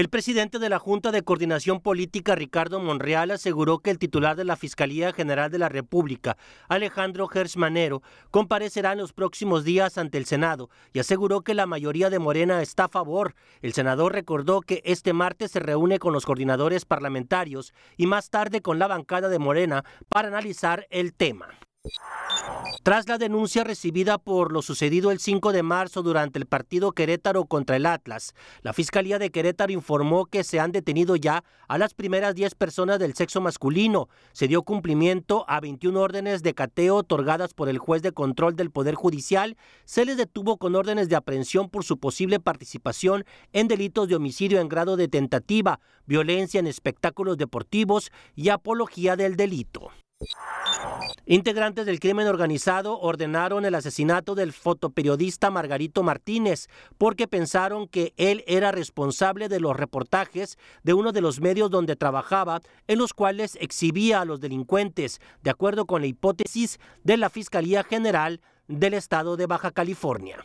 El 0.00 0.08
presidente 0.08 0.58
de 0.58 0.70
la 0.70 0.78
Junta 0.78 1.12
de 1.12 1.20
Coordinación 1.20 1.82
Política, 1.82 2.34
Ricardo 2.34 2.80
Monreal, 2.80 3.32
aseguró 3.32 3.80
que 3.80 3.90
el 3.90 3.98
titular 3.98 4.34
de 4.34 4.46
la 4.46 4.56
Fiscalía 4.56 5.12
General 5.12 5.50
de 5.50 5.58
la 5.58 5.68
República, 5.68 6.38
Alejandro 6.70 7.28
Gersmanero, 7.28 8.02
comparecerá 8.30 8.92
en 8.92 8.98
los 9.00 9.12
próximos 9.12 9.62
días 9.62 9.98
ante 9.98 10.16
el 10.16 10.24
Senado 10.24 10.70
y 10.94 11.00
aseguró 11.00 11.42
que 11.42 11.52
la 11.52 11.66
mayoría 11.66 12.08
de 12.08 12.18
Morena 12.18 12.62
está 12.62 12.84
a 12.84 12.88
favor. 12.88 13.34
El 13.60 13.74
senador 13.74 14.14
recordó 14.14 14.62
que 14.62 14.80
este 14.86 15.12
martes 15.12 15.50
se 15.50 15.60
reúne 15.60 15.98
con 15.98 16.14
los 16.14 16.24
coordinadores 16.24 16.86
parlamentarios 16.86 17.74
y 17.98 18.06
más 18.06 18.30
tarde 18.30 18.62
con 18.62 18.78
la 18.78 18.86
bancada 18.86 19.28
de 19.28 19.38
Morena 19.38 19.84
para 20.08 20.28
analizar 20.28 20.86
el 20.88 21.12
tema. 21.12 21.48
Tras 22.82 23.08
la 23.08 23.18
denuncia 23.18 23.64
recibida 23.64 24.18
por 24.18 24.52
lo 24.52 24.62
sucedido 24.62 25.10
el 25.10 25.18
5 25.18 25.52
de 25.52 25.62
marzo 25.62 26.02
durante 26.02 26.38
el 26.38 26.46
partido 26.46 26.92
Querétaro 26.92 27.44
contra 27.44 27.76
el 27.76 27.86
Atlas, 27.86 28.34
la 28.62 28.72
Fiscalía 28.72 29.18
de 29.18 29.30
Querétaro 29.30 29.72
informó 29.72 30.26
que 30.26 30.44
se 30.44 30.60
han 30.60 30.72
detenido 30.72 31.16
ya 31.16 31.44
a 31.68 31.78
las 31.78 31.94
primeras 31.94 32.34
10 32.34 32.54
personas 32.54 32.98
del 32.98 33.14
sexo 33.14 33.40
masculino. 33.40 34.08
Se 34.32 34.48
dio 34.48 34.62
cumplimiento 34.62 35.44
a 35.48 35.60
21 35.60 36.00
órdenes 36.00 36.42
de 36.42 36.54
cateo 36.54 36.96
otorgadas 36.96 37.54
por 37.54 37.68
el 37.68 37.78
juez 37.78 38.02
de 38.02 38.12
control 38.12 38.56
del 38.56 38.70
Poder 38.70 38.94
Judicial. 38.94 39.56
Se 39.84 40.04
les 40.04 40.16
detuvo 40.16 40.56
con 40.56 40.74
órdenes 40.74 41.08
de 41.08 41.16
aprehensión 41.16 41.68
por 41.68 41.84
su 41.84 41.98
posible 41.98 42.40
participación 42.40 43.24
en 43.52 43.68
delitos 43.68 44.08
de 44.08 44.16
homicidio 44.16 44.60
en 44.60 44.68
grado 44.68 44.96
de 44.96 45.08
tentativa, 45.08 45.80
violencia 46.06 46.60
en 46.60 46.66
espectáculos 46.66 47.36
deportivos 47.36 48.10
y 48.34 48.48
apología 48.50 49.16
del 49.16 49.36
delito. 49.36 49.90
Integrantes 51.26 51.86
del 51.86 52.00
crimen 52.00 52.26
organizado 52.26 52.98
ordenaron 52.98 53.64
el 53.64 53.74
asesinato 53.74 54.34
del 54.34 54.52
fotoperiodista 54.52 55.50
Margarito 55.50 56.02
Martínez 56.02 56.68
porque 56.98 57.28
pensaron 57.28 57.86
que 57.86 58.12
él 58.16 58.44
era 58.46 58.72
responsable 58.72 59.48
de 59.48 59.60
los 59.60 59.76
reportajes 59.76 60.58
de 60.82 60.94
uno 60.94 61.12
de 61.12 61.20
los 61.20 61.40
medios 61.40 61.70
donde 61.70 61.96
trabajaba 61.96 62.60
en 62.88 62.98
los 62.98 63.14
cuales 63.14 63.56
exhibía 63.60 64.20
a 64.20 64.24
los 64.24 64.40
delincuentes, 64.40 65.20
de 65.42 65.50
acuerdo 65.50 65.86
con 65.86 66.00
la 66.02 66.08
hipótesis 66.08 66.80
de 67.04 67.16
la 67.16 67.30
Fiscalía 67.30 67.84
General 67.84 68.40
del 68.66 68.94
Estado 68.94 69.36
de 69.36 69.46
Baja 69.46 69.70
California. 69.70 70.44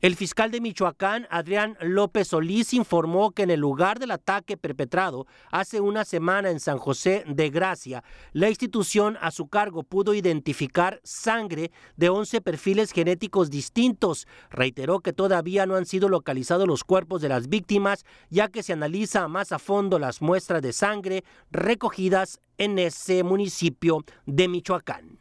El 0.00 0.14
fiscal 0.14 0.50
de 0.50 0.60
Michoacán, 0.60 1.26
Adrián 1.30 1.76
López 1.80 2.28
Solís, 2.28 2.74
informó 2.74 3.32
que 3.32 3.42
en 3.42 3.50
el 3.50 3.60
lugar 3.60 3.98
del 3.98 4.10
ataque 4.10 4.56
perpetrado 4.56 5.26
hace 5.50 5.80
una 5.80 6.04
semana 6.04 6.50
en 6.50 6.60
San 6.60 6.78
José 6.78 7.24
de 7.26 7.50
Gracia, 7.50 8.04
la 8.32 8.48
institución 8.48 9.16
a 9.20 9.30
su 9.30 9.48
cargo 9.48 9.82
pudo 9.82 10.14
identificar 10.14 11.00
sangre 11.02 11.70
de 11.96 12.08
11 12.08 12.40
perfiles 12.40 12.92
genéticos 12.92 13.50
distintos. 13.50 14.26
Reiteró 14.50 15.00
que 15.00 15.12
todavía 15.12 15.66
no 15.66 15.76
han 15.76 15.86
sido 15.86 16.08
localizados 16.08 16.68
los 16.68 16.84
cuerpos 16.84 17.22
de 17.22 17.28
las 17.28 17.48
víctimas, 17.48 18.04
ya 18.30 18.48
que 18.48 18.62
se 18.62 18.74
analiza 18.74 19.28
más 19.28 19.52
a 19.52 19.58
fondo 19.58 19.98
las 19.98 20.22
muestras 20.22 20.62
de 20.62 20.72
sangre 20.72 21.24
recogidas 21.50 22.40
en 22.58 22.78
ese 22.78 23.22
municipio 23.22 24.04
de 24.26 24.48
Michoacán. 24.48 25.18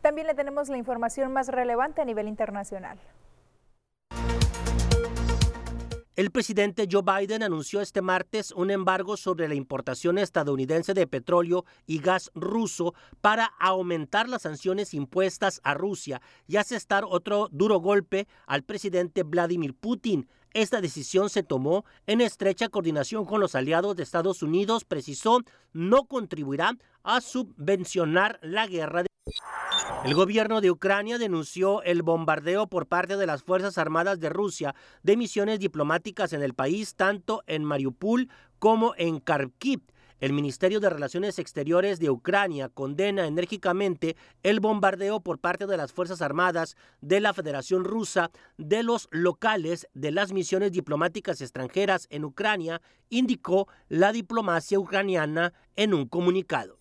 También 0.00 0.26
le 0.26 0.34
tenemos 0.34 0.68
la 0.68 0.78
información 0.78 1.32
más 1.32 1.48
relevante 1.48 2.00
a 2.00 2.04
nivel 2.04 2.28
internacional. 2.28 2.98
El 6.16 6.30
presidente 6.30 6.86
Joe 6.90 7.02
Biden 7.02 7.42
anunció 7.42 7.80
este 7.80 8.02
martes 8.02 8.50
un 8.52 8.70
embargo 8.70 9.16
sobre 9.16 9.48
la 9.48 9.54
importación 9.54 10.18
estadounidense 10.18 10.92
de 10.92 11.06
petróleo 11.06 11.64
y 11.86 11.98
gas 11.98 12.30
ruso 12.34 12.94
para 13.22 13.46
aumentar 13.58 14.28
las 14.28 14.42
sanciones 14.42 14.92
impuestas 14.92 15.62
a 15.64 15.72
Rusia 15.72 16.20
y 16.46 16.56
asestar 16.56 17.04
otro 17.08 17.48
duro 17.50 17.78
golpe 17.78 18.26
al 18.46 18.64
presidente 18.64 19.22
Vladimir 19.22 19.72
Putin. 19.72 20.28
Esta 20.52 20.82
decisión 20.82 21.30
se 21.30 21.42
tomó 21.42 21.86
en 22.06 22.20
estrecha 22.20 22.68
coordinación 22.68 23.24
con 23.24 23.40
los 23.40 23.54
aliados 23.54 23.96
de 23.96 24.02
Estados 24.02 24.42
Unidos, 24.42 24.84
precisó, 24.84 25.40
no 25.72 26.04
contribuirá 26.04 26.72
a 27.02 27.20
subvencionar 27.22 28.38
la 28.42 28.66
guerra. 28.66 29.04
De 29.04 29.09
el 30.04 30.14
gobierno 30.14 30.60
de 30.60 30.70
Ucrania 30.70 31.18
denunció 31.18 31.82
el 31.82 32.02
bombardeo 32.02 32.66
por 32.66 32.86
parte 32.86 33.16
de 33.16 33.26
las 33.26 33.42
Fuerzas 33.42 33.76
Armadas 33.76 34.18
de 34.18 34.30
Rusia 34.30 34.74
de 35.02 35.16
misiones 35.16 35.58
diplomáticas 35.58 36.32
en 36.32 36.42
el 36.42 36.54
país, 36.54 36.94
tanto 36.94 37.42
en 37.46 37.64
Mariupol 37.64 38.28
como 38.58 38.94
en 38.96 39.20
Kharkiv. 39.20 39.82
El 40.20 40.34
Ministerio 40.34 40.80
de 40.80 40.90
Relaciones 40.90 41.38
Exteriores 41.38 41.98
de 41.98 42.10
Ucrania 42.10 42.68
condena 42.68 43.26
enérgicamente 43.26 44.16
el 44.42 44.60
bombardeo 44.60 45.20
por 45.20 45.38
parte 45.38 45.66
de 45.66 45.78
las 45.78 45.92
Fuerzas 45.92 46.20
Armadas 46.20 46.76
de 47.00 47.20
la 47.20 47.32
Federación 47.32 47.84
Rusa 47.84 48.30
de 48.58 48.82
los 48.82 49.08
locales 49.10 49.86
de 49.94 50.10
las 50.10 50.32
misiones 50.32 50.72
diplomáticas 50.72 51.40
extranjeras 51.40 52.06
en 52.10 52.26
Ucrania, 52.26 52.82
indicó 53.08 53.66
la 53.88 54.12
diplomacia 54.12 54.78
ucraniana 54.78 55.54
en 55.74 55.94
un 55.94 56.06
comunicado. 56.06 56.78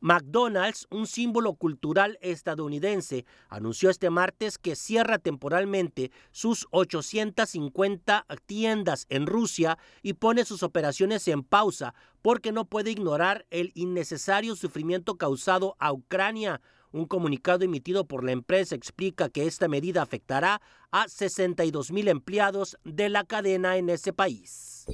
McDonald's, 0.00 0.86
un 0.90 1.06
símbolo 1.06 1.54
cultural 1.54 2.18
estadounidense, 2.20 3.24
anunció 3.48 3.90
este 3.90 4.10
martes 4.10 4.58
que 4.58 4.76
cierra 4.76 5.18
temporalmente 5.18 6.10
sus 6.30 6.66
850 6.70 8.26
tiendas 8.46 9.06
en 9.08 9.26
Rusia 9.26 9.78
y 10.02 10.14
pone 10.14 10.44
sus 10.44 10.62
operaciones 10.62 11.26
en 11.28 11.42
pausa 11.42 11.94
porque 12.22 12.52
no 12.52 12.64
puede 12.64 12.90
ignorar 12.90 13.46
el 13.50 13.72
innecesario 13.74 14.56
sufrimiento 14.56 15.16
causado 15.16 15.76
a 15.78 15.92
Ucrania. 15.92 16.60
Un 16.92 17.06
comunicado 17.06 17.64
emitido 17.64 18.04
por 18.06 18.24
la 18.24 18.32
empresa 18.32 18.74
explica 18.74 19.28
que 19.28 19.46
esta 19.46 19.68
medida 19.68 20.02
afectará 20.02 20.60
a 20.90 21.08
62 21.08 21.92
mil 21.92 22.08
empleados 22.08 22.78
de 22.84 23.08
la 23.08 23.24
cadena 23.24 23.76
en 23.76 23.90
ese 23.90 24.12
país. 24.12 24.86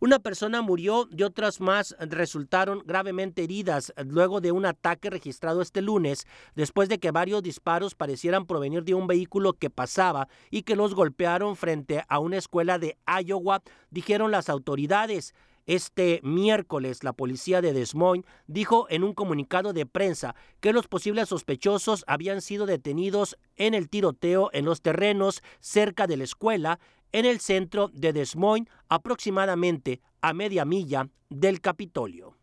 Una 0.00 0.18
persona 0.18 0.62
murió 0.62 1.08
y 1.10 1.22
otras 1.22 1.60
más 1.60 1.96
resultaron 1.98 2.82
gravemente 2.84 3.42
heridas 3.44 3.92
luego 4.04 4.40
de 4.40 4.52
un 4.52 4.66
ataque 4.66 5.10
registrado 5.10 5.62
este 5.62 5.80
lunes, 5.80 6.26
después 6.54 6.88
de 6.88 6.98
que 6.98 7.10
varios 7.10 7.42
disparos 7.42 7.94
parecieran 7.94 8.46
provenir 8.46 8.84
de 8.84 8.94
un 8.94 9.06
vehículo 9.06 9.54
que 9.54 9.70
pasaba 9.70 10.28
y 10.50 10.62
que 10.62 10.76
los 10.76 10.94
golpearon 10.94 11.56
frente 11.56 12.04
a 12.08 12.18
una 12.18 12.36
escuela 12.36 12.78
de 12.78 12.96
Iowa, 13.06 13.62
dijeron 13.90 14.30
las 14.30 14.48
autoridades. 14.48 15.34
Este 15.66 16.20
miércoles, 16.24 17.04
la 17.04 17.12
policía 17.12 17.60
de 17.60 17.72
Des 17.72 17.94
Moines 17.94 18.26
dijo 18.48 18.86
en 18.90 19.04
un 19.04 19.14
comunicado 19.14 19.72
de 19.72 19.86
prensa 19.86 20.34
que 20.60 20.72
los 20.72 20.88
posibles 20.88 21.28
sospechosos 21.28 22.04
habían 22.08 22.40
sido 22.40 22.66
detenidos 22.66 23.38
en 23.56 23.74
el 23.74 23.88
tiroteo 23.88 24.50
en 24.52 24.64
los 24.64 24.82
terrenos 24.82 25.42
cerca 25.60 26.08
de 26.08 26.16
la 26.16 26.24
escuela 26.24 26.80
en 27.12 27.26
el 27.26 27.38
centro 27.38 27.88
de 27.92 28.12
Des 28.12 28.34
Moines, 28.34 28.68
aproximadamente 28.88 30.00
a 30.20 30.32
media 30.32 30.64
milla 30.64 31.08
del 31.28 31.60
Capitolio. 31.60 32.36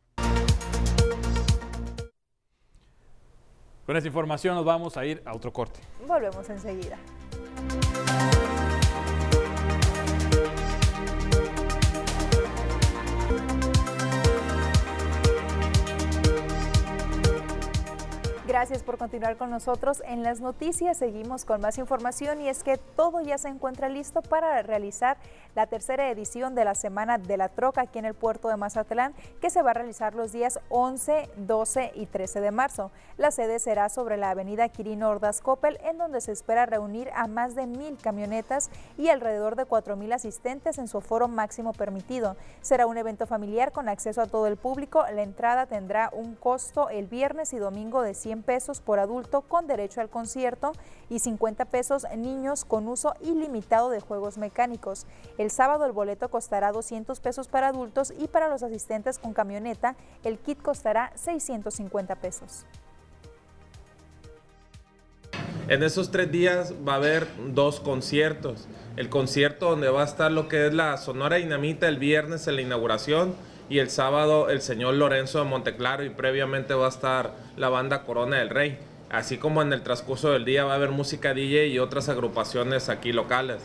Con 3.85 3.97
esta 3.97 4.07
información 4.07 4.55
nos 4.55 4.65
vamos 4.65 4.95
a 4.97 5.05
ir 5.05 5.21
a 5.25 5.33
otro 5.33 5.51
corte. 5.51 5.79
Volvemos 6.07 6.47
enseguida. 6.49 6.97
Gracias 18.59 18.83
por 18.83 18.97
continuar 18.97 19.37
con 19.37 19.51
nosotros. 19.51 20.03
En 20.05 20.21
las 20.21 20.41
noticias 20.41 20.97
seguimos 20.97 21.45
con 21.45 21.61
más 21.61 21.77
información 21.77 22.41
y 22.41 22.49
es 22.49 22.61
que 22.61 22.75
todo 22.75 23.21
ya 23.21 23.37
se 23.37 23.47
encuentra 23.47 23.87
listo 23.87 24.21
para 24.21 24.61
realizar 24.63 25.15
la 25.55 25.65
tercera 25.67 26.09
edición 26.09 26.55
de 26.55 26.65
la 26.65 26.75
Semana 26.75 27.17
de 27.17 27.37
la 27.37 27.47
Troca 27.47 27.81
aquí 27.83 27.99
en 27.99 28.05
el 28.05 28.15
puerto 28.15 28.49
de 28.49 28.57
Mazatlán, 28.57 29.13
que 29.39 29.49
se 29.49 29.61
va 29.61 29.71
a 29.71 29.75
realizar 29.75 30.13
los 30.13 30.33
días 30.33 30.59
11, 30.67 31.29
12 31.37 31.93
y 31.95 32.05
13 32.05 32.41
de 32.41 32.51
marzo. 32.51 32.91
La 33.17 33.31
sede 33.31 33.59
será 33.59 33.87
sobre 33.87 34.17
la 34.17 34.31
avenida 34.31 34.67
Quirino 34.67 35.09
Ordaz 35.09 35.39
Coppel, 35.39 35.79
en 35.83 35.97
donde 35.97 36.19
se 36.19 36.33
espera 36.33 36.65
reunir 36.65 37.09
a 37.15 37.27
más 37.27 37.55
de 37.55 37.65
mil 37.65 37.97
camionetas 37.97 38.69
y 38.97 39.07
alrededor 39.07 39.55
de 39.55 39.65
4 39.65 39.95
mil 39.95 40.11
asistentes 40.11 40.77
en 40.77 40.89
su 40.89 40.99
foro 40.99 41.29
máximo 41.29 41.71
permitido. 41.71 42.35
Será 42.59 42.87
un 42.87 42.97
evento 42.97 43.25
familiar 43.25 43.71
con 43.71 43.87
acceso 43.87 44.21
a 44.21 44.27
todo 44.27 44.47
el 44.47 44.57
público. 44.57 45.05
La 45.13 45.23
entrada 45.23 45.65
tendrá 45.65 46.09
un 46.11 46.35
costo 46.35 46.89
el 46.89 47.07
viernes 47.07 47.53
y 47.53 47.57
domingo 47.57 48.01
de 48.01 48.13
100 48.13 48.48
pesos 48.49 48.81
por 48.81 48.97
adulto 48.97 49.41
con 49.41 49.67
derecho 49.67 50.01
al 50.01 50.09
concierto 50.09 50.71
y 51.07 51.19
50 51.19 51.65
pesos 51.65 52.07
niños 52.17 52.65
con 52.65 52.87
uso 52.87 53.13
ilimitado 53.21 53.91
de 53.91 53.99
juegos 53.99 54.39
mecánicos. 54.39 55.05
El 55.37 55.51
sábado 55.51 55.85
el 55.85 55.91
boleto 55.91 56.29
costará 56.29 56.71
200 56.71 57.19
pesos 57.19 57.47
para 57.47 57.67
adultos 57.67 58.11
y 58.17 58.27
para 58.27 58.47
los 58.47 58.63
asistentes 58.63 59.19
con 59.19 59.33
camioneta 59.33 59.95
el 60.23 60.39
kit 60.39 60.59
costará 60.63 61.11
650 61.13 62.15
pesos. 62.15 62.65
En 65.67 65.83
esos 65.83 66.09
tres 66.09 66.31
días 66.31 66.73
va 66.87 66.93
a 66.93 66.95
haber 66.95 67.27
dos 67.53 67.79
conciertos. 67.79 68.67
El 68.97 69.09
concierto 69.09 69.69
donde 69.69 69.89
va 69.89 70.01
a 70.01 70.05
estar 70.05 70.31
lo 70.31 70.47
que 70.47 70.65
es 70.65 70.73
la 70.73 70.97
Sonora 70.97 71.35
Dinamita 71.35 71.87
el 71.87 71.99
viernes 71.99 72.47
en 72.47 72.55
la 72.55 72.63
inauguración 72.63 73.35
y 73.69 73.79
el 73.79 73.89
sábado 73.89 74.49
el 74.49 74.61
señor 74.61 74.95
Lorenzo 74.95 75.39
de 75.39 75.45
Monteclaro 75.45 76.03
y 76.03 76.09
previamente 76.09 76.73
va 76.73 76.87
a 76.87 76.89
estar 76.89 77.35
la 77.55 77.69
banda 77.69 78.03
Corona 78.03 78.37
del 78.37 78.49
Rey. 78.49 78.79
así 79.11 79.37
como 79.39 79.63
en 79.63 79.73
el 79.73 79.81
transcurso 79.81 80.31
del 80.31 80.45
día 80.45 80.65
va 80.65 80.73
a 80.73 80.75
haber 80.75 80.91
música 80.91 81.33
DJ 81.33 81.67
y 81.67 81.79
otras 81.79 82.09
agrupaciones 82.09 82.89
aquí 82.89 83.11
locales. 83.11 83.57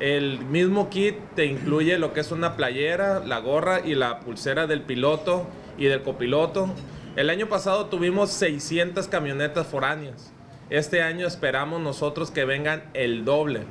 El 0.00 0.38
mismo 0.38 0.88
kit 0.88 1.16
te 1.34 1.44
incluye 1.44 1.98
lo 1.98 2.12
que 2.12 2.20
es 2.20 2.30
una 2.30 2.56
playera, 2.56 3.20
la 3.20 3.40
gorra 3.40 3.80
y 3.84 3.94
la 3.94 4.20
pulsera 4.20 4.66
del 4.66 4.82
piloto 4.82 5.46
y 5.76 5.86
del 5.86 6.02
copiloto. 6.02 6.70
El 7.16 7.30
año 7.30 7.48
pasado 7.48 7.86
tuvimos 7.86 8.30
600 8.30 9.08
camionetas 9.08 9.66
foráneas. 9.66 10.32
Este 10.70 11.02
año 11.02 11.26
esperamos 11.26 11.80
nosotros 11.80 12.30
que 12.30 12.44
vengan 12.44 12.84
el 12.94 13.24
doble. 13.24 13.66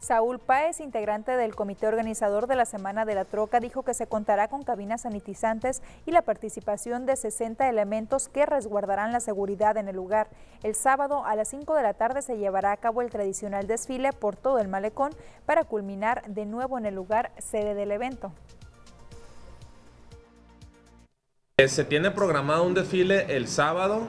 Saúl 0.00 0.38
Páez, 0.38 0.80
integrante 0.80 1.32
del 1.32 1.56
comité 1.56 1.88
organizador 1.88 2.46
de 2.46 2.54
la 2.54 2.66
Semana 2.66 3.04
de 3.04 3.16
la 3.16 3.24
Troca, 3.24 3.58
dijo 3.58 3.82
que 3.82 3.94
se 3.94 4.06
contará 4.06 4.46
con 4.46 4.62
cabinas 4.62 5.02
sanitizantes 5.02 5.82
y 6.06 6.12
la 6.12 6.22
participación 6.22 7.04
de 7.04 7.16
60 7.16 7.68
elementos 7.68 8.28
que 8.28 8.46
resguardarán 8.46 9.12
la 9.12 9.18
seguridad 9.18 9.76
en 9.76 9.88
el 9.88 9.96
lugar. 9.96 10.28
El 10.62 10.76
sábado 10.76 11.24
a 11.24 11.34
las 11.34 11.48
5 11.48 11.74
de 11.74 11.82
la 11.82 11.94
tarde 11.94 12.22
se 12.22 12.38
llevará 12.38 12.70
a 12.70 12.76
cabo 12.76 13.02
el 13.02 13.10
tradicional 13.10 13.66
desfile 13.66 14.12
por 14.12 14.36
todo 14.36 14.60
el 14.60 14.68
malecón 14.68 15.10
para 15.46 15.64
culminar 15.64 16.22
de 16.28 16.46
nuevo 16.46 16.78
en 16.78 16.86
el 16.86 16.94
lugar 16.94 17.32
sede 17.38 17.74
del 17.74 17.90
evento. 17.90 18.32
Eh, 21.56 21.66
se 21.66 21.84
tiene 21.84 22.12
programado 22.12 22.62
un 22.62 22.74
desfile 22.74 23.36
el 23.36 23.48
sábado 23.48 24.06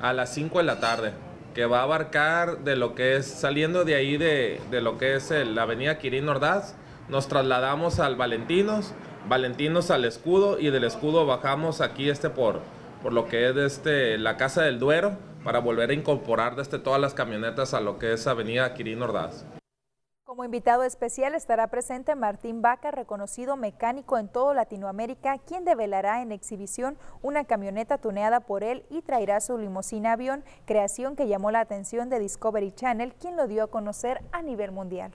a 0.00 0.14
las 0.14 0.32
5 0.32 0.58
de 0.58 0.64
la 0.64 0.80
tarde 0.80 1.25
que 1.56 1.64
va 1.64 1.80
a 1.80 1.84
abarcar 1.84 2.64
de 2.64 2.76
lo 2.76 2.94
que 2.94 3.16
es 3.16 3.24
saliendo 3.24 3.86
de 3.86 3.94
ahí 3.94 4.18
de, 4.18 4.60
lo 4.82 4.98
que 4.98 5.14
es 5.14 5.30
la 5.30 5.62
avenida 5.62 5.96
Quirín 5.96 6.28
Ordaz, 6.28 6.76
nos 7.08 7.28
trasladamos 7.28 7.98
al 7.98 8.14
Valentinos, 8.14 8.92
Valentinos 9.26 9.90
al 9.90 10.04
escudo 10.04 10.60
y 10.60 10.68
del 10.68 10.84
escudo 10.84 11.24
bajamos 11.24 11.80
aquí 11.80 12.10
este 12.10 12.28
por, 12.28 12.60
por 13.02 13.14
lo 13.14 13.26
que 13.26 13.48
es 13.48 13.56
este, 13.56 14.18
la 14.18 14.36
Casa 14.36 14.64
del 14.64 14.78
Duero 14.78 15.16
para 15.44 15.60
volver 15.60 15.88
a 15.88 15.94
incorporar 15.94 16.56
desde 16.56 16.78
todas 16.78 17.00
las 17.00 17.14
camionetas 17.14 17.72
a 17.72 17.80
lo 17.80 17.98
que 17.98 18.12
es 18.12 18.26
avenida 18.26 18.74
Quirín 18.74 19.00
Ordaz. 19.00 19.46
Como 20.36 20.44
invitado 20.44 20.82
especial 20.82 21.34
estará 21.34 21.68
presente 21.68 22.14
Martín 22.14 22.60
Vaca, 22.60 22.90
reconocido 22.90 23.56
mecánico 23.56 24.18
en 24.18 24.28
todo 24.28 24.52
Latinoamérica, 24.52 25.38
quien 25.38 25.64
develará 25.64 26.20
en 26.20 26.30
exhibición 26.30 26.98
una 27.22 27.46
camioneta 27.46 27.96
tuneada 27.96 28.40
por 28.40 28.62
él 28.62 28.84
y 28.90 29.00
traerá 29.00 29.40
su 29.40 29.56
limusina 29.56 30.12
avión, 30.12 30.44
creación 30.66 31.16
que 31.16 31.26
llamó 31.26 31.52
la 31.52 31.60
atención 31.60 32.10
de 32.10 32.18
Discovery 32.18 32.70
Channel, 32.72 33.14
quien 33.14 33.34
lo 33.38 33.48
dio 33.48 33.64
a 33.64 33.70
conocer 33.70 34.20
a 34.30 34.42
nivel 34.42 34.72
mundial 34.72 35.10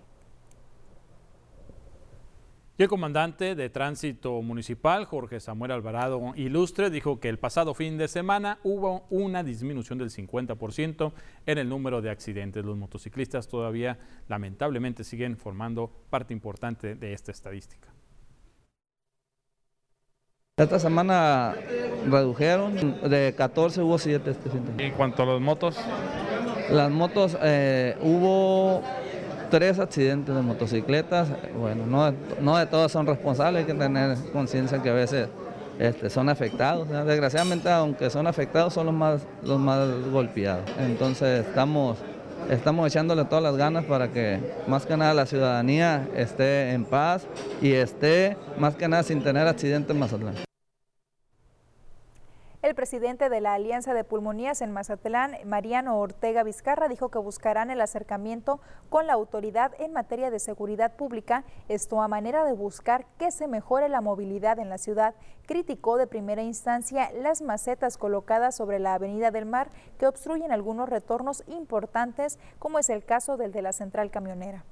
el 2.78 2.88
comandante 2.88 3.54
de 3.54 3.70
tránsito 3.70 4.42
municipal, 4.42 5.06
Jorge 5.06 5.40
Samuel 5.40 5.72
Alvarado 5.72 6.34
Ilustre, 6.36 6.90
dijo 6.90 7.20
que 7.20 7.30
el 7.30 7.38
pasado 7.38 7.74
fin 7.74 7.98
de 7.98 8.08
semana 8.08 8.58
hubo 8.64 9.06
una 9.10 9.44
disminución 9.44 10.00
del 10.00 10.10
50% 10.10 11.12
en 11.46 11.58
el 11.58 11.70
número 11.70 12.02
de 12.02 12.10
accidentes. 12.10 12.66
Los 12.66 12.78
motociclistas 12.78 13.48
todavía 13.48 14.00
lamentablemente 14.28 15.04
siguen 15.04 15.38
formando 15.38 15.92
parte 16.10 16.34
importante 16.34 16.96
de 16.96 17.14
esta 17.14 17.32
estadística. 17.32 17.90
Esta 20.58 20.80
semana 20.80 21.56
redujeron, 22.10 23.10
de 23.10 23.34
14 23.36 23.82
hubo 23.82 23.98
7. 23.98 24.36
¿Y 24.78 24.84
en 24.84 24.94
cuanto 24.94 25.24
a 25.24 25.26
las 25.26 25.42
motos? 25.42 25.78
Las 26.70 26.92
motos 26.92 27.38
eh, 27.42 27.98
hubo 28.02 28.82
tres 29.52 29.78
accidentes 29.78 30.34
de 30.34 30.42
motocicletas. 30.42 31.28
Bueno, 31.60 31.86
no, 31.86 32.14
no 32.42 32.58
de 32.58 32.66
todos 32.66 32.92
son 32.92 33.06
responsables, 33.06 33.60
hay 33.60 33.66
que 33.72 33.78
tener 33.78 34.18
conciencia 34.32 34.82
que 34.82 34.90
a 34.90 34.94
veces 34.94 35.28
este, 35.78 36.10
son 36.10 36.30
afectados. 36.30 36.90
Desgraciadamente, 36.90 37.70
aunque 37.70 38.10
son 38.10 38.26
afectados, 38.26 38.74
son 38.74 38.88
los 38.88 38.96
más, 38.96 39.22
los 39.44 39.60
más 39.60 39.88
golpeados. 40.12 40.64
Entonces, 40.80 41.46
estamos, 41.46 42.00
estamos 42.50 42.88
echándole 42.88 43.26
todas 43.26 43.44
las 43.44 43.58
ganas 43.58 43.86
para 43.86 44.08
que 44.08 44.40
más 44.68 44.86
que 44.86 44.98
nada 44.98 45.14
la 45.14 45.26
ciudadanía 45.28 46.08
esté 46.16 46.72
en 46.72 46.86
paz 46.86 47.28
y 47.62 47.74
esté 47.74 48.38
más 48.58 48.76
que 48.76 48.88
nada 48.88 49.04
sin 49.04 49.22
tener 49.22 49.48
accidentes 49.48 49.96
más 49.96 50.14
adelante. 50.14 50.51
El 52.62 52.76
presidente 52.76 53.30
de 53.30 53.41
la 53.41 53.56
Alianza 53.56 53.95
de 53.95 54.04
Pulmonías 54.04 54.62
en 54.62 54.71
Mazatlán, 54.71 55.36
Mariano 55.45 55.97
Ortega 55.97 56.43
Vizcarra, 56.43 56.89
dijo 56.89 57.10
que 57.10 57.17
buscarán 57.17 57.71
el 57.71 57.82
acercamiento 57.82 58.62
con 58.91 59.08
la 59.08 59.13
autoridad 59.13 59.71
en 59.80 59.93
materia 59.93 60.30
de 60.30 60.38
seguridad 60.38 60.95
pública, 60.95 61.43
esto 61.69 62.04
a 62.04 62.08
manera 62.08 62.45
de 62.45 62.54
buscar 62.54 63.08
que 63.17 63.32
se 63.32 63.47
mejore 63.47 63.89
la 63.89 64.02
movilidad 64.02 64.60
en 64.60 64.69
la 64.69 64.78
ciudad. 64.78 65.15
Criticó 65.47 65.97
de 65.97 66.06
primera 66.06 66.43
instancia 66.43 67.12
las 67.19 67.41
macetas 67.41 67.97
colocadas 67.97 68.58
sobre 68.58 68.78
la 68.78 68.93
Avenida 68.93 69.32
del 69.32 69.47
Mar 69.47 69.71
que 69.97 70.06
obstruyen 70.06 70.52
algunos 70.52 70.88
retornos 70.88 71.43
importantes, 71.47 72.38
como 72.60 72.78
es 72.78 72.91
el 72.91 73.04
caso 73.04 73.38
del 73.38 73.52
de 73.52 73.63
la 73.63 73.74
central 73.74 74.12
camionera. 74.12 74.65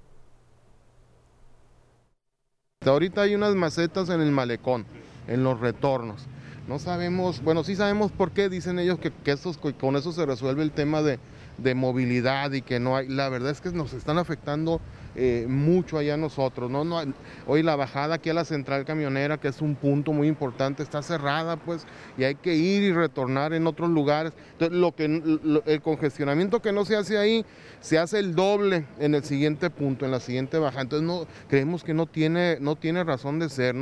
Ahorita 2.86 3.21
hay 3.21 3.34
unas 3.34 3.56
macetas 3.56 4.10
en 4.10 4.21
el 4.21 4.32
malecón, 4.32 4.86
en 5.28 5.43
los 5.43 5.60
retornos 5.60 6.28
no 6.69 6.77
sabemos, 6.77 7.41
bueno, 7.43 7.63
sí 7.63 7.75
sabemos 7.75 8.12
por 8.12 8.29
qué 8.29 8.47
dicen 8.47 8.77
ellos 8.77 8.99
que, 8.99 9.12
con 9.73 9.95
eso 9.95 10.12
se 10.12 10.23
resuelve 10.23 10.62
el 10.62 10.71
tema 10.71 11.01
de, 11.01 11.19
movilidad 11.73 12.51
y 12.51 12.62
que 12.62 12.79
no 12.79 12.95
hay. 12.95 13.08
La 13.08 13.27
verdad 13.27 13.49
es 13.49 13.60
que 13.60 13.71
nos 13.71 13.91
están 13.93 14.19
afectando 14.19 14.79
eh, 15.15 15.47
mucho 15.49 15.97
allá 15.97 16.15
nosotros. 16.15 16.69
¿no? 16.69 16.86
No, 16.86 17.01
hoy 17.47 17.63
la 17.63 17.75
bajada 17.75 18.15
aquí 18.15 18.29
a 18.29 18.36
la 18.36 18.45
central 18.45 18.86
camionera, 18.86 19.39
que 19.39 19.47
es 19.47 19.62
un 19.62 19.73
punto 19.73 20.13
muy 20.13 20.27
importante, 20.27 20.84
está 20.84 21.01
cerrada, 21.01 21.58
pues, 21.58 21.88
y 22.19 22.23
hay 22.23 22.36
que 22.36 22.55
ir 22.55 22.84
y 22.84 22.93
retornar 22.93 23.53
en 23.53 23.65
otros 23.65 23.89
lugares. 23.89 24.32
Entonces, 24.51 24.77
lo 24.77 24.93
que, 24.93 25.05
el 25.65 25.82
congestionamiento 25.82 26.62
que 26.62 26.71
no 26.71 26.86
se 26.86 26.95
hace 26.95 27.17
ahí, 27.17 27.45
se 27.82 27.97
hace 27.97 28.19
el 28.19 28.36
doble 28.36 28.86
en 28.99 29.15
el 29.15 29.23
siguiente 29.23 29.71
punto, 29.71 30.05
en 30.05 30.12
la 30.12 30.19
siguiente 30.19 30.60
bajada. 30.60 30.84
Entonces, 30.84 31.08
no, 31.08 31.25
creemos 31.49 31.84
que 31.84 31.95
no 31.95 32.05
tiene, 32.05 32.58
no 32.62 32.75
tiene 32.75 33.03
razón 33.03 33.39
de 33.39 33.49
ser. 33.49 33.75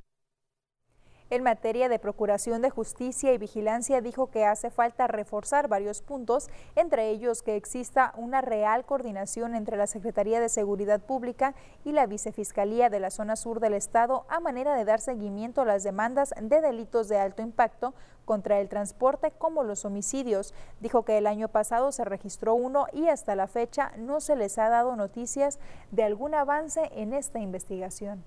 En 1.38 1.44
materia 1.44 1.88
de 1.88 2.00
procuración 2.00 2.64
de 2.64 2.72
justicia 2.72 3.32
y 3.32 3.38
vigilancia 3.38 4.02
dijo 4.02 4.32
que 4.32 4.44
hace 4.44 4.72
falta 4.72 5.06
reforzar 5.06 5.68
varios 5.68 6.02
puntos, 6.02 6.50
entre 6.76 7.12
ellos 7.12 7.44
que 7.44 7.56
exista 7.56 8.12
una 8.18 8.42
real 8.42 8.86
coordinación 8.86 9.54
entre 9.54 9.78
la 9.78 9.86
Secretaría 9.86 10.40
de 10.40 10.50
Seguridad 10.50 11.00
Pública 11.00 11.54
y 11.86 11.92
la 11.92 12.08
Vicefiscalía 12.08 12.90
de 12.90 13.00
la 13.00 13.12
zona 13.12 13.36
sur 13.36 13.60
del 13.60 13.76
estado 13.76 14.26
a 14.30 14.40
manera 14.40 14.74
de 14.74 14.84
dar 14.84 15.00
seguimiento 15.00 15.62
a 15.62 15.66
las 15.66 15.84
demandas 15.84 16.34
de 16.42 16.60
delitos 16.60 17.08
de 17.08 17.20
alto 17.20 17.44
impacto 17.44 17.94
contra 18.26 18.60
el 18.60 18.68
transporte 18.68 19.30
como 19.30 19.64
los 19.64 19.86
homicidios. 19.86 20.56
Dijo 20.80 21.06
que 21.06 21.20
el 21.20 21.28
año 21.28 21.50
pasado 21.50 21.92
se 21.92 22.04
registró 22.04 22.56
uno 22.56 22.88
y 22.94 23.10
hasta 23.10 23.36
la 23.36 23.46
fecha 23.46 23.92
no 23.96 24.22
se 24.22 24.36
les 24.36 24.58
ha 24.58 24.70
dado 24.70 24.96
noticias 24.96 25.60
de 25.92 26.04
algún 26.04 26.34
avance 26.34 26.90
en 26.96 27.14
esta 27.14 27.38
investigación 27.38 28.24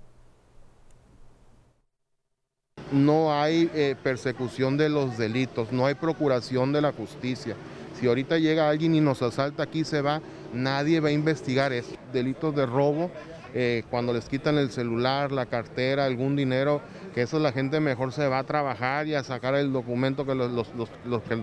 no 2.93 3.33
hay 3.33 3.71
eh, 3.75 3.95
persecución 4.03 4.77
de 4.77 4.89
los 4.89 5.17
delitos, 5.17 5.73
no 5.73 5.87
hay 5.87 5.95
procuración 5.95 6.73
de 6.73 6.81
la 6.81 6.93
justicia. 6.93 7.55
Si 7.99 8.07
ahorita 8.07 8.39
llega 8.39 8.69
alguien 8.69 8.95
y 8.95 9.01
nos 9.01 9.23
asalta 9.23 9.65
aquí 9.65 9.85
se 9.85 10.01
va, 10.01 10.21
nadie 10.53 11.01
va 11.01 11.09
a 11.09 11.13
investigar 11.13 11.73
eso. 11.73 11.95
Delitos 12.13 12.55
de 12.55 12.67
robo, 12.67 13.11
eh, 13.55 13.83
cuando 13.91 14.13
les 14.13 14.27
quitan 14.27 14.59
el 14.59 14.71
celular, 14.71 15.33
la 15.33 15.47
cartera, 15.47 16.05
algún 16.05 16.37
dinero, 16.37 16.81
que 17.15 17.23
eso 17.23 17.39
la 17.39 17.53
gente 17.53 17.81
mejor 17.81 18.13
se 18.13 18.27
va 18.27 18.39
a 18.39 18.45
trabajar 18.45 19.07
y 19.07 19.15
a 19.15 19.23
sacar 19.23 19.55
el 19.55 19.73
documento 19.73 20.25
que 20.25 20.35
los, 20.35 20.69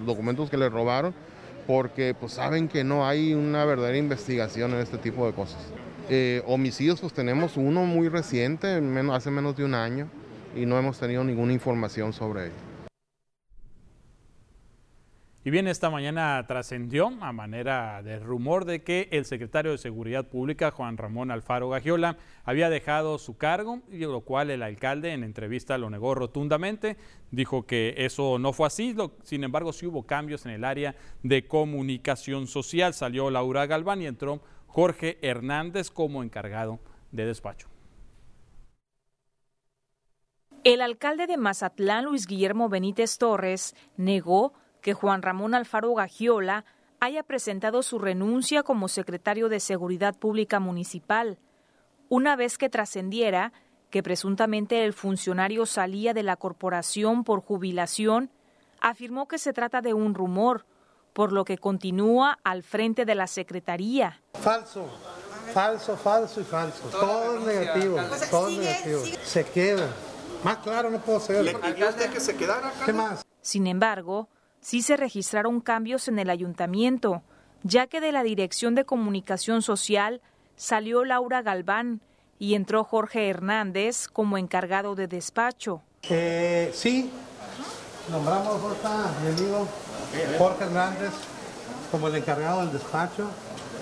documentos 0.06 0.50
que 0.50 0.58
le 0.58 0.70
robaron, 0.70 1.14
porque 1.68 2.16
pues 2.18 2.34
saben 2.34 2.70
que 2.70 2.84
no 2.84 3.06
hay 3.06 3.34
una 3.34 3.66
verdadera 3.66 3.98
investigación 3.98 4.72
en 4.72 4.80
este 4.80 4.98
tipo 4.98 5.26
de 5.26 5.34
cosas. 5.34 5.60
Eh, 6.10 6.42
homicidios 6.48 7.02
pues 7.02 7.12
tenemos 7.12 7.58
uno 7.58 7.86
muy 7.86 8.08
reciente, 8.08 8.82
hace 9.12 9.30
menos 9.30 9.58
de 9.58 9.66
un 9.66 9.76
año 9.76 10.08
y 10.58 10.66
no 10.66 10.78
hemos 10.78 11.00
tenido 11.00 11.24
ninguna 11.24 11.54
información 11.54 12.14
sobre 12.14 12.48
ello. 12.48 12.78
Y 15.48 15.50
bien, 15.50 15.70
esta 15.70 15.90
mañana 15.90 16.44
trascendió 16.46 17.08
a 17.22 17.32
manera 17.32 18.04
de 18.04 18.20
rumor 18.20 18.66
de 18.66 18.84
que 18.84 19.08
el 19.14 19.24
secretario 19.24 19.72
de 19.72 19.78
Seguridad 19.78 20.28
Pública, 20.28 20.72
Juan 20.72 20.98
Ramón 20.98 21.32
Alfaro 21.32 21.70
Gagiola, 21.70 22.18
había 22.44 22.70
dejado 22.70 23.18
su 23.18 23.38
cargo, 23.38 23.80
y 23.90 24.00
lo 24.00 24.20
cual 24.20 24.50
el 24.50 24.62
alcalde 24.62 25.14
en 25.14 25.24
entrevista 25.24 25.78
lo 25.78 25.90
negó 25.90 26.16
rotundamente. 26.16 26.98
Dijo 27.32 27.66
que 27.66 27.94
eso 27.98 28.40
no 28.40 28.52
fue 28.52 28.68
así, 28.68 28.94
sin 29.24 29.46
embargo 29.46 29.72
sí 29.72 29.86
hubo 29.86 30.06
cambios 30.06 30.46
en 30.46 30.52
el 30.52 30.66
área 30.66 30.98
de 31.24 31.48
comunicación 31.48 32.48
social. 32.48 32.94
Salió 32.94 33.30
Laura 33.30 33.68
Galván 33.68 34.02
y 34.02 34.08
entró 34.08 34.42
Jorge 34.66 35.18
Hernández 35.22 35.92
como 35.92 36.24
encargado 36.24 36.82
de 37.14 37.26
despacho. 37.26 37.70
El 40.68 40.82
alcalde 40.82 41.28
de 41.28 41.38
Mazatlán, 41.38 42.04
Luis 42.04 42.28
Guillermo 42.28 42.68
Benítez 42.68 43.18
Torres, 43.18 43.74
negó 43.96 44.52
que 44.82 44.94
Juan 44.94 45.22
Ramón 45.22 45.56
Alfaro 45.56 45.94
Gagiola 45.94 46.66
haya 47.00 47.24
presentado 47.24 47.82
su 47.84 48.00
renuncia 48.00 48.64
como 48.64 48.90
secretario 48.90 49.48
de 49.48 49.62
Seguridad 49.62 50.14
Pública 50.14 50.60
Municipal, 50.60 51.40
una 52.10 52.36
vez 52.36 52.58
que 52.58 52.68
trascendiera 52.68 53.54
que 53.90 54.04
presuntamente 54.04 54.84
el 54.84 54.92
funcionario 54.92 55.66
salía 55.66 56.14
de 56.14 56.24
la 56.24 56.36
corporación 56.36 57.24
por 57.24 57.40
jubilación, 57.40 58.30
afirmó 58.82 59.30
que 59.30 59.38
se 59.38 59.54
trata 59.54 59.80
de 59.80 59.94
un 59.94 60.16
rumor, 60.16 60.66
por 61.14 61.32
lo 61.32 61.46
que 61.46 61.58
continúa 61.58 62.40
al 62.44 62.62
frente 62.62 63.06
de 63.06 63.16
la 63.16 63.28
Secretaría. 63.28 64.22
Falso, 64.34 64.86
falso, 65.54 65.96
falso 65.96 66.42
y 66.42 66.44
falso. 66.44 66.90
Todo 66.90 67.38
es 67.38 67.46
negativo, 67.46 67.98
todo 68.30 68.50
es 68.50 68.58
negativo. 68.58 69.00
Se 69.24 69.46
queda. 69.46 69.88
Más 70.44 70.58
claro 70.58 70.90
no 70.90 71.00
puedo 71.00 71.20
ser. 71.20 71.44
¿Le 71.44 71.56
pidió 71.56 71.90
usted 71.90 72.10
que 72.12 72.20
se 72.20 72.36
quedara? 72.36 72.72
¿Qué 72.86 72.94
más? 72.94 73.26
Sin 73.42 73.68
embargo, 73.68 74.30
sí 74.62 74.82
se 74.82 74.98
registraron 74.98 75.62
cambios 75.62 76.08
en 76.08 76.20
el 76.20 76.30
ayuntamiento, 76.30 77.24
ya 77.64 77.88
que 77.88 78.02
de 78.02 78.12
la 78.12 78.24
Dirección 78.24 78.76
de 78.76 78.86
Comunicación 78.86 79.62
Social 79.62 80.22
salió 80.56 81.06
Laura 81.06 81.42
Galván 81.42 82.02
y 82.40 82.56
entró 82.56 82.84
Jorge 82.84 83.30
Hernández 83.30 84.08
como 84.08 84.38
encargado 84.38 84.96
de 84.96 85.08
despacho. 85.08 85.82
Eh, 86.04 86.72
sí, 86.74 87.12
nombramos 88.12 88.62
a 88.84 89.12
mi 89.24 89.30
amigo 89.32 89.68
Jorge 90.38 90.64
Hernández 90.64 91.12
como 91.92 92.08
el 92.08 92.16
encargado 92.16 92.62
del 92.62 92.74
despacho. 92.74 93.30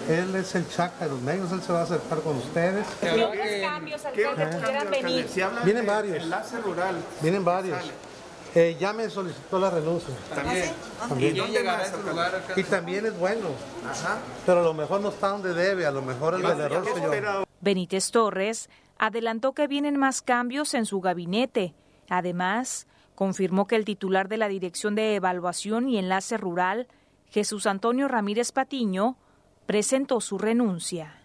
Él 0.09 0.35
es 0.35 0.53
el 0.55 0.69
chaca 0.69 1.05
de 1.05 1.11
los 1.11 1.21
medios, 1.21 1.51
él 1.51 1.61
se 1.61 1.73
va 1.73 1.79
a 1.79 1.83
acercar 1.83 2.19
con 2.21 2.37
ustedes. 2.37 2.85
¿Qué 3.01 3.61
cambios, 3.61 4.05
alcalde, 4.05 4.45
pudieran 4.57 4.91
venir? 4.91 5.27
Vienen 5.63 5.85
varios. 5.85 6.17
Enlace 6.17 6.59
rural. 6.59 6.95
Vienen 7.21 7.43
varios. 7.43 7.79
Eh, 8.53 8.77
ya 8.79 8.93
me 8.93 9.09
solicitó 9.09 9.59
la 9.59 9.69
renuncia. 9.69 10.15
También. 10.33 10.71
También. 11.09 11.35
¿Y 11.35 11.39
a 11.57 11.81
ese 11.81 11.97
lugar? 12.03 12.43
Y 12.55 12.63
también 12.63 13.05
es 13.05 13.19
bueno. 13.19 13.49
Pero 14.45 14.59
a 14.61 14.63
lo 14.63 14.73
mejor 14.73 15.01
no 15.01 15.09
está 15.09 15.29
donde 15.29 15.53
debe, 15.53 15.85
a 15.85 15.91
lo 15.91 16.01
mejor 16.01 16.35
el 16.35 16.41
del 16.41 16.61
error 16.61 16.85
soy 16.85 17.01
yo. 17.01 17.45
Benítez 17.59 18.11
Torres 18.11 18.69
adelantó 18.97 19.53
que 19.53 19.67
vienen 19.67 19.97
más 19.97 20.21
cambios 20.21 20.73
en 20.73 20.85
su 20.85 21.01
gabinete. 21.01 21.73
Además, 22.09 22.87
confirmó 23.15 23.67
que 23.67 23.75
el 23.75 23.83
titular 23.83 24.29
de 24.29 24.37
la 24.37 24.47
Dirección 24.47 24.95
de 24.95 25.15
Evaluación 25.15 25.89
y 25.89 25.97
Enlace 25.97 26.37
Rural, 26.37 26.87
Jesús 27.29 27.65
Antonio 27.65 28.07
Ramírez 28.07 28.53
Patiño, 28.53 29.17
presentó 29.65 30.21
su 30.21 30.37
renuncia. 30.37 31.21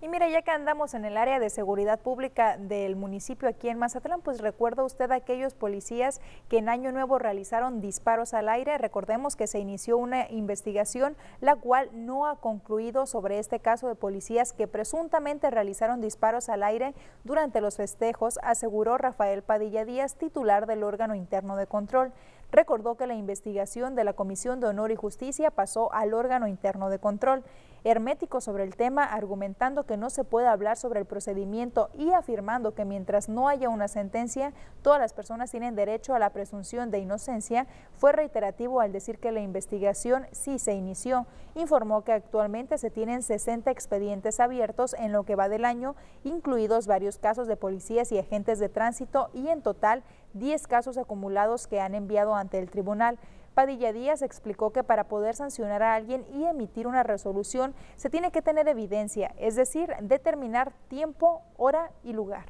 Y 0.00 0.08
mira, 0.08 0.28
ya 0.28 0.42
que 0.42 0.50
andamos 0.50 0.92
en 0.92 1.06
el 1.06 1.16
área 1.16 1.40
de 1.40 1.48
seguridad 1.48 1.98
pública 1.98 2.58
del 2.58 2.94
municipio 2.94 3.48
aquí 3.48 3.70
en 3.70 3.78
Mazatlán, 3.78 4.20
pues 4.20 4.42
recuerda 4.42 4.84
usted 4.84 5.10
a 5.10 5.14
aquellos 5.14 5.54
policías 5.54 6.20
que 6.50 6.58
en 6.58 6.68
Año 6.68 6.92
Nuevo 6.92 7.18
realizaron 7.18 7.80
disparos 7.80 8.34
al 8.34 8.50
aire. 8.50 8.76
Recordemos 8.76 9.34
que 9.34 9.46
se 9.46 9.60
inició 9.60 9.96
una 9.96 10.30
investigación, 10.30 11.16
la 11.40 11.56
cual 11.56 11.88
no 11.94 12.26
ha 12.26 12.36
concluido 12.36 13.06
sobre 13.06 13.38
este 13.38 13.60
caso 13.60 13.88
de 13.88 13.94
policías 13.94 14.52
que 14.52 14.68
presuntamente 14.68 15.50
realizaron 15.50 16.02
disparos 16.02 16.50
al 16.50 16.64
aire 16.64 16.94
durante 17.24 17.62
los 17.62 17.76
festejos, 17.76 18.38
aseguró 18.42 18.98
Rafael 18.98 19.42
Padilla 19.42 19.86
Díaz, 19.86 20.16
titular 20.16 20.66
del 20.66 20.82
órgano 20.82 21.14
interno 21.14 21.56
de 21.56 21.66
control 21.66 22.12
recordó 22.54 22.94
que 22.96 23.08
la 23.08 23.14
investigación 23.14 23.96
de 23.96 24.04
la 24.04 24.12
Comisión 24.12 24.60
de 24.60 24.68
Honor 24.68 24.92
y 24.92 24.96
Justicia 24.96 25.50
pasó 25.50 25.92
al 25.92 26.14
órgano 26.14 26.46
interno 26.46 26.88
de 26.88 27.00
control. 27.00 27.42
Hermético 27.82 28.40
sobre 28.40 28.64
el 28.64 28.76
tema, 28.76 29.04
argumentando 29.04 29.84
que 29.84 29.98
no 29.98 30.08
se 30.08 30.24
puede 30.24 30.46
hablar 30.46 30.78
sobre 30.78 31.00
el 31.00 31.04
procedimiento 31.04 31.90
y 31.92 32.12
afirmando 32.12 32.72
que 32.72 32.86
mientras 32.86 33.28
no 33.28 33.48
haya 33.48 33.68
una 33.68 33.88
sentencia, 33.88 34.54
todas 34.80 34.98
las 35.00 35.12
personas 35.12 35.50
tienen 35.50 35.74
derecho 35.74 36.14
a 36.14 36.18
la 36.18 36.30
presunción 36.30 36.90
de 36.90 37.00
inocencia, 37.00 37.66
fue 37.98 38.12
reiterativo 38.12 38.80
al 38.80 38.92
decir 38.92 39.18
que 39.18 39.32
la 39.32 39.40
investigación 39.40 40.26
sí 40.32 40.58
se 40.58 40.72
inició. 40.72 41.26
Informó 41.56 42.04
que 42.04 42.12
actualmente 42.12 42.78
se 42.78 42.90
tienen 42.90 43.22
60 43.22 43.70
expedientes 43.70 44.40
abiertos 44.40 44.94
en 44.98 45.12
lo 45.12 45.24
que 45.24 45.36
va 45.36 45.50
del 45.50 45.66
año, 45.66 45.94
incluidos 46.22 46.86
varios 46.86 47.18
casos 47.18 47.48
de 47.48 47.56
policías 47.56 48.12
y 48.12 48.18
agentes 48.18 48.58
de 48.60 48.70
tránsito 48.70 49.28
y 49.34 49.48
en 49.48 49.60
total 49.60 50.04
10 50.34 50.66
casos 50.66 50.98
acumulados 50.98 51.66
que 51.66 51.80
han 51.80 51.94
enviado 51.94 52.34
ante 52.34 52.58
el 52.58 52.70
tribunal. 52.70 53.18
Padilla 53.54 53.92
Díaz 53.92 54.22
explicó 54.22 54.72
que 54.72 54.82
para 54.82 55.04
poder 55.04 55.34
sancionar 55.36 55.82
a 55.82 55.94
alguien 55.94 56.26
y 56.34 56.44
emitir 56.44 56.86
una 56.86 57.02
resolución 57.04 57.74
se 57.96 58.10
tiene 58.10 58.32
que 58.32 58.42
tener 58.42 58.68
evidencia, 58.68 59.32
es 59.38 59.54
decir, 59.54 59.90
determinar 60.00 60.72
tiempo, 60.88 61.42
hora 61.56 61.92
y 62.02 62.12
lugar. 62.12 62.46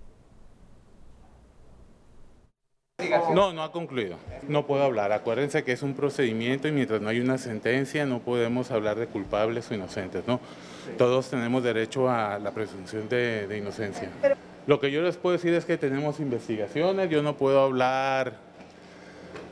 No, 3.35 3.53
no 3.53 3.63
ha 3.63 3.73
concluido. 3.73 4.17
No 4.49 4.67
puedo 4.67 4.85
hablar. 4.85 5.13
Acuérdense 5.13 5.65
que 5.65 5.73
es 5.73 5.83
un 5.83 5.95
procedimiento 5.95 6.69
y 6.69 6.73
mientras 6.73 7.01
no 7.01 7.09
hay 7.09 7.21
una 7.21 7.39
sentencia 7.39 8.07
no 8.07 8.21
podemos 8.21 8.71
hablar 8.71 8.99
de 8.99 9.09
culpables 9.09 9.71
o 9.71 9.75
inocentes, 9.75 10.27
¿no? 10.29 10.41
Todos 10.97 11.29
tenemos 11.29 11.65
derecho 11.65 12.09
a 12.09 12.39
la 12.39 12.53
presunción 12.53 13.09
de, 13.09 13.49
de 13.49 13.59
inocencia. 13.59 14.11
Lo 14.67 14.81
que 14.81 14.91
yo 14.91 15.03
les 15.03 15.17
puedo 15.17 15.35
decir 15.35 15.53
es 15.55 15.65
que 15.65 15.77
tenemos 15.77 16.21
investigaciones, 16.21 17.11
yo 17.11 17.23
no 17.23 17.37
puedo 17.37 17.61
hablar 17.61 18.33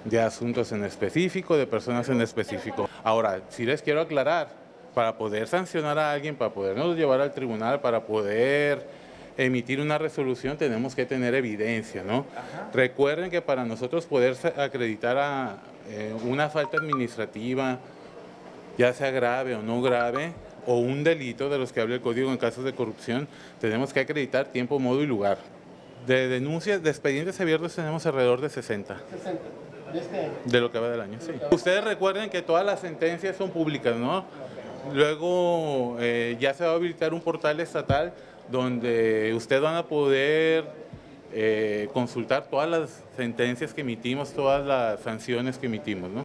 de 0.05 0.21
asuntos 0.21 0.73
en 0.73 0.85
específico, 0.85 1.57
de 1.57 1.67
personas 1.67 2.09
en 2.09 2.21
específico. 2.21 2.89
Ahora, 3.05 3.43
sí 3.49 3.65
les 3.65 3.83
quiero 3.83 4.01
aclarar, 4.01 4.63
para 4.95 5.17
poder 5.17 5.49
sancionar 5.49 5.99
a 5.99 6.13
alguien, 6.13 6.37
para 6.37 6.53
podernos 6.53 6.97
llevar 6.97 7.21
al 7.21 7.33
tribunal, 7.33 7.81
para 7.81 8.03
poder 8.05 8.87
emitir 9.37 9.81
una 9.81 9.97
resolución, 9.97 10.59
tenemos 10.59 10.95
que 10.95 11.07
tener 11.07 11.35
evidencia, 11.35 12.03
¿no? 12.03 12.27
Recuerden 12.75 13.31
que 13.31 13.41
para 13.41 13.65
nosotros 13.65 14.05
poder 14.05 14.37
acreditar 14.59 15.17
a 15.17 15.57
eh, 15.89 16.15
una 16.25 16.51
falta 16.51 16.77
administrativa, 16.77 17.79
ya 18.77 18.93
sea 18.93 19.11
grave 19.11 19.55
o 19.55 19.63
no 19.63 19.81
grave, 19.81 20.33
o 20.67 20.79
un 20.79 21.05
delito 21.05 21.49
de 21.49 21.59
los 21.59 21.73
que 21.73 21.81
habla 21.81 21.97
el 21.97 22.01
código 22.01 22.31
en 22.31 22.39
casos 22.39 22.65
de 22.65 22.73
corrupción, 22.73 23.29
tenemos 23.61 23.93
que 23.93 24.01
acreditar 24.01 24.47
tiempo, 24.47 24.79
modo 24.79 25.03
y 25.03 25.07
lugar. 25.07 25.39
De 26.07 26.29
denuncias, 26.29 26.83
de 26.83 26.91
expedientes 26.91 27.41
abiertos 27.41 27.75
tenemos 27.75 28.05
alrededor 28.07 28.41
de 28.41 28.49
60. 28.49 29.01
60. 29.11 29.43
¿De 29.93 29.99
este 29.99 30.19
año? 30.19 30.33
De 30.45 30.61
lo 30.61 30.73
que 30.73 30.79
va 30.79 30.89
del 30.89 31.01
año, 31.01 31.19
sí. 31.21 31.33
Ustedes 31.51 31.85
recuerden 31.85 32.31
que 32.31 32.43
todas 32.43 32.65
las 32.65 32.81
sentencias 32.81 33.37
son 33.37 33.51
públicas, 33.51 33.97
¿no? 33.97 34.25
Luego 34.93 35.97
eh, 36.01 36.37
ya 36.41 36.55
se 36.55 36.65
va 36.65 36.73
a 36.73 36.75
habilitar 36.75 37.15
un 37.15 37.21
portal 37.21 37.61
estatal 37.61 38.13
donde 38.51 39.33
ustedes 39.35 39.63
van 39.63 39.77
a 39.77 39.85
poder 39.85 40.65
eh, 41.33 41.89
consultar 41.93 42.49
todas 42.49 42.69
las 42.69 43.05
sentencias 43.17 43.73
que 43.73 43.83
emitimos, 43.83 44.33
todas 44.33 44.67
las 44.67 45.01
sanciones 45.01 45.57
que 45.57 45.67
emitimos, 45.67 46.11
¿no? 46.11 46.25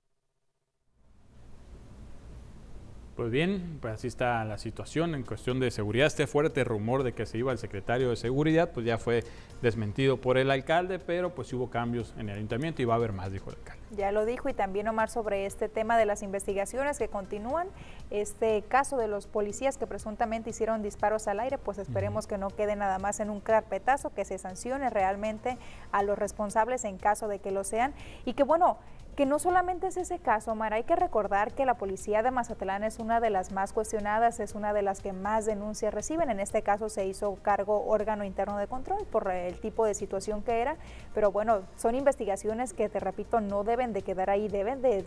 Pues 3.17 3.31
bien, 3.31 3.79
pues 3.81 3.95
así 3.95 4.05
está 4.05 4.45
la 4.45 4.59
situación 4.59 5.15
en 5.15 5.23
cuestión 5.23 5.59
de 5.59 5.71
seguridad. 5.71 6.05
Este 6.05 6.27
fuerte 6.27 6.63
rumor 6.63 7.01
de 7.01 7.13
que 7.13 7.25
se 7.25 7.39
iba 7.39 7.51
el 7.51 7.57
secretario 7.57 8.11
de 8.11 8.15
seguridad, 8.15 8.69
pues 8.71 8.85
ya 8.85 8.99
fue 8.99 9.23
desmentido 9.59 10.17
por 10.17 10.37
el 10.37 10.51
alcalde, 10.51 10.99
pero 10.99 11.33
pues 11.33 11.51
hubo 11.51 11.71
cambios 11.71 12.13
en 12.19 12.29
el 12.29 12.35
ayuntamiento 12.35 12.83
y 12.83 12.85
va 12.85 12.93
a 12.93 12.97
haber 12.97 13.13
más, 13.13 13.31
dijo 13.31 13.49
el 13.49 13.55
alcalde. 13.55 13.81
Ya 13.97 14.11
lo 14.11 14.23
dijo 14.23 14.49
y 14.49 14.53
también 14.53 14.87
Omar 14.87 15.09
sobre 15.09 15.47
este 15.47 15.67
tema 15.67 15.97
de 15.97 16.05
las 16.05 16.21
investigaciones 16.21 16.99
que 16.99 17.07
continúan, 17.07 17.69
este 18.11 18.61
caso 18.61 18.97
de 18.97 19.07
los 19.07 19.25
policías 19.25 19.79
que 19.79 19.87
presuntamente 19.87 20.51
hicieron 20.51 20.83
disparos 20.83 21.27
al 21.27 21.39
aire, 21.39 21.57
pues 21.57 21.79
esperemos 21.79 22.27
que 22.27 22.37
no 22.37 22.49
quede 22.51 22.75
nada 22.75 22.99
más 22.99 23.19
en 23.19 23.31
un 23.31 23.39
carpetazo, 23.39 24.13
que 24.13 24.25
se 24.25 24.37
sancione 24.37 24.91
realmente 24.91 25.57
a 25.91 26.03
los 26.03 26.19
responsables 26.19 26.83
en 26.83 26.99
caso 26.99 27.27
de 27.27 27.39
que 27.39 27.49
lo 27.49 27.63
sean 27.63 27.95
y 28.25 28.33
que 28.33 28.43
bueno, 28.43 28.77
que 29.17 29.25
no 29.25 29.39
solamente 29.39 29.87
es 29.87 29.97
ese 29.97 30.19
caso, 30.19 30.51
Omar, 30.51 30.75
hay 30.75 30.83
que 30.83 30.95
recordar 30.95 31.51
que 31.55 31.65
la 31.65 31.73
policía 31.73 32.21
de 32.21 32.29
Mazatlán 32.29 32.83
es 32.83 32.99
una 32.99 33.19
de 33.19 33.31
las 33.31 33.51
más 33.51 33.73
cuestionadas, 33.73 34.39
es 34.39 34.53
una 34.53 34.73
de 34.73 34.83
las 34.83 35.01
que 35.01 35.11
más 35.11 35.47
denuncias 35.47 35.91
reciben. 35.91 36.29
En 36.29 36.39
este 36.39 36.61
caso 36.61 36.87
se 36.87 37.07
hizo 37.07 37.33
cargo 37.41 37.83
órgano 37.87 38.23
interno 38.23 38.59
de 38.59 38.67
control 38.67 39.07
por 39.11 39.31
el 39.31 39.59
tipo 39.59 39.87
de 39.87 39.95
situación 39.95 40.43
que 40.43 40.61
era, 40.61 40.77
pero 41.15 41.31
bueno, 41.31 41.63
son 41.77 41.95
investigaciones 41.95 42.73
que, 42.73 42.89
te 42.89 42.99
repito, 42.99 43.41
no 43.41 43.63
deben 43.63 43.91
de 43.91 44.03
quedar 44.03 44.29
ahí, 44.29 44.49
deben 44.49 44.83
de 44.83 45.03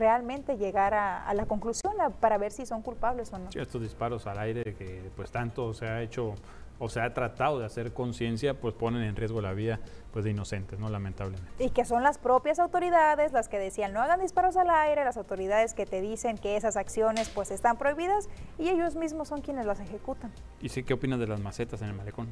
realmente 0.00 0.56
llegar 0.56 0.92
a, 0.92 1.32
la 1.32 1.46
conclusión 1.46 1.92
para 2.18 2.38
ver 2.38 2.50
si 2.50 2.66
son 2.66 2.82
culpables 2.82 3.32
o 3.32 3.38
no. 3.38 3.50
Estos 3.54 3.80
disparos 3.80 4.26
al 4.26 4.40
aire 4.40 4.74
que 4.74 5.12
pues 5.14 5.30
tanto 5.30 5.72
se 5.74 5.86
ha 5.86 6.02
hecho 6.02 6.34
o 6.80 6.88
se 6.88 7.00
ha 7.00 7.14
tratado 7.14 7.60
de 7.60 7.66
hacer 7.66 7.92
conciencia, 7.92 8.54
pues 8.54 8.74
ponen 8.74 9.02
en 9.02 9.14
riesgo 9.14 9.40
la 9.40 9.52
vida 9.52 9.78
pues, 10.14 10.24
de 10.24 10.30
inocentes, 10.30 10.78
¿no? 10.78 10.88
Lamentablemente. 10.90 11.50
Y 11.58 11.70
que 11.70 11.84
son 11.84 12.04
las 12.04 12.18
propias 12.18 12.60
autoridades 12.60 13.32
las 13.32 13.48
que 13.48 13.58
decían 13.58 13.92
no 13.92 14.00
hagan 14.00 14.20
disparos 14.20 14.56
al 14.56 14.70
aire, 14.70 15.04
las 15.04 15.16
autoridades 15.16 15.74
que 15.74 15.86
te 15.86 16.00
dicen 16.00 16.38
que 16.38 16.56
esas 16.56 16.76
acciones 16.76 17.28
pues 17.28 17.50
están 17.50 17.76
prohibidas 17.78 18.28
y 18.56 18.68
ellos 18.68 18.94
mismos 18.94 19.26
son 19.26 19.40
quienes 19.40 19.66
las 19.66 19.80
ejecutan. 19.80 20.30
¿Y 20.62 20.68
sí 20.68 20.84
qué 20.84 20.94
opinas 20.94 21.18
de 21.18 21.26
las 21.26 21.40
macetas 21.40 21.82
en 21.82 21.88
el 21.88 21.94
malecón? 21.94 22.28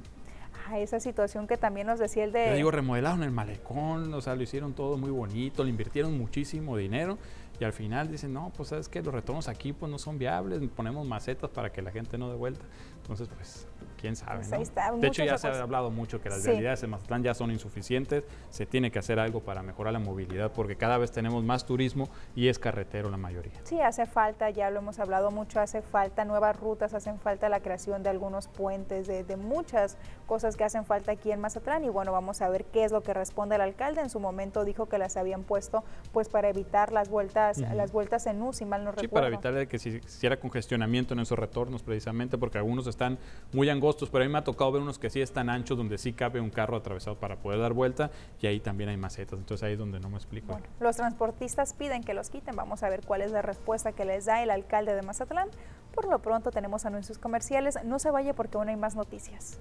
Ah, 0.69 0.79
esa 0.79 1.01
situación 1.01 1.49
que 1.49 1.57
también 1.57 1.89
nos 1.89 1.99
decía 1.99 2.23
el 2.23 2.31
de... 2.31 2.51
Yo 2.51 2.55
digo, 2.55 2.71
remodelaron 2.71 3.25
el 3.25 3.33
malecón, 3.33 4.15
o 4.15 4.21
sea, 4.21 4.37
lo 4.37 4.45
hicieron 4.45 4.75
todo 4.75 4.97
muy 4.97 5.11
bonito, 5.11 5.65
le 5.65 5.71
invirtieron 5.71 6.17
muchísimo 6.17 6.77
dinero 6.77 7.19
y 7.59 7.65
al 7.65 7.73
final 7.73 8.13
dicen, 8.13 8.33
no, 8.33 8.53
pues 8.57 8.69
sabes 8.69 8.89
que 8.89 9.03
los 9.03 9.13
retornos 9.13 9.49
aquí 9.49 9.73
pues 9.73 9.91
no 9.91 9.99
son 9.99 10.19
viables, 10.19 10.63
ponemos 10.77 11.05
macetas 11.05 11.51
para 11.51 11.73
que 11.73 11.83
la 11.83 11.91
gente 11.91 12.17
no 12.17 12.31
dé 12.31 12.37
vuelta. 12.37 12.65
Entonces, 13.03 13.29
pues 13.35 13.67
quién 14.03 14.17
sabe. 14.17 14.39
Pues 14.39 14.51
¿no? 14.51 14.57
ahí 14.57 14.63
está, 14.63 14.91
de 14.93 15.07
hecho, 15.07 15.25
ya 15.25 15.39
se 15.39 15.47
ha 15.49 15.63
hablado 15.63 15.91
mucho 15.91 16.21
que 16.21 16.29
las 16.29 16.43
Sí. 16.43 16.51
vialidades 16.51 16.83
en 16.83 16.91
Mazatlán 16.91 17.23
ya 17.23 17.33
son 17.35 17.51
insuficientes. 17.53 18.25
Se 18.51 18.67
tiene 18.67 18.91
que 18.91 18.99
hacer 18.99 19.19
algo 19.21 19.41
para 19.41 19.63
mejorar 19.63 19.93
la 19.93 20.01
movilidad 20.01 20.51
porque 20.53 20.77
cada 20.77 20.99
vez 20.99 21.13
tenemos 21.13 21.45
más 21.45 21.65
turismo 21.65 22.09
y 22.35 22.49
es 22.49 22.59
carretero 22.59 23.09
la 23.11 23.17
mayoría. 23.17 23.53
Sí, 23.65 23.81
hace 23.81 24.05
falta, 24.07 24.51
ya 24.51 24.69
lo 24.71 24.81
hemos 24.81 24.99
hablado 24.99 25.31
mucho, 25.31 25.61
hace 25.61 25.81
falta 25.83 26.25
nuevas 26.25 26.59
rutas, 26.59 26.93
hacen 26.95 27.19
falta 27.21 27.49
la 27.49 27.61
creación 27.61 28.03
de 28.03 28.11
algunos 28.11 28.49
puentes, 28.49 29.07
de, 29.07 29.23
de 29.25 29.37
muchas 29.37 29.97
cosas 30.27 30.57
que 30.57 30.65
hacen 30.65 30.85
falta 30.85 31.13
aquí 31.13 31.31
en 31.31 31.41
Mazatlán 31.41 31.85
y 31.85 31.89
bueno, 31.89 32.11
vamos 32.11 32.43
a 32.43 32.49
ver 32.49 32.65
qué 32.65 32.85
es 32.85 32.91
lo 32.93 33.03
que 33.03 33.15
responde 33.15 33.55
el 33.55 33.61
alcalde. 33.61 34.01
En 34.01 34.11
su 34.11 34.19
momento 34.19 34.65
dijo 34.65 34.87
que 34.87 34.99
las 34.99 35.17
habían 35.17 35.45
puesto 35.45 35.85
pues 36.13 36.29
para 36.29 36.49
evitar 36.49 36.93
las 36.93 37.09
vueltas, 37.09 37.59
las 37.59 37.93
vueltas 37.93 38.27
en 38.27 38.43
U, 38.43 38.53
si 38.53 38.65
mal 38.65 38.83
no 38.85 38.91
Sí, 38.93 39.03
recuerdo. 39.03 39.15
para 39.15 39.27
evitar 39.29 39.55
de 39.55 39.69
que 39.69 39.79
se 39.79 39.91
hiciera 39.91 40.39
congestionamiento 40.41 41.15
en 41.15 41.21
esos 41.21 41.39
retornos 41.39 41.83
precisamente, 41.83 42.39
porque 42.39 42.59
algunos 42.59 42.87
están 42.87 43.19
muy 43.53 43.69
angostos, 43.69 43.92
pero 43.97 44.25
a 44.25 44.27
mí 44.27 44.33
me 44.33 44.39
ha 44.39 44.45
tocado 44.45 44.73
ver 44.73 44.83
unos 44.83 44.99
que 44.99 45.11
sí 45.11 45.21
están 45.21 45.49
anchos, 45.49 45.77
donde 45.77 45.99
sí 45.99 46.13
cabe 46.13 46.41
un 46.41 46.51
carro 46.51 46.77
atravesado 46.77 47.17
para 47.17 47.37
poder 47.37 47.61
dar 47.61 47.73
vuelta, 47.73 48.11
y 48.41 48.47
ahí 48.47 48.61
también 48.61 48.89
hay 48.91 48.97
macetas, 48.97 49.39
entonces 49.39 49.63
ahí 49.65 49.73
es 49.73 49.79
donde 49.79 50.01
no 50.01 50.11
me 50.11 50.17
explico. 50.17 50.59
Los 50.81 50.97
transportistas 50.97 51.75
piden 51.75 52.03
que 52.03 52.15
los 52.15 52.31
quiten. 52.31 52.57
Vamos 52.57 52.83
a 52.83 52.89
ver 52.89 53.03
cuál 53.07 53.23
es 53.23 53.31
la 53.31 53.43
respuesta 53.43 53.93
que 53.93 54.05
les 54.05 54.25
da 54.25 54.43
el 54.43 54.51
alcalde 54.51 54.95
de 54.95 55.03
Mazatlán. 55.03 55.49
Por 55.95 56.09
lo 56.09 56.21
pronto 56.21 56.51
tenemos 56.51 56.87
anuncios 56.87 57.19
comerciales. 57.19 57.79
No 57.85 57.99
se 57.99 58.11
vaya 58.11 58.35
porque 58.35 58.57
aún 58.57 58.69
hay 58.69 58.77
más 58.77 58.97
noticias. 58.97 59.59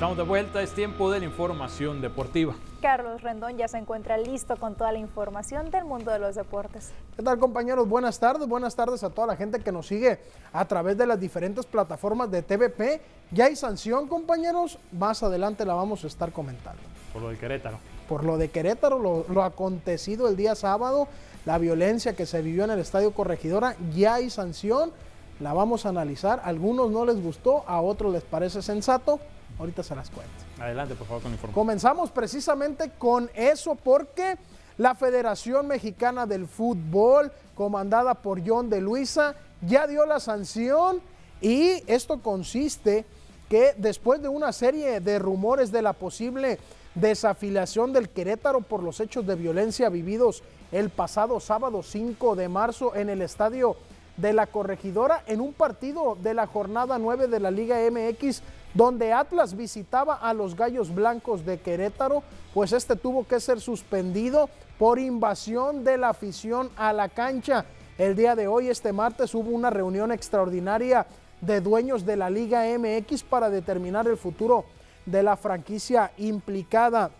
Estamos 0.00 0.16
de 0.16 0.22
vuelta, 0.22 0.62
es 0.62 0.72
tiempo 0.72 1.10
de 1.10 1.18
la 1.20 1.26
información 1.26 2.00
deportiva. 2.00 2.54
Carlos 2.80 3.20
Rendón 3.20 3.58
ya 3.58 3.68
se 3.68 3.76
encuentra 3.76 4.16
listo 4.16 4.56
con 4.56 4.74
toda 4.74 4.92
la 4.92 4.98
información 4.98 5.70
del 5.70 5.84
mundo 5.84 6.10
de 6.10 6.18
los 6.18 6.36
deportes. 6.36 6.90
¿Qué 7.16 7.22
tal 7.22 7.38
compañeros? 7.38 7.86
Buenas 7.86 8.18
tardes, 8.18 8.48
buenas 8.48 8.74
tardes 8.74 9.04
a 9.04 9.10
toda 9.10 9.26
la 9.26 9.36
gente 9.36 9.60
que 9.60 9.70
nos 9.70 9.88
sigue 9.88 10.18
a 10.54 10.64
través 10.64 10.96
de 10.96 11.06
las 11.06 11.20
diferentes 11.20 11.66
plataformas 11.66 12.30
de 12.30 12.40
TVP. 12.40 13.02
Ya 13.30 13.44
hay 13.44 13.56
sanción 13.56 14.08
compañeros, 14.08 14.78
más 14.90 15.22
adelante 15.22 15.66
la 15.66 15.74
vamos 15.74 16.02
a 16.04 16.06
estar 16.06 16.32
comentando. 16.32 16.80
Por 17.12 17.20
lo 17.20 17.28
del 17.28 17.36
Querétaro. 17.38 17.76
Por 18.08 18.24
lo 18.24 18.38
de 18.38 18.48
Querétaro, 18.48 18.98
lo, 18.98 19.26
lo 19.28 19.42
acontecido 19.42 20.30
el 20.30 20.36
día 20.36 20.54
sábado, 20.54 21.08
la 21.44 21.58
violencia 21.58 22.16
que 22.16 22.24
se 22.24 22.40
vivió 22.40 22.64
en 22.64 22.70
el 22.70 22.78
Estadio 22.78 23.12
Corregidora, 23.12 23.76
ya 23.94 24.14
hay 24.14 24.30
sanción, 24.30 24.92
la 25.40 25.52
vamos 25.52 25.84
a 25.84 25.90
analizar. 25.90 26.40
A 26.40 26.44
algunos 26.44 26.90
no 26.90 27.04
les 27.04 27.22
gustó, 27.22 27.64
a 27.66 27.82
otros 27.82 28.14
les 28.14 28.22
parece 28.22 28.62
sensato. 28.62 29.20
Ahorita 29.60 29.82
se 29.82 29.94
las 29.94 30.08
cuento. 30.08 30.32
Adelante, 30.58 30.94
por 30.94 31.06
favor, 31.06 31.22
con 31.22 31.32
la 31.32 31.34
información. 31.34 31.62
Comenzamos 31.62 32.10
precisamente 32.10 32.92
con 32.98 33.30
eso 33.34 33.74
porque 33.74 34.38
la 34.78 34.94
Federación 34.94 35.66
Mexicana 35.66 36.24
del 36.24 36.46
Fútbol, 36.46 37.30
comandada 37.54 38.14
por 38.14 38.40
John 38.44 38.70
de 38.70 38.80
Luisa, 38.80 39.34
ya 39.60 39.86
dio 39.86 40.06
la 40.06 40.18
sanción 40.18 41.02
y 41.42 41.82
esto 41.86 42.22
consiste 42.22 43.04
que 43.50 43.74
después 43.76 44.22
de 44.22 44.28
una 44.28 44.52
serie 44.52 45.00
de 45.00 45.18
rumores 45.18 45.70
de 45.70 45.82
la 45.82 45.92
posible 45.92 46.58
desafiliación 46.94 47.92
del 47.92 48.08
Querétaro 48.08 48.62
por 48.62 48.82
los 48.82 48.98
hechos 49.00 49.26
de 49.26 49.34
violencia 49.34 49.90
vividos 49.90 50.42
el 50.72 50.88
pasado 50.88 51.38
sábado 51.38 51.82
5 51.82 52.34
de 52.34 52.48
marzo 52.48 52.94
en 52.94 53.10
el 53.10 53.20
estadio 53.20 53.76
de 54.16 54.32
la 54.32 54.46
Corregidora 54.46 55.22
en 55.26 55.40
un 55.40 55.52
partido 55.52 56.16
de 56.20 56.32
la 56.32 56.46
jornada 56.46 56.98
9 56.98 57.26
de 57.28 57.40
la 57.40 57.50
Liga 57.50 57.78
MX 57.90 58.42
donde 58.74 59.12
Atlas 59.12 59.56
visitaba 59.56 60.14
a 60.14 60.32
los 60.32 60.54
Gallos 60.54 60.94
Blancos 60.94 61.44
de 61.44 61.60
Querétaro, 61.60 62.22
pues 62.54 62.72
este 62.72 62.96
tuvo 62.96 63.26
que 63.26 63.40
ser 63.40 63.60
suspendido 63.60 64.48
por 64.78 64.98
invasión 64.98 65.84
de 65.84 65.98
la 65.98 66.10
afición 66.10 66.70
a 66.76 66.92
la 66.92 67.08
cancha. 67.08 67.64
El 67.98 68.16
día 68.16 68.34
de 68.34 68.48
hoy, 68.48 68.68
este 68.68 68.92
martes, 68.92 69.34
hubo 69.34 69.50
una 69.50 69.70
reunión 69.70 70.12
extraordinaria 70.12 71.06
de 71.40 71.60
dueños 71.60 72.06
de 72.06 72.16
la 72.16 72.30
Liga 72.30 72.64
MX 72.78 73.22
para 73.24 73.50
determinar 73.50 74.06
el 74.06 74.16
futuro 74.16 74.64
de 75.04 75.22
la 75.22 75.36
franquicia 75.36 76.12
implicada. 76.18 77.10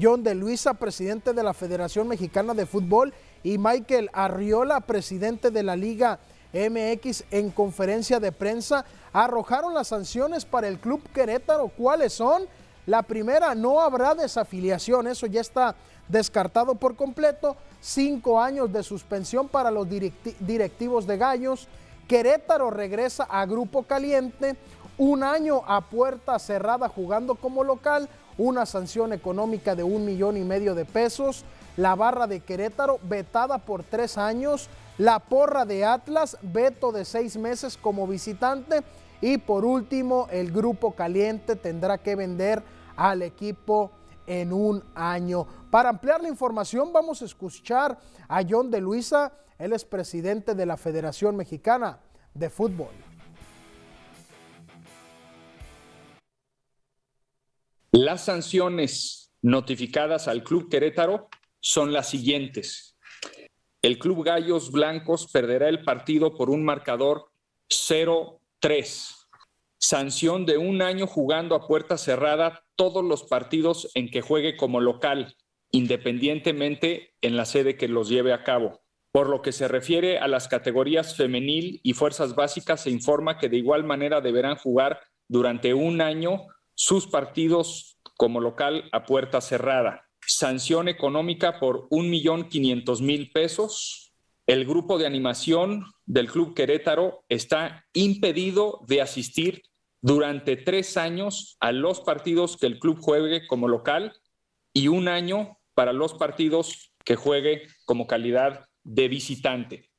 John 0.00 0.22
de 0.24 0.34
Luisa, 0.34 0.74
presidente 0.74 1.32
de 1.32 1.42
la 1.42 1.54
Federación 1.54 2.08
Mexicana 2.08 2.52
de 2.54 2.66
Fútbol, 2.66 3.14
y 3.44 3.58
Michael 3.58 4.10
Arriola, 4.12 4.80
presidente 4.80 5.50
de 5.50 5.62
la 5.62 5.76
Liga 5.76 6.18
MX, 6.18 6.33
en 6.54 7.50
conferencia 7.50 8.20
de 8.20 8.32
prensa, 8.32 8.84
arrojaron 9.12 9.74
las 9.74 9.88
sanciones 9.88 10.44
para 10.44 10.68
el 10.68 10.78
Club 10.78 11.02
Querétaro. 11.12 11.68
¿Cuáles 11.68 12.12
son? 12.12 12.46
La 12.86 13.02
primera, 13.02 13.54
no 13.54 13.80
habrá 13.80 14.14
desafiliación, 14.14 15.06
eso 15.08 15.26
ya 15.26 15.40
está 15.40 15.74
descartado 16.08 16.74
por 16.74 16.96
completo. 16.96 17.56
Cinco 17.80 18.40
años 18.40 18.72
de 18.72 18.82
suspensión 18.82 19.48
para 19.48 19.70
los 19.70 19.86
directi- 19.88 20.36
directivos 20.38 21.06
de 21.06 21.16
Gallos. 21.16 21.66
Querétaro 22.06 22.70
regresa 22.70 23.24
a 23.24 23.44
Grupo 23.46 23.82
Caliente. 23.82 24.56
Un 24.96 25.24
año 25.24 25.62
a 25.66 25.80
puerta 25.80 26.38
cerrada 26.38 26.88
jugando 26.88 27.34
como 27.34 27.64
local. 27.64 28.08
Una 28.36 28.66
sanción 28.66 29.12
económica 29.12 29.74
de 29.74 29.82
un 29.82 30.04
millón 30.04 30.36
y 30.36 30.42
medio 30.42 30.74
de 30.74 30.84
pesos. 30.84 31.44
La 31.76 31.94
barra 31.94 32.26
de 32.26 32.40
Querétaro 32.40 32.98
vetada 33.02 33.58
por 33.58 33.82
tres 33.82 34.18
años. 34.18 34.68
La 34.98 35.18
porra 35.18 35.64
de 35.64 35.84
Atlas, 35.84 36.38
veto 36.42 36.92
de 36.92 37.04
seis 37.04 37.36
meses 37.36 37.76
como 37.76 38.06
visitante. 38.06 38.82
Y 39.20 39.38
por 39.38 39.64
último, 39.64 40.28
el 40.30 40.52
Grupo 40.52 40.94
Caliente 40.94 41.56
tendrá 41.56 41.98
que 41.98 42.14
vender 42.14 42.62
al 42.96 43.22
equipo 43.22 43.90
en 44.26 44.52
un 44.52 44.82
año. 44.94 45.46
Para 45.70 45.90
ampliar 45.90 46.22
la 46.22 46.28
información 46.28 46.92
vamos 46.92 47.22
a 47.22 47.24
escuchar 47.24 47.98
a 48.28 48.42
John 48.48 48.70
de 48.70 48.80
Luisa, 48.80 49.32
él 49.58 49.72
es 49.72 49.84
presidente 49.84 50.54
de 50.54 50.66
la 50.66 50.76
Federación 50.76 51.36
Mexicana 51.36 52.00
de 52.32 52.50
Fútbol. 52.50 52.90
Las 57.92 58.24
sanciones 58.24 59.32
notificadas 59.42 60.26
al 60.26 60.42
Club 60.42 60.68
Querétaro 60.68 61.28
son 61.60 61.92
las 61.92 62.08
siguientes. 62.08 62.93
El 63.84 63.98
Club 63.98 64.24
Gallos 64.24 64.72
Blancos 64.72 65.28
perderá 65.30 65.68
el 65.68 65.84
partido 65.84 66.34
por 66.38 66.48
un 66.48 66.64
marcador 66.64 67.26
0-3. 67.68 69.26
Sanción 69.76 70.46
de 70.46 70.56
un 70.56 70.80
año 70.80 71.06
jugando 71.06 71.54
a 71.54 71.66
puerta 71.66 71.98
cerrada 71.98 72.64
todos 72.76 73.04
los 73.04 73.24
partidos 73.24 73.90
en 73.94 74.10
que 74.10 74.22
juegue 74.22 74.56
como 74.56 74.80
local, 74.80 75.36
independientemente 75.70 77.14
en 77.20 77.36
la 77.36 77.44
sede 77.44 77.76
que 77.76 77.86
los 77.86 78.08
lleve 78.08 78.32
a 78.32 78.42
cabo. 78.42 78.80
Por 79.12 79.28
lo 79.28 79.42
que 79.42 79.52
se 79.52 79.68
refiere 79.68 80.16
a 80.16 80.28
las 80.28 80.48
categorías 80.48 81.14
femenil 81.14 81.80
y 81.82 81.92
fuerzas 81.92 82.34
básicas, 82.34 82.84
se 82.84 82.90
informa 82.90 83.36
que 83.36 83.50
de 83.50 83.58
igual 83.58 83.84
manera 83.84 84.22
deberán 84.22 84.56
jugar 84.56 84.98
durante 85.28 85.74
un 85.74 86.00
año 86.00 86.46
sus 86.74 87.06
partidos 87.06 87.98
como 88.16 88.40
local 88.40 88.88
a 88.92 89.04
puerta 89.04 89.42
cerrada. 89.42 90.03
Sanción 90.26 90.88
económica 90.88 91.58
por 91.60 91.86
un 91.90 92.10
millón 92.10 92.48
quinientos 92.48 93.02
mil 93.02 93.30
pesos. 93.30 94.12
El 94.46 94.64
grupo 94.66 94.98
de 94.98 95.06
animación 95.06 95.84
del 96.06 96.30
Club 96.30 96.54
Querétaro 96.54 97.24
está 97.28 97.84
impedido 97.92 98.80
de 98.86 99.00
asistir 99.00 99.62
durante 100.02 100.56
tres 100.56 100.96
años 100.98 101.56
a 101.60 101.72
los 101.72 102.00
partidos 102.00 102.58
que 102.58 102.66
el 102.66 102.78
club 102.78 102.98
juegue 103.00 103.46
como 103.46 103.68
local 103.68 104.12
y 104.74 104.88
un 104.88 105.08
año 105.08 105.56
para 105.74 105.94
los 105.94 106.12
partidos 106.12 106.92
que 107.04 107.16
juegue 107.16 107.62
como 107.86 108.06
calidad 108.06 108.66
de 108.82 109.08
visitante. 109.08 109.90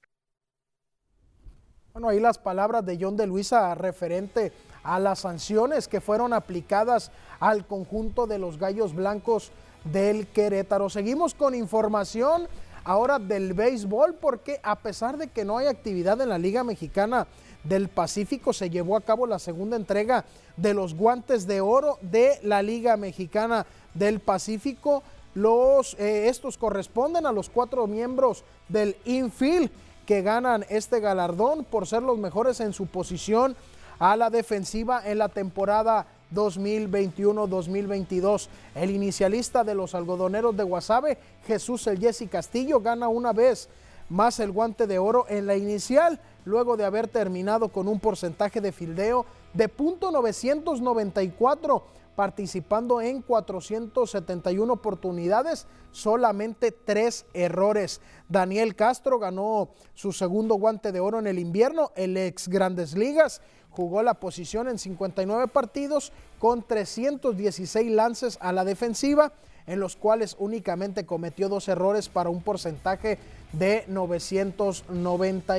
Bueno, 1.93 2.09
ahí 2.09 2.19
las 2.19 2.37
palabras 2.37 2.85
de 2.85 2.97
John 2.99 3.15
de 3.15 3.25
Luisa 3.25 3.73
referente 3.73 4.51
a 4.83 4.99
las 4.99 5.19
sanciones 5.19 5.87
que 5.87 6.01
fueron 6.01 6.33
aplicadas 6.33 7.09
al 7.39 7.65
conjunto 7.65 8.27
de 8.27 8.37
los 8.37 8.59
Gallos 8.59 8.93
Blancos 8.93 9.51
del 9.85 10.27
Querétaro. 10.27 10.89
Seguimos 10.89 11.33
con 11.33 11.55
información 11.55 12.47
ahora 12.83 13.19
del 13.19 13.53
béisbol 13.53 14.15
porque 14.15 14.59
a 14.63 14.75
pesar 14.75 15.17
de 15.17 15.27
que 15.27 15.45
no 15.45 15.57
hay 15.57 15.67
actividad 15.67 16.19
en 16.21 16.29
la 16.29 16.37
Liga 16.37 16.63
Mexicana 16.63 17.27
del 17.63 17.89
Pacífico, 17.89 18.53
se 18.53 18.69
llevó 18.69 18.95
a 18.95 19.01
cabo 19.01 19.25
la 19.25 19.39
segunda 19.39 19.75
entrega 19.75 20.25
de 20.55 20.73
los 20.73 20.93
guantes 20.93 21.47
de 21.47 21.61
oro 21.61 21.97
de 22.01 22.39
la 22.43 22.61
Liga 22.61 22.95
Mexicana 22.95 23.65
del 23.93 24.19
Pacífico. 24.19 25.03
Los, 25.33 25.95
eh, 25.95 26.29
estos 26.29 26.57
corresponden 26.57 27.25
a 27.25 27.31
los 27.31 27.49
cuatro 27.49 27.87
miembros 27.87 28.43
del 28.69 28.95
infield 29.03 29.69
que 30.05 30.21
ganan 30.21 30.65
este 30.69 30.99
galardón 30.99 31.65
por 31.65 31.87
ser 31.87 32.03
los 32.03 32.17
mejores 32.17 32.59
en 32.59 32.71
su 32.71 32.85
posición 32.85 33.55
a 33.97 34.15
la 34.15 34.29
defensiva 34.29 35.01
en 35.03 35.17
la 35.17 35.29
temporada 35.29 36.05
2021-2022. 36.33 38.47
El 38.75 38.91
inicialista 38.91 39.63
de 39.63 39.75
los 39.75 39.95
algodoneros 39.95 40.57
de 40.57 40.63
Guasave, 40.63 41.17
Jesús 41.45 41.85
El 41.87 41.99
Jesse 41.99 42.29
Castillo, 42.29 42.79
gana 42.79 43.07
una 43.07 43.33
vez 43.33 43.69
más 44.09 44.39
el 44.39 44.51
guante 44.51 44.87
de 44.87 44.99
oro 44.99 45.25
en 45.29 45.47
la 45.47 45.55
inicial, 45.55 46.19
luego 46.45 46.77
de 46.77 46.85
haber 46.85 47.07
terminado 47.07 47.69
con 47.69 47.87
un 47.87 47.99
porcentaje 47.99 48.61
de 48.61 48.71
fildeo 48.71 49.25
de 49.53 49.67
.994 49.69 51.81
participando 52.15 53.01
en 53.01 53.21
471 53.21 54.71
oportunidades, 54.71 55.67
solamente 55.91 56.71
tres 56.71 57.25
errores. 57.33 58.01
Daniel 58.29 58.75
Castro 58.75 59.19
ganó 59.19 59.69
su 59.93 60.13
segundo 60.13 60.55
guante 60.55 60.91
de 60.91 60.99
oro 60.99 61.19
en 61.19 61.27
el 61.27 61.39
invierno, 61.39 61.91
el 61.95 62.17
ex 62.17 62.47
Grandes 62.47 62.95
Ligas, 62.95 63.41
jugó 63.75 64.01
la 64.03 64.13
posición 64.15 64.69
en 64.69 64.79
59 64.79 65.47
partidos 65.47 66.11
con 66.39 66.63
316 66.63 67.91
lances 67.91 68.37
a 68.41 68.51
la 68.51 68.63
defensiva, 68.63 69.33
en 69.67 69.79
los 69.79 69.95
cuales 69.95 70.35
únicamente 70.39 71.05
cometió 71.05 71.49
dos 71.49 71.67
errores 71.67 72.07
para 72.07 72.29
un 72.29 72.41
porcentaje 72.41 73.17
de 73.51 73.83
990, 73.87 75.55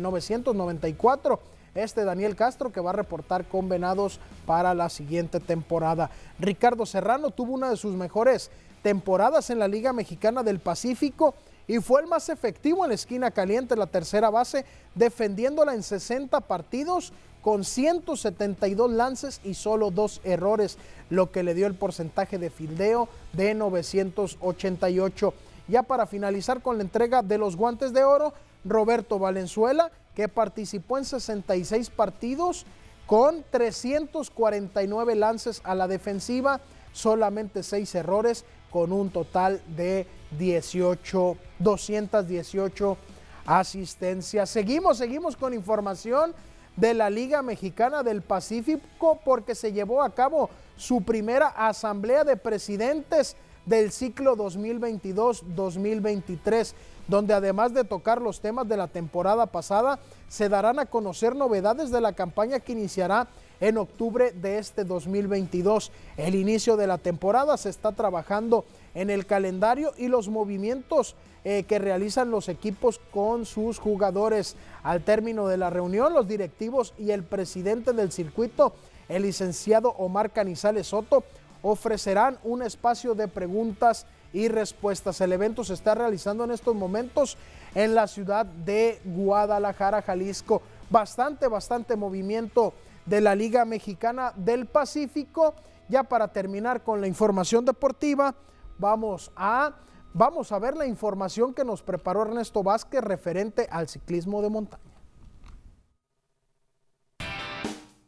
994 0.00 1.40
este 1.74 2.04
Daniel 2.04 2.36
Castro 2.36 2.70
que 2.70 2.80
va 2.80 2.90
a 2.90 2.94
reportar 2.94 3.46
con 3.46 3.68
Venados 3.68 4.20
para 4.46 4.74
la 4.74 4.90
siguiente 4.90 5.40
temporada. 5.40 6.10
Ricardo 6.38 6.84
Serrano 6.84 7.30
tuvo 7.30 7.54
una 7.54 7.70
de 7.70 7.76
sus 7.76 7.94
mejores 7.94 8.50
temporadas 8.82 9.48
en 9.50 9.58
la 9.58 9.68
Liga 9.68 9.92
Mexicana 9.92 10.42
del 10.42 10.58
Pacífico 10.58 11.34
y 11.66 11.78
fue 11.78 12.02
el 12.02 12.08
más 12.08 12.28
efectivo 12.28 12.84
en 12.84 12.90
la 12.90 12.96
esquina 12.96 13.30
caliente, 13.30 13.76
la 13.76 13.86
tercera 13.86 14.30
base, 14.30 14.66
defendiéndola 14.94 15.74
en 15.74 15.82
60 15.82 16.40
partidos 16.40 17.12
con 17.42 17.64
172 17.64 18.90
lances 18.90 19.40
y 19.44 19.54
solo 19.54 19.90
dos 19.90 20.20
errores, 20.24 20.78
lo 21.10 21.30
que 21.30 21.42
le 21.42 21.54
dio 21.54 21.66
el 21.66 21.74
porcentaje 21.74 22.38
de 22.38 22.48
fildeo 22.50 23.08
de 23.32 23.54
988. 23.54 25.34
Ya 25.68 25.82
para 25.82 26.06
finalizar 26.06 26.62
con 26.62 26.78
la 26.78 26.84
entrega 26.84 27.22
de 27.22 27.38
los 27.38 27.56
guantes 27.56 27.92
de 27.92 28.04
oro, 28.04 28.32
Roberto 28.64 29.18
Valenzuela 29.18 29.90
que 30.14 30.28
participó 30.28 30.98
en 30.98 31.04
66 31.04 31.90
partidos 31.90 32.66
con 33.06 33.44
349 33.50 35.14
lances 35.16 35.60
a 35.64 35.74
la 35.74 35.88
defensiva, 35.88 36.60
solamente 36.92 37.62
6 37.62 37.94
errores 37.94 38.44
con 38.70 38.92
un 38.92 39.10
total 39.10 39.60
de 39.76 40.06
18, 40.38 41.36
218 41.58 42.96
asistencias. 43.44 44.50
Seguimos, 44.50 44.98
seguimos 44.98 45.36
con 45.36 45.52
información 45.52 46.34
de 46.76 46.94
la 46.94 47.10
Liga 47.10 47.42
Mexicana 47.42 48.02
del 48.02 48.22
Pacífico 48.22 49.20
porque 49.24 49.54
se 49.54 49.72
llevó 49.72 50.02
a 50.02 50.14
cabo 50.14 50.50
su 50.76 51.02
primera 51.02 51.48
asamblea 51.48 52.24
de 52.24 52.36
presidentes 52.36 53.36
del 53.66 53.92
ciclo 53.92 54.36
2022-2023 54.36 56.74
donde 57.08 57.34
además 57.34 57.74
de 57.74 57.84
tocar 57.84 58.20
los 58.20 58.40
temas 58.40 58.68
de 58.68 58.76
la 58.76 58.88
temporada 58.88 59.46
pasada, 59.46 59.98
se 60.28 60.48
darán 60.48 60.78
a 60.78 60.86
conocer 60.86 61.34
novedades 61.34 61.90
de 61.90 62.00
la 62.00 62.12
campaña 62.12 62.60
que 62.60 62.72
iniciará 62.72 63.28
en 63.60 63.78
octubre 63.78 64.32
de 64.32 64.58
este 64.58 64.84
2022. 64.84 65.92
El 66.16 66.34
inicio 66.34 66.76
de 66.76 66.86
la 66.86 66.98
temporada 66.98 67.56
se 67.56 67.68
está 67.68 67.92
trabajando 67.92 68.64
en 68.94 69.10
el 69.10 69.26
calendario 69.26 69.92
y 69.96 70.08
los 70.08 70.28
movimientos 70.28 71.16
eh, 71.44 71.64
que 71.64 71.78
realizan 71.78 72.30
los 72.30 72.48
equipos 72.48 73.00
con 73.10 73.46
sus 73.46 73.78
jugadores. 73.78 74.56
Al 74.82 75.02
término 75.02 75.48
de 75.48 75.56
la 75.56 75.70
reunión, 75.70 76.12
los 76.12 76.28
directivos 76.28 76.94
y 76.98 77.10
el 77.10 77.22
presidente 77.24 77.92
del 77.92 78.12
circuito, 78.12 78.74
el 79.08 79.22
licenciado 79.22 79.90
Omar 79.98 80.30
Canizales 80.30 80.88
Soto, 80.88 81.24
ofrecerán 81.62 82.38
un 82.44 82.62
espacio 82.62 83.14
de 83.14 83.28
preguntas 83.28 84.06
y 84.32 84.48
respuestas. 84.48 85.20
El 85.20 85.32
evento 85.32 85.64
se 85.64 85.74
está 85.74 85.94
realizando 85.94 86.44
en 86.44 86.50
estos 86.50 86.74
momentos 86.74 87.36
en 87.74 87.94
la 87.94 88.06
ciudad 88.06 88.46
de 88.46 89.00
Guadalajara, 89.04 90.02
Jalisco. 90.02 90.62
Bastante, 90.90 91.48
bastante 91.48 91.96
movimiento 91.96 92.72
de 93.06 93.20
la 93.20 93.34
Liga 93.34 93.64
Mexicana 93.64 94.32
del 94.36 94.66
Pacífico. 94.66 95.54
Ya 95.88 96.02
para 96.02 96.28
terminar 96.28 96.82
con 96.82 97.00
la 97.00 97.06
información 97.06 97.64
deportiva, 97.64 98.34
vamos 98.78 99.30
a, 99.36 99.74
vamos 100.14 100.52
a 100.52 100.58
ver 100.58 100.76
la 100.76 100.86
información 100.86 101.54
que 101.54 101.64
nos 101.64 101.82
preparó 101.82 102.22
Ernesto 102.22 102.62
Vázquez 102.62 103.02
referente 103.02 103.68
al 103.70 103.88
ciclismo 103.88 104.42
de 104.42 104.50
montaña. 104.50 104.91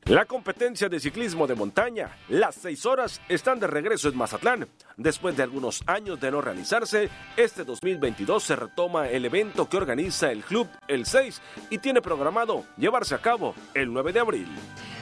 La 0.06 0.26
competencia 0.26 0.90
de 0.90 1.00
ciclismo 1.00 1.46
de 1.46 1.54
montaña, 1.54 2.14
las 2.28 2.56
seis 2.56 2.84
horas, 2.84 3.22
están 3.26 3.58
de 3.58 3.66
regreso 3.66 4.10
en 4.10 4.18
Mazatlán. 4.18 4.68
Después 4.98 5.34
de 5.34 5.42
algunos 5.42 5.82
años 5.86 6.20
de 6.20 6.30
no 6.30 6.42
realizarse, 6.42 7.08
este 7.38 7.64
2022 7.64 8.44
se 8.44 8.54
retoma 8.54 9.08
el 9.08 9.24
evento 9.24 9.66
que 9.66 9.78
organiza 9.78 10.30
el 10.30 10.44
club 10.44 10.68
el 10.88 11.06
6 11.06 11.40
y 11.70 11.78
tiene 11.78 12.02
programado 12.02 12.66
llevarse 12.76 13.14
a 13.14 13.22
cabo 13.22 13.54
el 13.72 13.90
9 13.90 14.12
de 14.12 14.20
abril. 14.20 14.46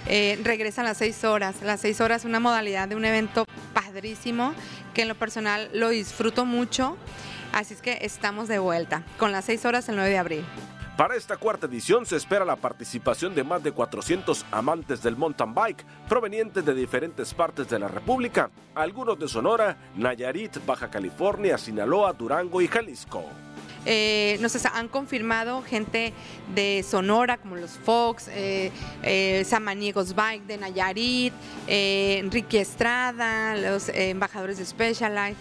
Eh, 0.07 0.39
regresan 0.45 0.85
las 0.85 0.99
seis 0.99 1.25
horas. 1.25 1.63
Las 1.63 1.81
seis 1.81 2.01
horas, 2.01 2.25
una 2.25 2.39
modalidad 2.39 2.87
de 2.87 2.95
un 2.95 3.05
evento 3.05 3.45
padrísimo 3.75 4.55
que 4.95 5.03
en 5.03 5.09
lo 5.09 5.17
personal 5.17 5.69
lo 5.75 5.89
disfruto 5.89 6.45
mucho. 6.45 6.97
Así 7.53 7.75
es 7.75 7.83
que 7.83 7.99
estamos 8.03 8.47
de 8.47 8.61
vuelta 8.61 9.03
con 9.19 9.33
las 9.33 9.47
seis 9.47 9.65
horas 9.65 9.89
el 9.89 9.97
9 9.97 10.11
de 10.11 10.19
abril. 10.19 10.45
Para 10.97 11.17
esta 11.17 11.39
cuarta 11.39 11.67
edición 11.67 12.05
se 12.05 12.17
espera 12.17 12.45
la 12.45 12.57
participación 12.57 13.35
de 13.35 13.45
más 13.45 13.63
de 13.63 13.73
400 13.73 14.45
amantes 14.51 15.03
del 15.03 15.17
mountain 15.17 15.55
bike 15.55 15.87
provenientes 16.07 16.67
de 16.67 16.75
diferentes 16.75 17.33
partes 17.33 17.67
de 17.71 17.79
la 17.79 17.89
República, 17.89 18.51
algunos 18.75 19.19
de 19.19 19.27
Sonora, 19.27 19.79
Nayarit, 19.97 20.59
Baja 20.67 20.91
California, 20.91 21.57
Sinaloa, 21.57 22.13
Durango 22.13 22.61
y 22.61 22.69
Jalisco. 22.69 23.25
Eh, 23.85 24.39
nos 24.41 24.65
han 24.67 24.89
confirmado 24.89 25.63
gente 25.63 26.13
de 26.55 26.85
Sonora, 26.89 27.39
como 27.39 27.57
los 27.57 27.73
Fox, 27.73 28.29
eh, 28.29 28.71
eh, 29.03 29.45
Samaniegos 29.47 30.15
Bike 30.15 30.47
de 30.47 30.59
Nayarit, 30.59 31.33
eh, 31.67 32.19
Enrique 32.19 32.61
Estrada, 32.61 33.57
los 33.57 33.89
embajadores 33.89 34.59
de 34.59 34.67
Specialized. 34.67 35.37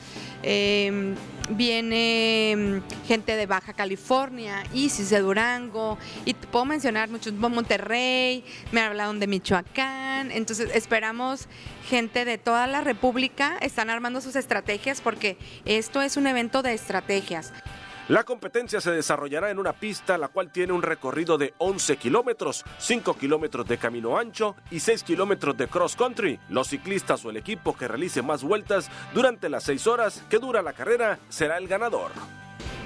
viene 1.49 2.55
mm, 2.55 3.07
gente 3.07 3.35
de 3.35 3.45
Baja 3.45 3.73
California, 3.73 4.63
Isis 4.73 5.09
de 5.09 5.19
Durango, 5.19 5.97
y 6.25 6.33
puedo 6.33 6.65
mencionar 6.65 7.09
muchos, 7.09 7.33
Monterrey, 7.33 8.43
me 8.71 8.81
hablaron 8.81 9.19
de 9.19 9.27
Michoacán, 9.27 10.31
entonces 10.31 10.69
esperamos 10.73 11.47
gente 11.89 12.25
de 12.25 12.37
toda 12.37 12.67
la 12.67 12.81
República, 12.81 13.57
están 13.61 13.89
armando 13.89 14.21
sus 14.21 14.35
estrategias 14.35 15.01
porque 15.01 15.37
esto 15.65 16.01
es 16.01 16.15
un 16.15 16.25
evento 16.25 16.61
de 16.61 16.73
estrategias. 16.73 17.51
La 18.11 18.25
competencia 18.25 18.81
se 18.81 18.91
desarrollará 18.91 19.51
en 19.51 19.57
una 19.57 19.71
pista 19.71 20.17
la 20.17 20.27
cual 20.27 20.51
tiene 20.51 20.73
un 20.73 20.81
recorrido 20.81 21.37
de 21.37 21.53
11 21.59 21.95
kilómetros, 21.95 22.65
5 22.77 23.13
kilómetros 23.17 23.65
de 23.65 23.77
camino 23.77 24.17
ancho 24.17 24.57
y 24.69 24.81
6 24.81 25.03
kilómetros 25.03 25.55
de 25.55 25.69
cross 25.69 25.95
country. 25.95 26.37
Los 26.49 26.67
ciclistas 26.67 27.23
o 27.23 27.29
el 27.29 27.37
equipo 27.37 27.73
que 27.73 27.87
realice 27.87 28.21
más 28.21 28.43
vueltas 28.43 28.89
durante 29.13 29.47
las 29.47 29.63
6 29.63 29.87
horas 29.87 30.23
que 30.29 30.39
dura 30.39 30.61
la 30.61 30.73
carrera 30.73 31.19
será 31.29 31.57
el 31.57 31.69
ganador. 31.69 32.11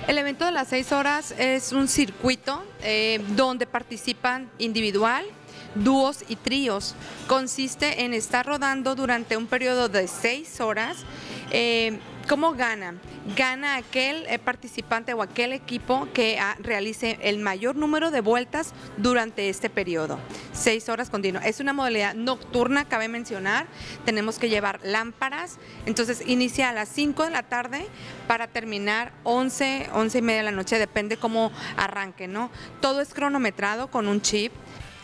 El 0.07 0.19
evento 0.19 0.45
de 0.45 0.51
las 0.51 0.67
6 0.67 0.91
horas 0.91 1.31
es 1.39 1.71
un 1.71 1.87
circuito 1.87 2.63
eh, 2.83 3.19
donde 3.29 3.65
participan 3.65 4.47
individual, 4.59 5.25
dúos 5.73 6.23
y 6.27 6.35
tríos. 6.35 6.93
Consiste 7.25 8.03
en 8.03 8.13
estar 8.13 8.45
rodando 8.45 8.93
durante 8.93 9.37
un 9.37 9.47
periodo 9.47 9.89
de 9.89 10.07
6 10.07 10.61
horas. 10.61 10.97
Eh, 11.49 11.99
¿Cómo 12.27 12.53
gana? 12.53 12.95
Gana 13.37 13.75
aquel 13.75 14.25
eh, 14.27 14.39
participante 14.39 15.13
o 15.13 15.21
aquel 15.21 15.53
equipo 15.53 16.07
que 16.11 16.39
ah, 16.39 16.55
realice 16.59 17.19
el 17.21 17.37
mayor 17.37 17.75
número 17.75 18.09
de 18.09 18.21
vueltas 18.21 18.73
durante 18.97 19.47
este 19.47 19.69
periodo. 19.69 20.17
Seis 20.51 20.89
horas 20.89 21.11
continuas. 21.11 21.45
Es 21.45 21.59
una 21.59 21.71
modalidad 21.71 22.15
nocturna, 22.15 22.85
cabe 22.85 23.09
mencionar. 23.09 23.67
Tenemos 24.05 24.39
que 24.39 24.49
llevar 24.49 24.79
lámparas. 24.83 25.59
Entonces 25.85 26.23
inicia 26.25 26.69
a 26.69 26.73
las 26.73 26.89
5 26.89 27.25
de 27.25 27.29
la 27.29 27.43
tarde 27.43 27.85
para 28.27 28.47
terminar 28.47 29.11
11, 29.23 29.89
11 29.93 30.17
y 30.17 30.21
media 30.23 30.39
de 30.39 30.45
la 30.45 30.51
noche, 30.51 30.79
depende 30.79 31.17
cómo 31.17 31.51
arranque, 31.77 32.27
¿no? 32.27 32.49
Todo 32.81 33.01
es 33.01 33.13
cronometrado 33.13 33.91
con 33.91 34.07
un 34.07 34.21
chip. 34.21 34.51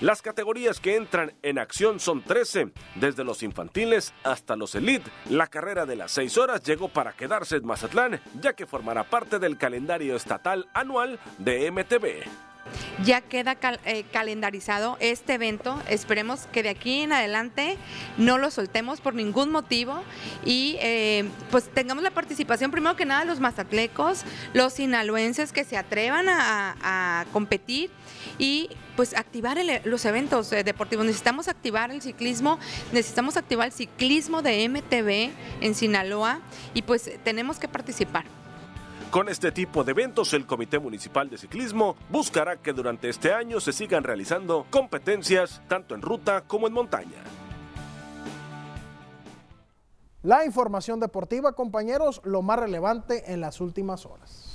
Las 0.02 0.24
categorías 0.24 0.80
que 0.80 0.96
entran 0.96 1.32
en 1.44 1.60
acción 1.60 2.00
son 2.00 2.24
13, 2.24 2.72
desde 2.96 3.24
los 3.24 3.44
infantiles 3.44 4.16
hasta 4.24 4.56
los 4.56 4.74
elite. 4.74 5.12
La 5.30 5.46
carrera 5.46 5.86
de 5.86 5.96
las 5.96 6.12
6 6.14 6.40
horas 6.40 6.64
llegó 6.64 6.88
para 6.88 7.14
quedarse 7.14 7.58
en 7.58 7.68
Mazatlán, 7.68 8.20
ya 8.42 8.54
que 8.54 8.66
formará 8.66 9.04
parte 9.04 9.38
del 9.38 9.60
calendario 9.60 10.16
estatal 10.16 10.68
anual 10.74 11.20
de 11.38 11.70
MTV. 11.70 12.28
Ya 13.04 13.22
queda 13.22 13.56
eh, 13.86 14.04
calendarizado 14.12 14.98
este 15.00 15.36
evento. 15.36 15.80
Esperemos 15.88 16.48
que 16.52 16.64
de 16.64 16.70
aquí 16.70 17.02
en 17.02 17.14
adelante 17.14 17.78
no 18.18 18.40
lo 18.40 18.50
soltemos 18.50 19.02
por 19.02 19.14
ningún 19.14 19.52
motivo 19.52 20.02
y 20.44 20.78
eh, 20.80 21.30
pues 21.52 21.70
tengamos 21.70 22.04
la 22.04 22.12
participación 22.12 22.72
primero 22.72 22.96
que 22.96 23.06
nada 23.06 23.22
de 23.22 23.28
los 23.28 23.40
mazatlecos, 23.40 24.24
los 24.54 24.74
sinaloenses 24.74 25.52
que 25.52 25.64
se 25.64 25.78
atrevan 25.78 26.26
a 26.28 27.26
competir 27.32 27.92
y 28.38 28.70
pues 28.96 29.16
activar 29.16 29.58
los 29.86 30.06
eventos 30.06 30.52
eh, 30.52 30.64
deportivos. 30.64 31.06
Necesitamos 31.06 31.48
activar 31.48 31.92
el 31.92 32.02
ciclismo, 32.02 32.60
necesitamos 32.92 33.38
activar 33.38 33.68
el 33.68 33.74
ciclismo 33.74 34.42
de 34.42 34.68
MTV 34.68 35.32
en 35.62 35.76
Sinaloa 35.76 36.40
y 36.74 36.82
pues 36.82 37.12
tenemos 37.24 37.60
que 37.60 37.68
participar. 37.68 38.26
Con 39.12 39.28
este 39.28 39.52
tipo 39.52 39.84
de 39.84 39.92
eventos, 39.92 40.34
el 40.34 40.46
Comité 40.46 40.80
Municipal 40.80 41.30
de 41.30 41.38
Ciclismo 41.38 41.98
buscará 42.10 42.56
que 42.56 42.72
durante 42.72 43.10
este 43.10 43.34
año 43.34 43.60
se 43.60 43.74
sigan 43.74 44.06
realizando 44.06 44.66
competencias 44.70 45.62
tanto 45.68 45.96
en 45.96 46.02
ruta 46.02 46.46
como 46.48 46.66
en 46.66 46.74
montaña. 46.74 47.22
La 50.24 50.46
información 50.46 51.00
deportiva, 51.00 51.54
compañeros, 51.54 52.22
lo 52.24 52.42
más 52.42 52.60
relevante 52.60 53.34
en 53.34 53.42
las 53.42 53.60
últimas 53.60 54.06
horas. 54.06 54.51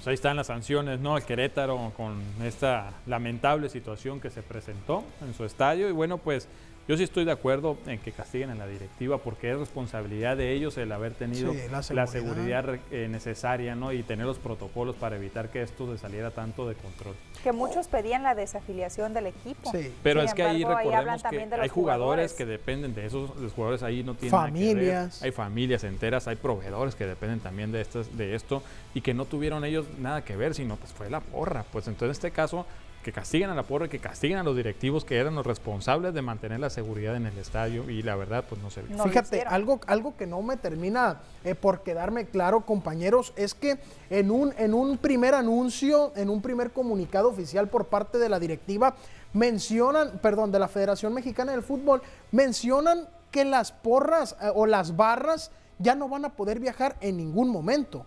Pues 0.00 0.08
ahí 0.08 0.14
están 0.14 0.38
las 0.38 0.46
sanciones, 0.46 0.98
¿no? 0.98 1.18
El 1.18 1.24
Querétaro 1.24 1.92
con 1.94 2.22
esta 2.42 2.90
lamentable 3.06 3.68
situación 3.68 4.18
que 4.18 4.30
se 4.30 4.40
presentó 4.40 5.04
en 5.20 5.34
su 5.34 5.44
estadio. 5.44 5.90
Y 5.90 5.92
bueno, 5.92 6.16
pues 6.16 6.48
yo 6.90 6.96
sí 6.96 7.04
estoy 7.04 7.24
de 7.24 7.30
acuerdo 7.30 7.78
en 7.86 8.00
que 8.00 8.10
castiguen 8.10 8.50
a 8.50 8.56
la 8.56 8.66
directiva 8.66 9.18
porque 9.18 9.52
es 9.52 9.56
responsabilidad 9.56 10.36
de 10.36 10.52
ellos 10.54 10.76
el 10.76 10.90
haber 10.90 11.14
tenido 11.14 11.52
Sí, 11.52 11.60
la 11.70 11.84
la 11.94 12.06
seguridad. 12.08 12.80
eh, 12.90 13.06
necesaria 13.08 13.76
¿no? 13.76 13.92
y 13.92 14.02
tener 14.02 14.26
los 14.26 14.40
protocolos 14.40 14.96
para 14.96 15.14
evitar 15.14 15.50
que 15.50 15.62
esto 15.62 15.92
se 15.92 15.98
saliera 15.98 16.32
tanto 16.32 16.68
de 16.68 16.74
control. 16.74 17.14
Que 17.44 17.52
muchos 17.52 17.86
pedían 17.86 18.24
la 18.24 18.34
desafiliación 18.34 19.14
del 19.14 19.28
equipo. 19.28 19.70
Pero 20.02 20.22
Sin 20.22 20.28
es 20.30 20.34
que 20.34 20.42
ahí 20.42 20.64
recordemos 20.64 21.22
que 21.22 21.54
hay 21.60 21.68
jugadores, 21.68 22.32
que 22.32 22.44
dependen 22.44 22.92
de 22.92 23.06
esos, 23.06 23.36
los 23.36 23.52
jugadores 23.52 23.84
ahí 23.84 24.02
no 24.02 24.14
tienen 24.14 24.32
nada 24.36 24.48
que 24.48 24.52
ver. 24.52 24.68
Familias. 24.74 25.22
Hay 25.22 25.30
familias 25.30 25.84
enteras, 25.84 26.26
hay 26.26 26.34
proveedores 26.34 26.96
que 26.96 27.06
dependen 27.06 27.38
también 27.38 27.70
de, 27.70 27.82
estas, 27.82 28.16
de 28.18 28.34
esto 28.34 28.64
y 28.94 29.00
que 29.00 29.14
no 29.14 29.26
tuvieron 29.26 29.64
ellos 29.64 29.86
nada 30.00 30.24
que 30.24 30.34
ver, 30.34 30.56
sino 30.56 30.74
pues 30.74 30.92
fue 30.92 31.08
la 31.08 31.20
porra. 31.20 31.64
Pues 31.70 31.86
entonces 31.86 32.08
en 32.08 32.26
este 32.26 32.30
caso 32.32 32.66
que 33.02 33.12
castiguen 33.12 33.50
a 33.50 33.54
la 33.54 33.62
porra 33.62 33.86
y 33.86 33.88
que 33.88 33.98
castiguen 33.98 34.38
a 34.38 34.42
los 34.42 34.56
directivos 34.56 35.04
que 35.04 35.16
eran 35.16 35.34
los 35.34 35.46
responsables 35.46 36.12
de 36.12 36.22
mantener 36.22 36.60
la 36.60 36.68
seguridad 36.68 37.16
en 37.16 37.26
el 37.26 37.36
estadio 37.38 37.88
y 37.88 38.02
la 38.02 38.14
verdad 38.14 38.44
pues 38.48 38.60
no 38.60 38.70
se 38.70 38.82
vio. 38.82 39.02
Fíjate, 39.02 39.42
algo, 39.42 39.80
algo 39.86 40.16
que 40.16 40.26
no 40.26 40.42
me 40.42 40.56
termina 40.56 41.20
eh, 41.44 41.54
por 41.54 41.82
quedarme 41.82 42.26
claro, 42.26 42.60
compañeros, 42.62 43.32
es 43.36 43.54
que 43.54 43.78
en 44.10 44.30
un, 44.30 44.52
en 44.58 44.74
un 44.74 44.98
primer 44.98 45.34
anuncio, 45.34 46.12
en 46.14 46.28
un 46.28 46.42
primer 46.42 46.72
comunicado 46.72 47.28
oficial 47.28 47.68
por 47.68 47.86
parte 47.86 48.18
de 48.18 48.28
la 48.28 48.38
directiva, 48.38 48.94
mencionan, 49.32 50.18
perdón, 50.18 50.52
de 50.52 50.58
la 50.58 50.68
Federación 50.68 51.14
Mexicana 51.14 51.52
del 51.52 51.62
Fútbol, 51.62 52.02
mencionan 52.32 53.08
que 53.30 53.44
las 53.44 53.72
porras 53.72 54.36
eh, 54.42 54.50
o 54.54 54.66
las 54.66 54.96
barras 54.96 55.50
ya 55.78 55.94
no 55.94 56.08
van 56.08 56.26
a 56.26 56.34
poder 56.34 56.60
viajar 56.60 56.96
en 57.00 57.16
ningún 57.16 57.48
momento. 57.48 58.04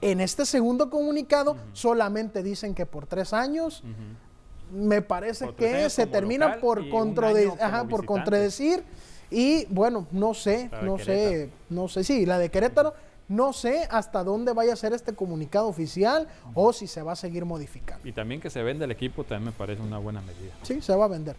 En 0.00 0.20
este 0.20 0.44
segundo 0.44 0.90
comunicado 0.90 1.56
solamente 1.72 2.42
dicen 2.42 2.74
que 2.74 2.84
por 2.84 3.06
tres 3.06 3.32
años, 3.32 3.82
me 4.70 5.02
parece 5.02 5.52
que 5.54 5.88
se 5.90 6.06
termina 6.06 6.58
por, 6.60 6.88
contrade- 6.88 7.52
ajá, 7.60 7.84
por 7.84 8.04
contradecir. 8.04 8.82
Y 9.30 9.66
bueno, 9.66 10.06
no 10.12 10.34
sé, 10.34 10.70
no 10.82 10.98
sé, 10.98 11.50
no 11.68 11.88
sé, 11.88 12.04
sí, 12.04 12.26
la 12.26 12.38
de 12.38 12.48
Querétaro, 12.48 12.94
no 13.28 13.52
sé 13.52 13.88
hasta 13.90 14.22
dónde 14.22 14.52
vaya 14.52 14.72
a 14.72 14.76
ser 14.76 14.92
este 14.92 15.12
comunicado 15.14 15.66
oficial 15.66 16.28
o 16.54 16.72
si 16.72 16.86
se 16.86 17.02
va 17.02 17.12
a 17.12 17.16
seguir 17.16 17.44
modificando. 17.44 18.06
Y 18.08 18.12
también 18.12 18.40
que 18.40 18.50
se 18.50 18.62
venda 18.62 18.84
el 18.84 18.92
equipo 18.92 19.24
también 19.24 19.46
me 19.46 19.52
parece 19.52 19.82
una 19.82 19.98
buena 19.98 20.20
medida. 20.20 20.52
Sí, 20.62 20.80
se 20.80 20.94
va 20.94 21.06
a 21.06 21.08
vender. 21.08 21.34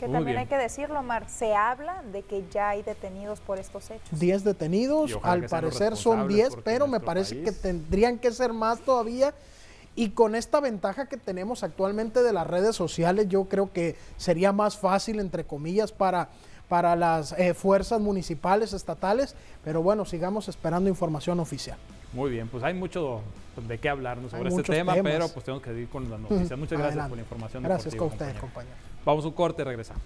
Que 0.00 0.08
Muy 0.08 0.14
también 0.16 0.34
bien. 0.34 0.38
hay 0.38 0.46
que 0.46 0.58
decirlo, 0.58 0.98
Omar, 0.98 1.28
se 1.30 1.54
habla 1.54 2.02
de 2.12 2.22
que 2.22 2.44
ya 2.50 2.70
hay 2.70 2.82
detenidos 2.82 3.38
por 3.38 3.60
estos 3.60 3.88
hechos. 3.88 4.18
10 4.18 4.42
detenidos, 4.42 5.16
al 5.22 5.44
parecer 5.46 5.94
son 5.96 6.26
responsables 6.26 6.36
10, 6.36 6.48
porque 6.50 6.62
pero 6.64 6.88
me 6.88 6.98
parece 6.98 7.40
que 7.42 7.52
tendrían 7.52 8.18
que 8.18 8.32
ser 8.32 8.52
más 8.52 8.80
todavía. 8.80 9.32
Y 9.94 10.10
con 10.10 10.34
esta 10.34 10.60
ventaja 10.60 11.06
que 11.06 11.16
tenemos 11.16 11.62
actualmente 11.62 12.22
de 12.22 12.32
las 12.32 12.46
redes 12.46 12.74
sociales, 12.74 13.28
yo 13.28 13.44
creo 13.44 13.72
que 13.72 13.96
sería 14.16 14.52
más 14.52 14.78
fácil, 14.78 15.20
entre 15.20 15.44
comillas, 15.44 15.92
para, 15.92 16.30
para 16.68 16.96
las 16.96 17.32
eh, 17.32 17.52
fuerzas 17.52 18.00
municipales, 18.00 18.72
estatales. 18.72 19.34
Pero 19.64 19.82
bueno, 19.82 20.04
sigamos 20.04 20.48
esperando 20.48 20.88
información 20.88 21.40
oficial. 21.40 21.78
Muy 22.14 22.30
bien, 22.30 22.48
pues 22.48 22.62
hay 22.64 22.74
mucho 22.74 23.20
de 23.68 23.78
qué 23.78 23.88
hablarnos 23.88 24.30
sobre 24.30 24.48
este 24.48 24.62
tema, 24.62 24.94
temas. 24.94 25.12
pero 25.12 25.28
pues 25.28 25.44
tenemos 25.44 25.62
que 25.62 25.78
ir 25.78 25.88
con 25.88 26.10
las 26.10 26.20
noticias. 26.20 26.58
Muchas 26.58 26.78
gracias 26.78 27.08
por 27.08 27.16
la 27.16 27.22
información. 27.22 27.62
Gracias 27.62 27.94
con 27.94 28.08
deportiva, 28.08 28.26
ustedes, 28.26 28.40
compañero. 28.40 28.74
compañero. 28.74 29.04
Vamos 29.04 29.24
a 29.24 29.28
un 29.28 29.34
corte, 29.34 29.64
regresamos. 29.64 30.02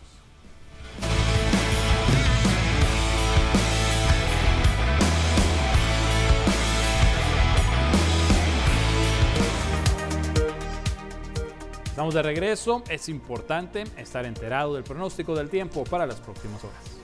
De 12.12 12.22
regreso. 12.22 12.84
Es 12.88 13.08
importante 13.08 13.82
estar 13.96 14.24
enterado 14.26 14.74
del 14.74 14.84
pronóstico 14.84 15.34
del 15.34 15.50
tiempo 15.50 15.82
para 15.82 16.06
las 16.06 16.20
próximas 16.20 16.62
horas. 16.62 16.96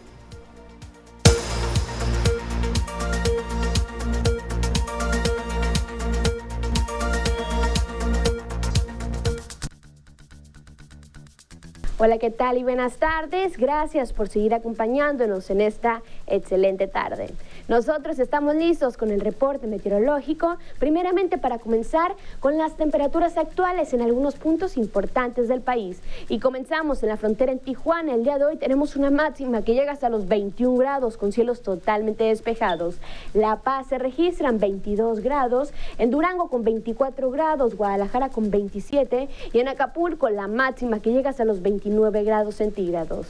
Hola, 11.98 12.18
¿qué 12.18 12.30
tal 12.30 12.59
y 12.59 12.62
buenas 12.62 12.96
tardes? 12.98 13.59
Gracias 13.59 14.12
por 14.12 14.28
seguir 14.28 14.55
acompañándonos 14.55 15.50
en 15.50 15.61
esta 15.61 16.03
excelente 16.26 16.86
tarde. 16.86 17.30
Nosotros 17.68 18.18
estamos 18.18 18.56
listos 18.56 18.96
con 18.96 19.10
el 19.12 19.20
reporte 19.20 19.68
meteorológico, 19.68 20.56
primeramente 20.80 21.38
para 21.38 21.58
comenzar 21.58 22.16
con 22.40 22.58
las 22.58 22.76
temperaturas 22.76 23.36
actuales 23.36 23.92
en 23.94 24.02
algunos 24.02 24.34
puntos 24.34 24.76
importantes 24.76 25.46
del 25.46 25.60
país. 25.60 26.00
Y 26.28 26.40
comenzamos 26.40 27.02
en 27.02 27.10
la 27.10 27.16
frontera 27.16 27.52
en 27.52 27.60
Tijuana. 27.60 28.14
El 28.14 28.24
día 28.24 28.38
de 28.38 28.46
hoy 28.46 28.56
tenemos 28.56 28.96
una 28.96 29.10
máxima 29.10 29.62
que 29.62 29.74
llega 29.74 29.92
hasta 29.92 30.08
los 30.08 30.26
21 30.26 30.76
grados 30.76 31.16
con 31.16 31.30
cielos 31.30 31.62
totalmente 31.62 32.24
despejados. 32.24 32.96
La 33.32 33.60
Paz 33.60 33.86
se 33.88 33.98
registran 33.98 34.58
22 34.58 35.20
grados, 35.20 35.72
en 35.98 36.10
Durango 36.10 36.48
con 36.48 36.64
24 36.64 37.30
grados, 37.30 37.76
Guadalajara 37.76 38.30
con 38.30 38.50
27 38.50 39.28
y 39.52 39.58
en 39.60 39.68
Acapulco 39.68 40.28
la 40.30 40.48
máxima 40.48 40.98
que 40.98 41.12
llega 41.12 41.30
hasta 41.30 41.44
los 41.44 41.62
29 41.62 42.24
grados 42.24 42.56
centígrados. 42.56 43.28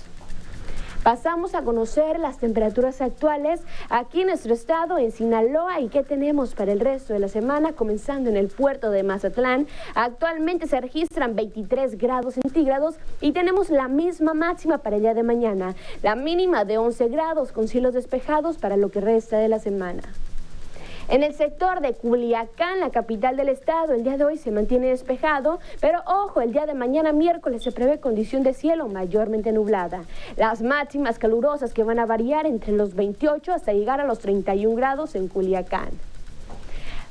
Pasamos 1.03 1.57
a 1.57 1.63
conocer 1.63 2.21
las 2.21 2.39
temperaturas 2.39 3.01
actuales 3.01 3.61
aquí 3.91 4.21
en 4.21 4.29
nuestro 4.29 4.55
estado, 4.55 4.99
en 4.99 5.11
Sinaloa, 5.11 5.81
y 5.81 5.89
qué 5.89 6.05
tenemos 6.05 6.55
para 6.55 6.71
el 6.71 6.79
resto 6.79 7.13
de 7.13 7.19
la 7.19 7.27
semana, 7.27 7.73
comenzando 7.73 8.31
en 8.31 8.37
el 8.37 8.47
puerto 8.47 8.93
de 8.93 9.03
Mazatlán. 9.03 9.67
Actualmente 9.97 10.69
se 10.69 10.81
registran 10.81 11.35
23 11.35 11.99
grados 11.99 12.35
centígrados 12.35 12.95
y 13.21 13.33
tenemos 13.33 13.69
la 13.69 13.89
misma 13.89 14.33
máxima 14.33 14.79
para 14.79 14.95
el 14.95 15.03
día 15.03 15.15
de 15.15 15.25
mañana, 15.25 15.75
la 16.05 16.15
mínima 16.15 16.65
de 16.65 16.79
11 16.79 17.09
grados 17.09 17.51
con 17.51 17.67
cielos 17.67 17.95
despejados 17.95 18.59
para 18.59 18.77
lo 18.77 18.93
que 18.93 19.01
resta 19.01 19.39
de 19.39 19.49
la 19.49 19.59
semana. 19.59 20.03
En 21.13 21.23
el 21.23 21.35
sector 21.35 21.83
de 21.83 21.93
Culiacán, 21.93 22.81
la 22.81 22.89
capital 22.89 23.37
del 23.37 23.51
estado, 23.51 23.93
el 23.93 24.03
día 24.03 24.17
de 24.17 24.25
hoy 24.25 24.39
se 24.39 24.51
mantiene 24.51 24.87
despejado, 24.87 25.61
pero 25.79 26.01
ojo, 26.07 26.41
el 26.41 26.53
día 26.53 26.65
de 26.65 26.73
mañana 26.73 27.13
miércoles 27.13 27.63
se 27.63 27.71
prevé 27.71 28.01
condición 28.01 28.43
de 28.43 28.55
cielo 28.55 28.89
mayormente 28.89 29.53
nublada. 29.53 30.05
Las 30.39 30.63
máximas 30.63 31.19
calurosas 31.19 31.75
que 31.75 31.85
van 31.85 31.99
a 31.99 32.07
variar 32.07 32.47
entre 32.47 32.73
los 32.73 32.95
28 32.95 33.53
hasta 33.53 33.75
llegar 33.75 34.01
a 34.01 34.07
los 34.07 34.21
31 34.21 34.75
grados 34.75 35.15
en 35.15 35.29
Culiacán. 35.29 35.91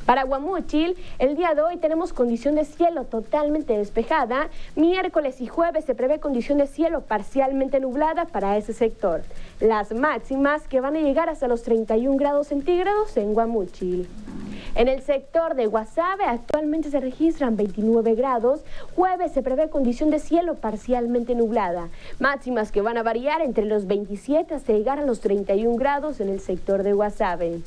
Para 0.06 0.24
Guamúchil, 0.24 0.98
el 1.20 1.36
día 1.36 1.54
de 1.54 1.62
hoy 1.62 1.78
tenemos 1.78 2.12
condición 2.12 2.56
de 2.56 2.66
cielo 2.66 3.04
totalmente 3.04 3.78
despejada. 3.78 4.50
Miércoles 4.76 5.40
y 5.42 5.48
jueves 5.48 5.86
se 5.86 5.94
prevé 5.94 6.20
condición 6.20 6.58
de 6.58 6.66
cielo 6.66 7.02
parcialmente 7.02 7.80
nublada 7.80 8.26
para 8.26 8.58
ese 8.58 8.74
sector. 8.74 9.22
Las 9.62 9.94
máximas 9.94 10.68
que 10.68 10.82
van 10.82 10.96
a 10.96 11.02
llegar 11.02 11.30
hasta 11.30 11.48
los 11.48 11.62
31 11.62 12.18
grados 12.18 12.48
centígrados 12.48 13.16
en 13.16 13.36
Guamúchil. 13.36 14.08
En 14.74 14.88
el 14.88 15.04
sector 15.04 15.54
de 15.54 15.68
Guasave 15.68 16.24
actualmente 16.24 16.90
se 16.90 17.00
registran 17.00 17.58
29 17.58 18.16
grados. 18.16 18.62
Jueves 18.96 19.34
se 19.34 19.44
prevé 19.44 19.70
condición 19.70 20.10
de 20.10 20.18
cielo 20.18 20.56
parcialmente 20.56 21.36
nublada. 21.36 21.90
Máximas 22.18 22.72
que 22.72 22.82
van 22.82 22.98
a 22.98 23.04
variar 23.04 23.42
entre 23.42 23.66
los 23.66 23.86
27 23.86 24.56
hasta 24.56 24.74
llegar 24.74 24.98
a 24.98 25.06
los 25.06 25.20
31 25.20 25.76
grados 25.76 26.20
en 26.22 26.30
el 26.30 26.40
sector 26.40 26.82
de 26.82 26.94
Guasave. 26.94 27.62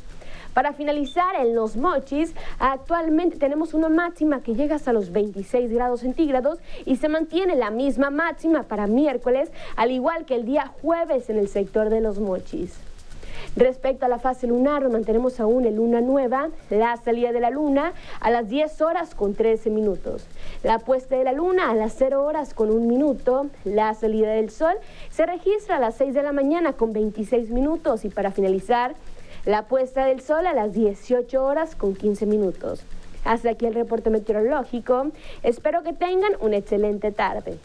Para 0.54 0.72
finalizar, 0.72 1.34
en 1.34 1.56
Los 1.56 1.76
Mochis, 1.76 2.32
actualmente 2.60 3.38
tenemos 3.38 3.74
una 3.74 3.88
máxima 3.88 4.40
que 4.40 4.54
llega 4.54 4.76
hasta 4.76 4.92
los 4.92 5.10
26 5.10 5.72
grados 5.72 6.00
centígrados 6.00 6.60
y 6.86 6.96
se 6.96 7.08
mantiene 7.08 7.56
la 7.56 7.70
misma 7.70 8.10
máxima 8.10 8.62
para 8.62 8.86
miércoles, 8.86 9.50
al 9.74 9.90
igual 9.90 10.24
que 10.26 10.36
el 10.36 10.44
día 10.44 10.70
jueves 10.80 11.28
en 11.28 11.38
el 11.38 11.48
sector 11.48 11.90
de 11.90 12.00
Los 12.00 12.20
Mochis. 12.20 12.78
Respecto 13.56 14.06
a 14.06 14.08
la 14.08 14.18
fase 14.18 14.46
lunar, 14.46 14.88
mantenemos 14.88 15.40
aún 15.40 15.64
en 15.64 15.76
luna 15.76 16.00
nueva, 16.00 16.50
la 16.70 16.96
salida 16.96 17.32
de 17.32 17.40
la 17.40 17.50
luna 17.50 17.92
a 18.20 18.30
las 18.30 18.48
10 18.48 18.80
horas 18.80 19.14
con 19.14 19.34
13 19.34 19.70
minutos, 19.70 20.26
la 20.62 20.78
puesta 20.78 21.16
de 21.16 21.24
la 21.24 21.32
luna 21.32 21.70
a 21.70 21.74
las 21.74 21.94
0 21.96 22.24
horas 22.24 22.54
con 22.54 22.70
1 22.70 22.86
minuto, 22.86 23.46
la 23.64 23.92
salida 23.94 24.30
del 24.30 24.50
sol 24.50 24.74
se 25.10 25.26
registra 25.26 25.76
a 25.76 25.80
las 25.80 25.96
6 25.96 26.14
de 26.14 26.22
la 26.22 26.32
mañana 26.32 26.72
con 26.72 26.92
26 26.92 27.50
minutos 27.50 28.04
y 28.04 28.08
para 28.08 28.30
finalizar, 28.30 28.94
la 29.44 29.66
puesta 29.66 30.06
del 30.06 30.20
sol 30.20 30.46
a 30.46 30.54
las 30.54 30.72
18 30.72 31.44
horas 31.44 31.74
con 31.76 31.94
15 31.94 32.26
minutos. 32.26 32.82
Hasta 33.24 33.50
aquí 33.50 33.66
el 33.66 33.74
reporte 33.74 34.10
meteorológico. 34.10 35.08
Espero 35.42 35.82
que 35.82 35.92
tengan 35.92 36.32
una 36.40 36.56
excelente 36.56 37.12
tarde. 37.12 37.58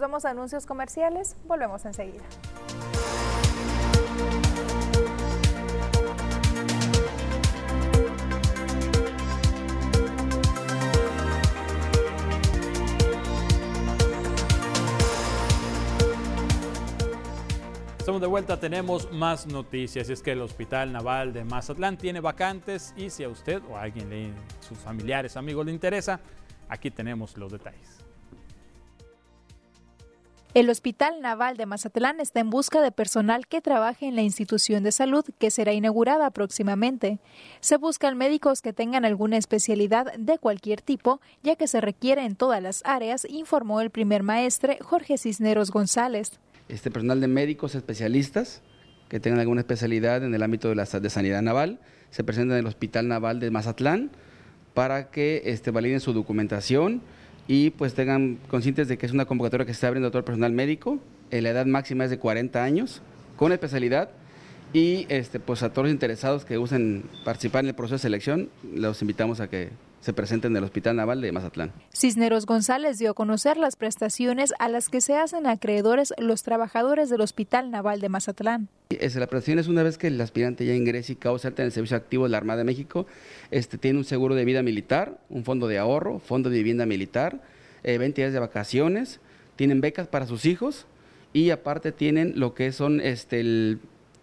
vamos 0.00 0.24
a 0.24 0.30
anuncios 0.30 0.66
comerciales, 0.66 1.36
volvemos 1.44 1.84
enseguida. 1.84 2.24
Estamos 18.08 18.22
de 18.22 18.26
vuelta, 18.26 18.58
tenemos 18.58 19.12
más 19.12 19.46
noticias. 19.46 20.08
Es 20.08 20.22
que 20.22 20.32
el 20.32 20.40
Hospital 20.40 20.92
Naval 20.92 21.34
de 21.34 21.44
Mazatlán 21.44 21.98
tiene 21.98 22.20
vacantes 22.20 22.94
y 22.96 23.10
si 23.10 23.22
a 23.22 23.28
usted 23.28 23.60
o 23.68 23.76
a 23.76 23.82
alguien 23.82 24.08
de 24.08 24.32
sus 24.66 24.78
familiares, 24.78 25.36
amigos 25.36 25.66
le 25.66 25.72
interesa, 25.72 26.18
aquí 26.70 26.90
tenemos 26.90 27.36
los 27.36 27.52
detalles. 27.52 27.98
El 30.54 30.70
Hospital 30.70 31.20
Naval 31.20 31.58
de 31.58 31.66
Mazatlán 31.66 32.18
está 32.20 32.40
en 32.40 32.48
busca 32.48 32.80
de 32.80 32.92
personal 32.92 33.46
que 33.46 33.60
trabaje 33.60 34.06
en 34.06 34.16
la 34.16 34.22
institución 34.22 34.84
de 34.84 34.92
salud 34.92 35.26
que 35.38 35.50
será 35.50 35.74
inaugurada 35.74 36.30
próximamente. 36.30 37.18
Se 37.60 37.76
buscan 37.76 38.16
médicos 38.16 38.62
que 38.62 38.72
tengan 38.72 39.04
alguna 39.04 39.36
especialidad 39.36 40.14
de 40.14 40.38
cualquier 40.38 40.80
tipo, 40.80 41.20
ya 41.42 41.56
que 41.56 41.68
se 41.68 41.82
requiere 41.82 42.24
en 42.24 42.36
todas 42.36 42.62
las 42.62 42.80
áreas, 42.86 43.26
informó 43.28 43.82
el 43.82 43.90
primer 43.90 44.22
maestre 44.22 44.78
Jorge 44.80 45.18
Cisneros 45.18 45.70
González 45.70 46.40
este 46.68 46.90
personal 46.90 47.20
de 47.20 47.28
médicos 47.28 47.74
especialistas 47.74 48.62
que 49.08 49.20
tengan 49.20 49.40
alguna 49.40 49.60
especialidad 49.60 50.22
en 50.24 50.34
el 50.34 50.42
ámbito 50.42 50.68
de, 50.68 50.74
la, 50.74 50.84
de 50.84 51.10
sanidad 51.10 51.42
naval, 51.42 51.80
se 52.10 52.24
presentan 52.24 52.58
en 52.58 52.60
el 52.60 52.66
Hospital 52.66 53.08
Naval 53.08 53.40
de 53.40 53.50
Mazatlán 53.50 54.10
para 54.74 55.10
que 55.10 55.42
este, 55.46 55.70
validen 55.70 56.00
su 56.00 56.12
documentación 56.12 57.02
y 57.46 57.70
pues 57.70 57.94
tengan 57.94 58.38
conscientes 58.48 58.88
de 58.88 58.98
que 58.98 59.06
es 59.06 59.12
una 59.12 59.24
convocatoria 59.24 59.64
que 59.64 59.72
se 59.72 59.78
está 59.78 59.88
abriendo 59.88 60.08
a 60.08 60.10
todo 60.10 60.18
el 60.18 60.24
personal 60.24 60.52
médico, 60.52 60.98
eh, 61.30 61.40
la 61.40 61.50
edad 61.50 61.66
máxima 61.66 62.04
es 62.04 62.10
de 62.10 62.18
40 62.18 62.62
años, 62.62 63.00
con 63.36 63.52
especialidad, 63.52 64.10
y 64.72 65.06
este, 65.08 65.40
pues 65.40 65.62
a 65.62 65.70
todos 65.70 65.86
los 65.86 65.92
interesados 65.92 66.44
que 66.44 66.58
gusten 66.58 67.04
participar 67.24 67.64
en 67.64 67.70
el 67.70 67.74
proceso 67.74 67.94
de 67.94 68.00
selección, 68.00 68.50
los 68.74 69.00
invitamos 69.00 69.40
a 69.40 69.48
que 69.48 69.70
se 70.00 70.12
presenten 70.12 70.52
en 70.52 70.58
el 70.58 70.64
Hospital 70.64 70.96
Naval 70.96 71.20
de 71.20 71.32
Mazatlán. 71.32 71.72
Cisneros 71.92 72.46
González 72.46 72.98
dio 72.98 73.10
a 73.10 73.14
conocer 73.14 73.56
las 73.56 73.76
prestaciones 73.76 74.54
a 74.58 74.68
las 74.68 74.88
que 74.88 75.00
se 75.00 75.16
hacen 75.16 75.46
acreedores 75.46 76.14
los 76.18 76.42
trabajadores 76.42 77.10
del 77.10 77.20
Hospital 77.20 77.70
Naval 77.70 78.00
de 78.00 78.08
Mazatlán. 78.08 78.68
la 78.90 79.26
prestación 79.26 79.58
es 79.58 79.68
una 79.68 79.82
vez 79.82 79.98
que 79.98 80.06
el 80.06 80.20
aspirante 80.20 80.64
ya 80.64 80.74
ingrese 80.74 81.12
y 81.12 81.16
causa 81.16 81.48
en 81.48 81.54
el 81.58 81.72
servicio 81.72 81.96
activo 81.96 82.24
de 82.24 82.30
la 82.30 82.38
Armada 82.38 82.58
de 82.58 82.64
México, 82.64 83.06
este, 83.50 83.78
tiene 83.78 83.98
un 83.98 84.04
seguro 84.04 84.34
de 84.34 84.44
vida 84.44 84.62
militar, 84.62 85.18
un 85.28 85.44
fondo 85.44 85.66
de 85.66 85.78
ahorro, 85.78 86.18
fondo 86.20 86.50
de 86.50 86.58
vivienda 86.58 86.86
militar, 86.86 87.40
20 87.82 88.04
eh, 88.04 88.24
días 88.24 88.32
de 88.32 88.38
vacaciones, 88.38 89.20
tienen 89.56 89.80
becas 89.80 90.06
para 90.06 90.26
sus 90.26 90.44
hijos 90.44 90.86
y 91.32 91.50
aparte 91.50 91.92
tienen 91.92 92.34
lo 92.36 92.54
que 92.54 92.72
son 92.72 93.00
este, 93.00 93.78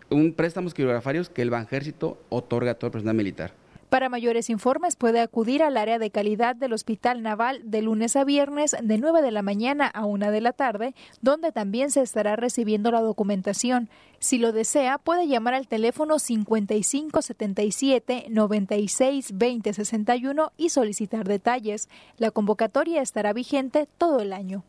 un 0.10 0.34
préstamos 0.34 0.74
quirografarios 0.74 1.30
que 1.30 1.42
el 1.42 1.50
Banjército 1.50 2.18
otorga 2.30 2.72
a 2.72 2.74
todo 2.76 2.88
el 2.88 2.92
personal 2.94 3.16
militar. 3.16 3.65
Para 3.96 4.10
mayores 4.10 4.50
informes 4.50 4.98
puede 4.98 5.22
acudir 5.22 5.64
al 5.64 5.78
área 5.78 6.00
de 6.00 6.12
calidad 6.12 6.54
del 6.54 6.74
Hospital 6.74 7.22
Naval 7.22 7.62
de 7.64 7.82
lunes 7.82 8.18
a 8.18 8.26
viernes 8.26 8.76
de 8.84 8.98
9 8.98 9.22
de 9.22 9.32
la 9.32 9.42
mañana 9.42 9.88
a 9.88 10.04
1 10.04 10.32
de 10.32 10.42
la 10.42 10.52
tarde, 10.52 10.94
donde 11.22 11.54
también 11.54 11.92
se 11.92 12.02
estará 12.02 12.36
recibiendo 12.36 12.92
la 12.92 13.00
documentación. 13.00 13.88
Si 14.20 14.38
lo 14.38 14.52
desea, 14.52 14.98
puede 14.98 15.30
llamar 15.30 15.54
al 15.54 15.70
teléfono 15.70 16.20
5577 16.20 18.26
96 18.32 19.30
20 19.34 19.74
61 19.74 20.52
y 20.58 20.70
solicitar 20.72 21.26
detalles. 21.26 21.88
La 22.18 22.32
convocatoria 22.32 23.02
estará 23.02 23.32
vigente 23.32 23.88
todo 23.98 24.20
el 24.20 24.34
año. 24.34 24.66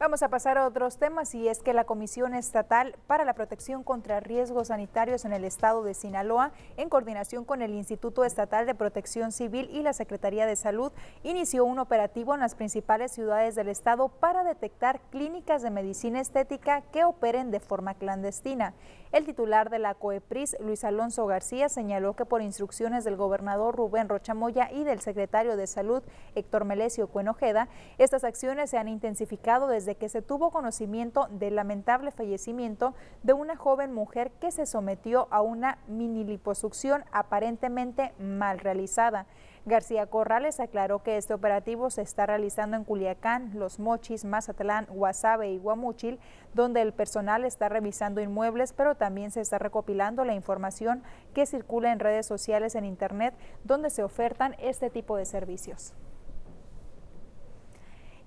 Vamos 0.00 0.22
a 0.22 0.30
pasar 0.30 0.56
a 0.56 0.66
otros 0.66 0.96
temas 0.96 1.34
y 1.34 1.46
es 1.46 1.62
que 1.62 1.74
la 1.74 1.84
Comisión 1.84 2.32
Estatal 2.32 2.96
para 3.06 3.26
la 3.26 3.34
Protección 3.34 3.84
contra 3.84 4.18
Riesgos 4.18 4.68
Sanitarios 4.68 5.26
en 5.26 5.34
el 5.34 5.44
Estado 5.44 5.82
de 5.82 5.92
Sinaloa, 5.92 6.52
en 6.78 6.88
coordinación 6.88 7.44
con 7.44 7.60
el 7.60 7.74
Instituto 7.74 8.24
Estatal 8.24 8.64
de 8.64 8.74
Protección 8.74 9.30
Civil 9.30 9.68
y 9.70 9.82
la 9.82 9.92
Secretaría 9.92 10.46
de 10.46 10.56
Salud, 10.56 10.90
inició 11.22 11.66
un 11.66 11.78
operativo 11.78 12.32
en 12.32 12.40
las 12.40 12.54
principales 12.54 13.12
ciudades 13.12 13.54
del 13.56 13.68
Estado 13.68 14.08
para 14.08 14.42
detectar 14.42 15.02
clínicas 15.10 15.60
de 15.60 15.68
medicina 15.68 16.18
estética 16.18 16.80
que 16.80 17.04
operen 17.04 17.50
de 17.50 17.60
forma 17.60 17.92
clandestina. 17.92 18.72
El 19.12 19.26
titular 19.26 19.70
de 19.70 19.80
la 19.80 19.94
COEPRIS, 19.94 20.56
Luis 20.60 20.84
Alonso 20.84 21.26
García, 21.26 21.68
señaló 21.68 22.14
que 22.14 22.24
por 22.24 22.42
instrucciones 22.42 23.02
del 23.04 23.16
gobernador 23.16 23.74
Rubén 23.74 24.08
Rochamoya 24.08 24.70
y 24.70 24.84
del 24.84 25.00
secretario 25.00 25.56
de 25.56 25.66
Salud, 25.66 26.02
Héctor 26.36 26.64
Melesio 26.64 27.08
Cuenojeda, 27.08 27.68
estas 27.98 28.22
acciones 28.22 28.70
se 28.70 28.78
han 28.78 28.86
intensificado 28.86 29.66
desde 29.66 29.89
que 29.96 30.08
se 30.08 30.22
tuvo 30.22 30.50
conocimiento 30.50 31.28
del 31.30 31.56
lamentable 31.56 32.10
fallecimiento 32.10 32.94
de 33.22 33.32
una 33.32 33.56
joven 33.56 33.92
mujer 33.92 34.30
que 34.40 34.50
se 34.50 34.66
sometió 34.66 35.28
a 35.30 35.40
una 35.42 35.78
mini 35.88 36.24
liposucción 36.24 37.04
aparentemente 37.12 38.12
mal 38.18 38.58
realizada. 38.58 39.26
García 39.66 40.06
Corrales 40.06 40.58
aclaró 40.58 41.02
que 41.02 41.18
este 41.18 41.34
operativo 41.34 41.90
se 41.90 42.02
está 42.02 42.24
realizando 42.26 42.76
en 42.76 42.84
Culiacán, 42.84 43.52
Los 43.54 43.78
Mochis, 43.78 44.24
Mazatlán, 44.24 44.86
Guasave 44.86 45.50
y 45.50 45.58
Guamúchil, 45.58 46.18
donde 46.54 46.80
el 46.80 46.94
personal 46.94 47.44
está 47.44 47.68
revisando 47.68 48.20
inmuebles, 48.22 48.72
pero 48.72 48.94
también 48.94 49.30
se 49.30 49.40
está 49.40 49.58
recopilando 49.58 50.24
la 50.24 50.34
información 50.34 51.02
que 51.34 51.46
circula 51.46 51.92
en 51.92 52.00
redes 52.00 52.26
sociales 52.26 52.74
en 52.74 52.84
Internet, 52.84 53.34
donde 53.64 53.90
se 53.90 54.02
ofertan 54.02 54.56
este 54.60 54.88
tipo 54.88 55.16
de 55.16 55.26
servicios. 55.26 55.94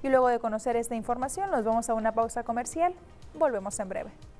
Y 0.03 0.09
luego 0.09 0.27
de 0.27 0.39
conocer 0.39 0.75
esta 0.75 0.95
información, 0.95 1.49
nos 1.49 1.63
vamos 1.65 1.89
a 1.89 1.95
una 1.95 2.11
pausa 2.11 2.43
comercial. 2.43 2.93
Volvemos 3.33 3.79
en 3.79 3.89
breve. 3.89 4.34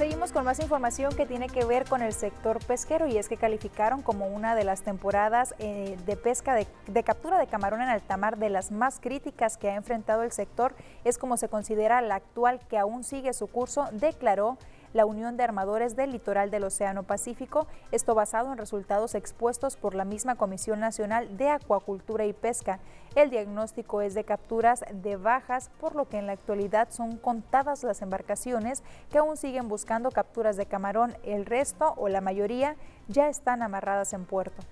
Seguimos 0.00 0.32
con 0.32 0.46
más 0.46 0.58
información 0.60 1.14
que 1.14 1.26
tiene 1.26 1.46
que 1.50 1.62
ver 1.66 1.84
con 1.84 2.00
el 2.00 2.14
sector 2.14 2.58
pesquero 2.64 3.06
y 3.06 3.18
es 3.18 3.28
que 3.28 3.36
calificaron 3.36 4.00
como 4.00 4.28
una 4.28 4.54
de 4.54 4.64
las 4.64 4.80
temporadas 4.80 5.54
eh, 5.58 5.98
de 6.06 6.16
pesca 6.16 6.54
de, 6.54 6.66
de, 6.86 7.02
captura 7.02 7.38
de 7.38 7.46
camarón 7.46 7.82
en 7.82 7.90
alta 7.90 8.16
mar 8.16 8.38
de 8.38 8.48
las 8.48 8.70
más 8.70 8.98
críticas 8.98 9.58
que 9.58 9.68
ha 9.68 9.74
enfrentado 9.74 10.22
el 10.22 10.32
sector. 10.32 10.74
Es 11.04 11.18
como 11.18 11.36
se 11.36 11.50
considera 11.50 12.00
la 12.00 12.14
actual 12.14 12.60
que 12.70 12.78
aún 12.78 13.04
sigue 13.04 13.34
su 13.34 13.46
curso, 13.48 13.90
declaró 13.92 14.56
la 14.92 15.06
Unión 15.06 15.36
de 15.36 15.44
Armadores 15.44 15.96
del 15.96 16.12
Litoral 16.12 16.50
del 16.50 16.64
Océano 16.64 17.02
Pacífico, 17.02 17.66
esto 17.92 18.14
basado 18.14 18.52
en 18.52 18.58
resultados 18.58 19.14
expuestos 19.14 19.76
por 19.76 19.94
la 19.94 20.04
misma 20.04 20.34
Comisión 20.34 20.80
Nacional 20.80 21.36
de 21.36 21.48
Acuacultura 21.48 22.26
y 22.26 22.32
Pesca. 22.32 22.80
El 23.14 23.30
diagnóstico 23.30 24.02
es 24.02 24.14
de 24.14 24.24
capturas 24.24 24.84
de 24.92 25.16
bajas, 25.16 25.70
por 25.80 25.94
lo 25.94 26.08
que 26.08 26.18
en 26.18 26.26
la 26.26 26.32
actualidad 26.32 26.88
son 26.90 27.16
contadas 27.16 27.82
las 27.84 28.02
embarcaciones 28.02 28.82
que 29.10 29.18
aún 29.18 29.36
siguen 29.36 29.68
buscando 29.68 30.10
capturas 30.10 30.56
de 30.56 30.66
camarón. 30.66 31.16
El 31.24 31.46
resto 31.46 31.94
o 31.96 32.08
la 32.08 32.20
mayoría 32.20 32.76
ya 33.08 33.28
están 33.28 33.62
amarradas 33.62 34.12
en 34.12 34.24
puerto. 34.24 34.62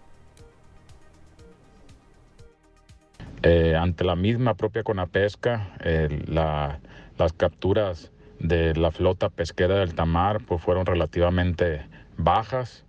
Eh, 3.43 3.77
ante 3.77 4.03
la 4.05 4.17
misma 4.17 4.55
propia 4.55 4.83
Conapesca, 4.83 5.77
eh, 5.81 6.09
las 6.27 7.33
capturas 7.35 8.11
de 8.41 8.75
la 8.75 8.91
flota 8.91 9.29
pesquera 9.29 9.77
del 9.77 9.95
Tamar 9.95 10.41
pues, 10.45 10.63
fueron 10.63 10.87
relativamente 10.87 11.87
bajas, 12.17 12.85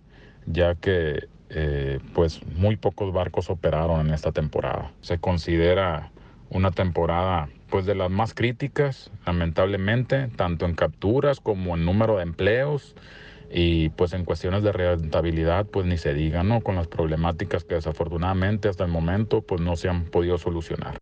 ya 0.46 0.74
que 0.74 1.28
eh, 1.50 1.98
pues, 2.14 2.40
muy 2.56 2.76
pocos 2.76 3.12
barcos 3.12 3.50
operaron 3.50 4.06
en 4.06 4.14
esta 4.14 4.32
temporada. 4.32 4.92
Se 5.00 5.18
considera 5.18 6.10
una 6.50 6.70
temporada 6.70 7.48
pues, 7.68 7.86
de 7.86 7.94
las 7.94 8.10
más 8.10 8.34
críticas, 8.34 9.10
lamentablemente, 9.26 10.28
tanto 10.36 10.66
en 10.66 10.74
capturas 10.74 11.40
como 11.40 11.76
en 11.76 11.84
número 11.84 12.16
de 12.16 12.22
empleos 12.22 12.94
y 13.52 13.88
pues 13.90 14.12
en 14.12 14.24
cuestiones 14.24 14.62
de 14.62 14.72
rentabilidad 14.72 15.66
pues 15.66 15.84
ni 15.84 15.98
se 15.98 16.14
diga, 16.14 16.44
¿no? 16.44 16.60
Con 16.60 16.76
las 16.76 16.86
problemáticas 16.86 17.64
que 17.64 17.74
desafortunadamente 17.74 18.68
hasta 18.68 18.84
el 18.84 18.90
momento 18.90 19.42
pues 19.42 19.60
no 19.60 19.74
se 19.74 19.88
han 19.88 20.04
podido 20.04 20.38
solucionar. 20.38 20.98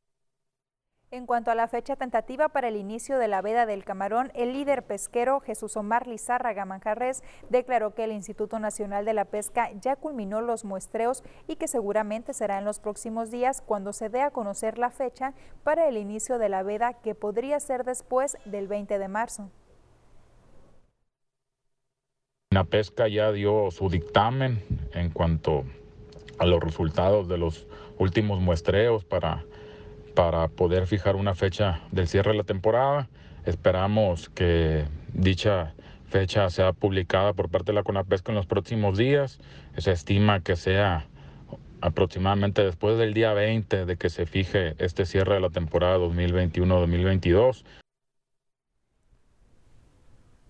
En 1.18 1.26
cuanto 1.26 1.50
a 1.50 1.56
la 1.56 1.66
fecha 1.66 1.96
tentativa 1.96 2.48
para 2.48 2.68
el 2.68 2.76
inicio 2.76 3.18
de 3.18 3.26
la 3.26 3.42
veda 3.42 3.66
del 3.66 3.84
camarón, 3.84 4.30
el 4.36 4.52
líder 4.52 4.84
pesquero 4.84 5.40
Jesús 5.40 5.76
Omar 5.76 6.06
Lizárraga 6.06 6.64
Manjarres 6.64 7.24
declaró 7.48 7.92
que 7.92 8.04
el 8.04 8.12
Instituto 8.12 8.60
Nacional 8.60 9.04
de 9.04 9.14
la 9.14 9.24
Pesca 9.24 9.68
ya 9.80 9.96
culminó 9.96 10.42
los 10.42 10.64
muestreos 10.64 11.24
y 11.48 11.56
que 11.56 11.66
seguramente 11.66 12.34
será 12.34 12.58
en 12.58 12.64
los 12.64 12.78
próximos 12.78 13.32
días 13.32 13.60
cuando 13.60 13.92
se 13.92 14.10
dé 14.10 14.22
a 14.22 14.30
conocer 14.30 14.78
la 14.78 14.90
fecha 14.92 15.34
para 15.64 15.88
el 15.88 15.96
inicio 15.96 16.38
de 16.38 16.50
la 16.50 16.62
veda 16.62 16.92
que 16.92 17.16
podría 17.16 17.58
ser 17.58 17.82
después 17.82 18.38
del 18.44 18.68
20 18.68 18.96
de 19.00 19.08
marzo. 19.08 19.50
La 22.50 22.62
pesca 22.62 23.08
ya 23.08 23.32
dio 23.32 23.72
su 23.72 23.90
dictamen 23.90 24.62
en 24.94 25.10
cuanto 25.10 25.64
a 26.38 26.46
los 26.46 26.62
resultados 26.62 27.26
de 27.26 27.38
los 27.38 27.66
últimos 27.98 28.40
muestreos 28.40 29.04
para, 29.04 29.44
para 30.18 30.48
poder 30.48 30.88
fijar 30.88 31.14
una 31.14 31.36
fecha 31.36 31.80
del 31.92 32.08
cierre 32.08 32.32
de 32.32 32.38
la 32.38 32.42
temporada. 32.42 33.08
Esperamos 33.46 34.28
que 34.30 34.84
dicha 35.14 35.74
fecha 36.08 36.50
sea 36.50 36.72
publicada 36.72 37.34
por 37.34 37.50
parte 37.50 37.70
de 37.70 37.74
la 37.74 37.84
CONAPESCA 37.84 38.32
en 38.32 38.36
los 38.36 38.46
próximos 38.46 38.98
días. 38.98 39.38
Se 39.76 39.92
estima 39.92 40.40
que 40.40 40.56
sea 40.56 41.06
aproximadamente 41.80 42.64
después 42.64 42.98
del 42.98 43.14
día 43.14 43.32
20 43.32 43.86
de 43.86 43.96
que 43.96 44.10
se 44.10 44.26
fije 44.26 44.74
este 44.78 45.06
cierre 45.06 45.34
de 45.34 45.40
la 45.40 45.50
temporada 45.50 45.98
2021-2022. 45.98 47.62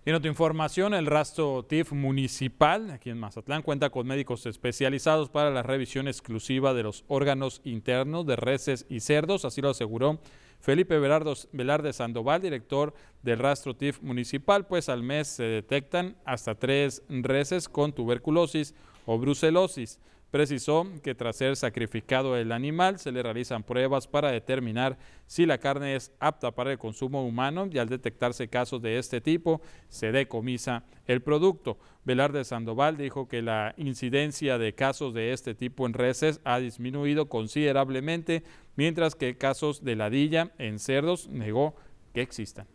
En 0.09 0.15
otra 0.15 0.31
información, 0.31 0.95
el 0.95 1.05
rastro 1.05 1.67
TIF 1.69 1.93
municipal 1.93 2.93
aquí 2.93 3.11
en 3.11 3.19
Mazatlán 3.19 3.61
cuenta 3.61 3.91
con 3.91 4.07
médicos 4.07 4.47
especializados 4.47 5.29
para 5.29 5.51
la 5.51 5.63
revisión 5.63 6.09
exclusiva 6.09 6.73
de 6.73 6.83
los 6.83 7.05
órganos 7.09 7.61
internos 7.63 8.25
de 8.25 8.37
reses 8.37 8.87
y 8.89 9.01
cerdos, 9.01 9.45
así 9.45 9.61
lo 9.61 9.69
aseguró 9.69 10.19
Felipe 10.61 10.99
Velarde 10.99 11.93
Sandoval, 11.93 12.41
director 12.41 12.95
del 13.23 13.39
rastro 13.39 13.77
TIF 13.77 14.01
municipal, 14.01 14.67
pues 14.67 14.89
al 14.89 15.03
mes 15.03 15.29
se 15.29 15.43
detectan 15.43 16.17
hasta 16.25 16.55
tres 16.55 17.03
reses 17.11 17.69
con 17.69 17.93
tuberculosis 17.93 18.75
o 19.05 19.19
brucelosis. 19.19 20.01
Precisó 20.31 20.87
que 21.03 21.15
tras 21.15 21.37
ser 21.37 21.57
sacrificado 21.57 22.37
el 22.37 22.53
animal 22.53 22.99
se 22.99 23.13
le 23.13 23.23
realizan 23.23 23.63
pruebas 23.63 24.07
para 24.07 24.31
determinar 24.31 24.99
si 25.27 25.47
la 25.47 25.57
carne 25.57 25.97
es 25.97 26.13
apta 26.21 26.51
para 26.51 26.71
el 26.71 26.79
consumo 26.79 27.27
humano 27.27 27.67
y 27.71 27.79
al 27.79 27.89
detectarse 27.89 28.49
casos 28.49 28.83
de 28.83 28.99
este 28.99 29.23
tipo 29.23 29.63
se 29.89 30.13
decomisa 30.13 30.85
el 31.07 31.23
producto. 31.23 31.79
Velarde 32.05 32.45
Sandoval 32.45 32.99
dijo 32.99 33.27
que 33.27 33.41
la 33.41 33.75
incidencia 33.79 34.59
de 34.59 34.75
casos 34.75 35.15
de 35.15 35.33
este 35.33 35.55
tipo 35.55 35.87
en 35.87 35.95
reses 35.95 36.41
ha 36.45 36.59
disminuido 36.59 37.31
considerablemente, 37.31 38.45
mientras 38.77 39.15
que 39.15 39.39
casos 39.39 39.83
de 39.83 39.97
ladilla 39.97 40.53
en 40.59 40.79
cerdos 40.79 41.29
negó 41.29 41.75
que 42.13 42.21
existan. 42.21 42.67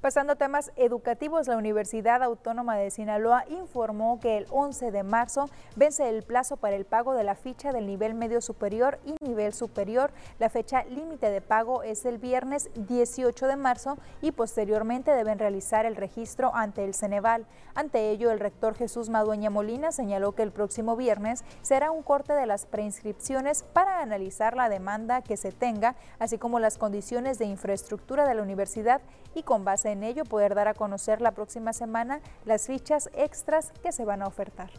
Pasando 0.00 0.34
a 0.34 0.36
temas 0.36 0.70
educativos, 0.76 1.48
la 1.48 1.56
Universidad 1.56 2.22
Autónoma 2.22 2.76
de 2.76 2.88
Sinaloa 2.88 3.44
informó 3.48 4.20
que 4.20 4.36
el 4.36 4.46
11 4.48 4.92
de 4.92 5.02
marzo 5.02 5.50
vence 5.74 6.08
el 6.08 6.22
plazo 6.22 6.56
para 6.56 6.76
el 6.76 6.84
pago 6.84 7.14
de 7.14 7.24
la 7.24 7.34
ficha 7.34 7.72
del 7.72 7.88
nivel 7.88 8.14
medio 8.14 8.40
superior 8.40 9.00
y 9.04 9.16
nivel 9.20 9.52
superior. 9.52 10.12
La 10.38 10.50
fecha 10.50 10.84
límite 10.84 11.30
de 11.30 11.40
pago 11.40 11.82
es 11.82 12.04
el 12.04 12.18
viernes 12.18 12.70
18 12.76 13.48
de 13.48 13.56
marzo 13.56 13.98
y 14.22 14.30
posteriormente 14.30 15.10
deben 15.10 15.40
realizar 15.40 15.84
el 15.84 15.96
registro 15.96 16.54
ante 16.54 16.84
el 16.84 16.94
Ceneval. 16.94 17.44
Ante 17.74 18.10
ello, 18.10 18.30
el 18.30 18.38
rector 18.38 18.76
Jesús 18.76 19.08
Madueña 19.08 19.50
Molina 19.50 19.90
señaló 19.90 20.30
que 20.30 20.44
el 20.44 20.52
próximo 20.52 20.94
viernes 20.94 21.42
será 21.62 21.90
un 21.90 22.04
corte 22.04 22.34
de 22.34 22.46
las 22.46 22.66
preinscripciones 22.66 23.64
para 23.64 24.00
analizar 24.00 24.54
la 24.54 24.68
demanda 24.68 25.22
que 25.22 25.36
se 25.36 25.50
tenga, 25.50 25.96
así 26.20 26.38
como 26.38 26.60
las 26.60 26.78
condiciones 26.78 27.40
de 27.40 27.46
infraestructura 27.46 28.28
de 28.28 28.36
la 28.36 28.42
universidad 28.42 29.00
y 29.34 29.42
con 29.42 29.64
base 29.64 29.87
en 29.88 30.02
ello 30.02 30.24
poder 30.24 30.54
dar 30.54 30.68
a 30.68 30.74
conocer 30.74 31.20
la 31.20 31.32
próxima 31.32 31.72
semana 31.72 32.20
las 32.44 32.66
fichas 32.66 33.10
extras 33.14 33.72
que 33.82 33.92
se 33.92 34.04
van 34.04 34.22
a 34.22 34.26
ofertar. 34.26 34.70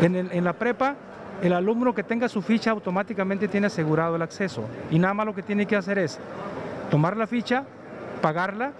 En, 0.00 0.44
la 0.44 0.52
prepa, 0.52 0.96
el 1.42 1.52
alumno 1.52 1.94
que 1.94 2.02
tenga 2.02 2.28
su 2.28 2.42
ficha 2.42 2.70
automáticamente 2.70 3.48
tiene 3.48 3.68
asegurado 3.68 4.16
el 4.16 4.22
acceso 4.22 4.64
y 4.90 4.98
nada 4.98 5.14
más 5.14 5.26
lo 5.26 5.34
que 5.34 5.42
tiene 5.42 5.66
que 5.66 5.76
hacer 5.76 5.98
es 5.98 6.18
tomar 6.90 7.16
la 7.16 7.26
ficha, 7.26 7.64
pagarla 8.20 8.72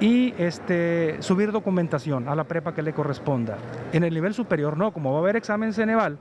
y 0.00 0.34
este, 0.38 1.20
subir 1.20 1.52
documentación 1.52 2.28
a 2.28 2.34
la 2.34 2.44
prepa 2.44 2.74
que 2.74 2.82
le 2.82 2.92
corresponda. 2.92 3.56
En 3.92 4.04
el 4.04 4.14
nivel 4.14 4.34
superior 4.34 4.76
no, 4.76 4.92
como 4.92 5.12
va 5.12 5.18
a 5.18 5.22
haber 5.22 5.36
examen 5.36 5.72
Ceneval, 5.72 6.18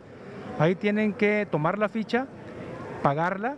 ahí 0.60 0.76
tienen 0.76 1.14
que 1.14 1.48
tomar 1.50 1.78
la 1.78 1.90
ficha, 1.90 2.28
pagarla 3.04 3.56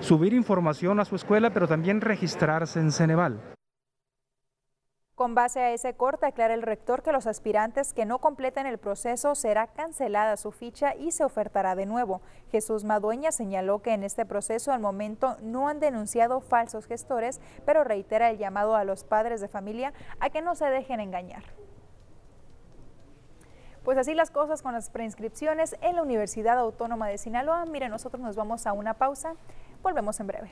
subir 0.00 0.32
información 0.32 1.00
a 1.00 1.04
su 1.04 1.16
escuela, 1.16 1.50
pero 1.50 1.68
también 1.68 2.00
registrarse 2.00 2.80
en 2.80 2.92
Ceneval. 2.92 3.40
Con 5.16 5.34
base 5.34 5.60
a 5.60 5.72
ese 5.72 5.94
corte, 5.94 6.26
aclara 6.26 6.52
el 6.52 6.60
rector 6.60 7.02
que 7.02 7.10
los 7.10 7.26
aspirantes 7.26 7.94
que 7.94 8.04
no 8.04 8.18
completen 8.18 8.66
el 8.66 8.76
proceso 8.76 9.34
será 9.34 9.66
cancelada 9.68 10.36
su 10.36 10.52
ficha 10.52 10.94
y 10.94 11.10
se 11.10 11.24
ofertará 11.24 11.74
de 11.74 11.86
nuevo. 11.86 12.20
Jesús 12.50 12.84
Madueña 12.84 13.32
señaló 13.32 13.80
que 13.80 13.94
en 13.94 14.04
este 14.04 14.26
proceso 14.26 14.72
al 14.72 14.80
momento 14.80 15.38
no 15.40 15.68
han 15.68 15.80
denunciado 15.80 16.42
falsos 16.42 16.84
gestores, 16.84 17.40
pero 17.64 17.82
reitera 17.82 18.28
el 18.28 18.36
llamado 18.36 18.76
a 18.76 18.84
los 18.84 19.04
padres 19.04 19.40
de 19.40 19.48
familia 19.48 19.94
a 20.20 20.28
que 20.28 20.42
no 20.42 20.54
se 20.54 20.66
dejen 20.66 21.00
engañar. 21.00 21.44
Pues 23.86 23.96
así 23.96 24.14
las 24.14 24.30
cosas 24.30 24.60
con 24.60 24.74
las 24.74 24.90
preinscripciones 24.90 25.76
en 25.80 25.96
la 25.96 26.02
Universidad 26.02 26.58
Autónoma 26.58 27.06
de 27.08 27.16
Sinaloa. 27.16 27.64
Mire, 27.64 27.88
nosotros 27.88 28.20
nos 28.20 28.36
vamos 28.36 28.66
a 28.66 28.74
una 28.74 28.94
pausa. 28.94 29.34
Volvemos 29.86 30.18
en 30.18 30.26
breve. 30.26 30.50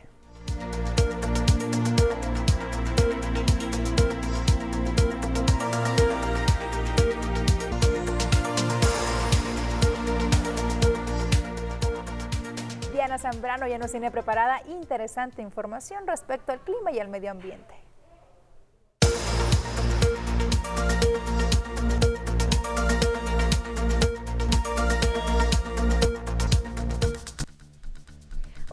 Diana 12.93 13.18
Zambrano 13.18 13.66
ya 13.66 13.76
nos 13.78 13.91
tiene 13.91 14.12
preparada 14.12 14.62
interesante 14.68 15.43
información 15.43 16.07
respecto 16.07 16.53
al 16.53 16.61
clima 16.61 16.93
y 16.93 17.01
al 17.01 17.09
medio 17.09 17.32
ambiente. 17.32 17.84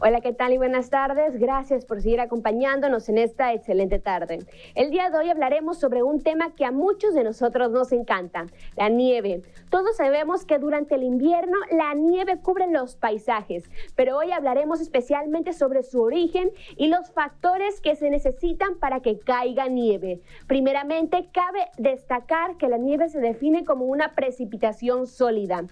Hola, 0.04 0.20
¿qué 0.20 0.32
tal 0.32 0.52
y 0.52 0.58
buenas 0.58 0.90
tardes? 0.90 1.38
Gracias 1.38 1.84
por 1.84 2.02
seguir 2.02 2.20
acompañándonos 2.20 3.08
en 3.08 3.18
esta 3.18 3.52
excelente 3.52 4.00
tarde. 4.00 4.40
El 4.74 4.90
día 4.90 5.08
de 5.08 5.16
hoy 5.16 5.30
hablaremos 5.30 5.78
sobre 5.78 6.02
un 6.02 6.20
tema 6.20 6.56
que 6.56 6.64
a 6.64 6.72
muchos 6.72 7.14
de 7.14 7.22
nosotros 7.22 7.70
nos 7.70 7.92
encanta, 7.92 8.46
la 8.76 8.88
nieve. 8.88 9.42
Todos 9.70 9.96
sabemos 9.96 10.44
que 10.44 10.58
durante 10.58 10.96
el 10.96 11.04
invierno 11.04 11.56
la 11.70 11.94
nieve 11.94 12.40
cubre 12.40 12.66
los 12.66 12.96
paisajes, 12.96 13.70
pero 13.94 14.18
hoy 14.18 14.32
hablaremos 14.32 14.80
especialmente 14.80 15.52
sobre 15.52 15.84
su 15.84 16.02
origen 16.02 16.50
y 16.76 16.88
los 16.88 17.12
factores 17.12 17.80
que 17.80 17.94
se 17.94 18.10
necesitan 18.10 18.80
para 18.80 19.02
que 19.02 19.20
caiga 19.20 19.68
nieve. 19.68 20.20
Primeramente, 20.48 21.28
cabe 21.32 21.68
destacar 21.78 22.56
que 22.56 22.68
la 22.68 22.76
nieve 22.76 23.08
se 23.08 23.20
define 23.20 23.64
como 23.64 23.84
una 23.84 24.16
precipitación 24.16 25.06
sólida. 25.06 25.62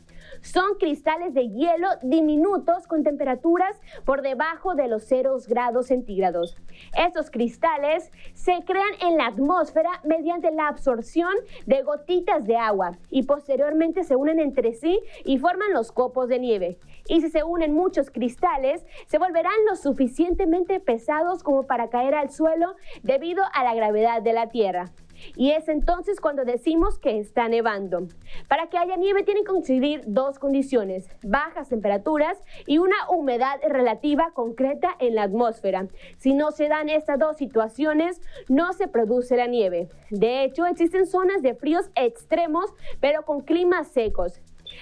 Son 0.43 0.75
cristales 0.79 1.35
de 1.35 1.49
hielo 1.49 1.89
diminutos 2.03 2.87
con 2.87 3.03
temperaturas 3.03 3.81
por 4.05 4.23
debajo 4.23 4.75
de 4.75 4.89
los 4.89 5.05
0 5.05 5.37
grados 5.49 5.89
centígrados. 5.89 6.57
Estos 6.97 7.31
cristales 7.31 8.11
se 8.35 8.63
crean 8.65 8.93
en 9.03 9.17
la 9.17 9.27
atmósfera 9.27 9.91
mediante 10.05 10.51
la 10.51 10.69
absorción 10.69 11.33
de 11.67 11.83
gotitas 11.83 12.47
de 12.47 12.57
agua 12.57 12.99
y 13.11 13.25
posteriormente 13.25 14.05
se 14.05 14.17
unen 14.17 14.41
entre 14.41 14.73
sí 14.73 15.01
y 15.25 15.39
forman 15.39 15.73
los 15.73 15.93
copos 15.93 16.29
de 16.29 16.39
nieve. 16.39 16.79
Y 17.09 17.21
si 17.21 17.31
se 17.31 17.43
unen 17.43 17.75
muchos 17.75 18.11
cristales, 18.11 18.85
se 19.07 19.19
volverán 19.19 19.53
lo 19.69 19.77
suficientemente 19.77 20.81
pesados 20.81 21.43
como 21.43 21.65
para 21.65 21.91
caer 21.91 22.15
al 22.15 22.31
suelo 22.31 22.75
debido 23.03 23.43
a 23.53 23.65
la 23.65 23.75
gravedad 23.75 24.23
de 24.23 24.33
la 24.33 24.49
Tierra. 24.49 24.93
Y 25.37 25.51
es 25.53 25.69
entonces 25.69 26.21
cuando 26.21 26.45
decimos 26.45 26.99
que 26.99 27.19
está 27.19 27.49
nevando. 27.49 28.09
Para 28.49 28.69
que 28.69 28.79
haya 28.79 28.97
nieve 28.97 29.23
tienen 29.23 29.45
que 29.45 29.51
coincidir 29.51 30.03
dos 30.07 30.39
condiciones, 30.39 31.09
bajas 31.23 31.69
temperaturas 31.69 32.39
y 32.67 32.79
una 32.79 32.97
humedad 33.09 33.59
relativa 33.67 34.33
concreta 34.33 34.95
en 34.99 35.15
la 35.15 35.23
atmósfera. 35.25 35.89
Si 36.19 36.35
no 36.35 36.51
se 36.51 36.69
dan 36.69 36.89
estas 36.89 37.19
dos 37.19 37.37
situaciones, 37.37 38.21
no 38.49 38.73
se 38.73 38.89
produce 38.89 39.37
la 39.37 39.47
nieve. 39.47 39.89
De 40.11 40.45
hecho, 40.45 40.67
existen 40.67 41.07
zonas 41.07 41.43
de 41.43 41.55
fríos 41.55 41.91
extremos, 41.95 42.67
pero 43.01 43.25
con 43.25 43.41
climas 43.41 43.89
secos, 43.89 44.41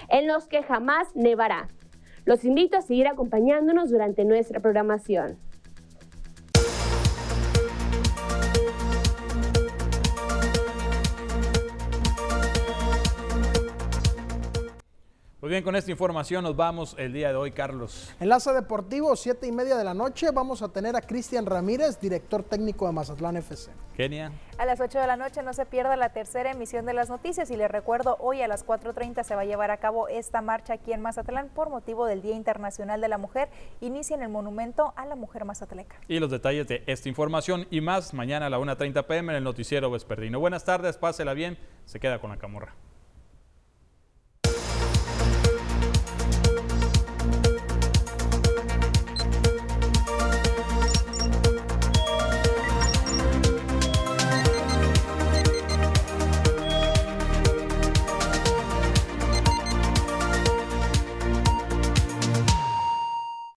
en 0.08 0.26
los 0.26 0.46
que 0.48 0.62
jamás 0.62 1.14
nevará. 1.14 1.68
Los 2.24 2.44
invito 2.44 2.76
a 2.76 2.82
seguir 2.82 3.08
acompañándonos 3.08 3.90
durante 3.90 4.24
nuestra 4.24 4.60
programación. 4.60 5.38
Pues 15.40 15.52
bien, 15.52 15.62
con 15.62 15.76
esta 15.76 15.92
información 15.92 16.42
nos 16.42 16.56
vamos 16.56 16.96
el 16.98 17.12
día 17.12 17.28
de 17.28 17.36
hoy, 17.36 17.52
Carlos. 17.52 18.12
Enlace 18.18 18.52
Deportivo, 18.52 19.14
siete 19.14 19.46
y 19.46 19.52
media 19.52 19.76
de 19.76 19.84
la 19.84 19.94
noche. 19.94 20.32
Vamos 20.32 20.62
a 20.62 20.68
tener 20.68 20.96
a 20.96 21.00
Cristian 21.00 21.46
Ramírez, 21.46 22.00
director 22.00 22.42
técnico 22.42 22.88
de 22.88 22.92
Mazatlán 22.92 23.36
FC. 23.36 23.70
Kenia. 23.96 24.32
A 24.58 24.66
las 24.66 24.80
8 24.80 24.98
de 24.98 25.06
la 25.06 25.16
noche 25.16 25.44
no 25.44 25.52
se 25.52 25.64
pierda 25.64 25.94
la 25.94 26.08
tercera 26.08 26.50
emisión 26.50 26.86
de 26.86 26.92
las 26.92 27.08
noticias 27.08 27.52
y 27.52 27.56
les 27.56 27.70
recuerdo, 27.70 28.16
hoy 28.18 28.42
a 28.42 28.48
las 28.48 28.66
4.30 28.66 29.22
se 29.22 29.36
va 29.36 29.42
a 29.42 29.44
llevar 29.44 29.70
a 29.70 29.76
cabo 29.76 30.08
esta 30.08 30.42
marcha 30.42 30.72
aquí 30.72 30.92
en 30.92 31.02
Mazatlán 31.02 31.50
por 31.50 31.70
motivo 31.70 32.06
del 32.06 32.20
Día 32.20 32.34
Internacional 32.34 33.00
de 33.00 33.06
la 33.06 33.18
Mujer. 33.18 33.48
Inicia 33.80 34.16
en 34.16 34.22
el 34.22 34.30
Monumento 34.30 34.92
a 34.96 35.06
la 35.06 35.14
Mujer 35.14 35.44
Mazatleca. 35.44 36.00
Y 36.08 36.18
los 36.18 36.32
detalles 36.32 36.66
de 36.66 36.82
esta 36.86 37.08
información 37.08 37.68
y 37.70 37.80
más 37.80 38.12
mañana 38.12 38.46
a 38.46 38.50
la 38.50 38.58
1.30 38.58 39.06
pm 39.06 39.32
en 39.32 39.36
el 39.36 39.44
Noticiero 39.44 39.88
Vespertino. 39.88 40.40
Buenas 40.40 40.64
tardes, 40.64 40.98
pásela 40.98 41.32
bien, 41.32 41.56
se 41.84 42.00
queda 42.00 42.20
con 42.20 42.30
la 42.30 42.38
camorra. 42.38 42.74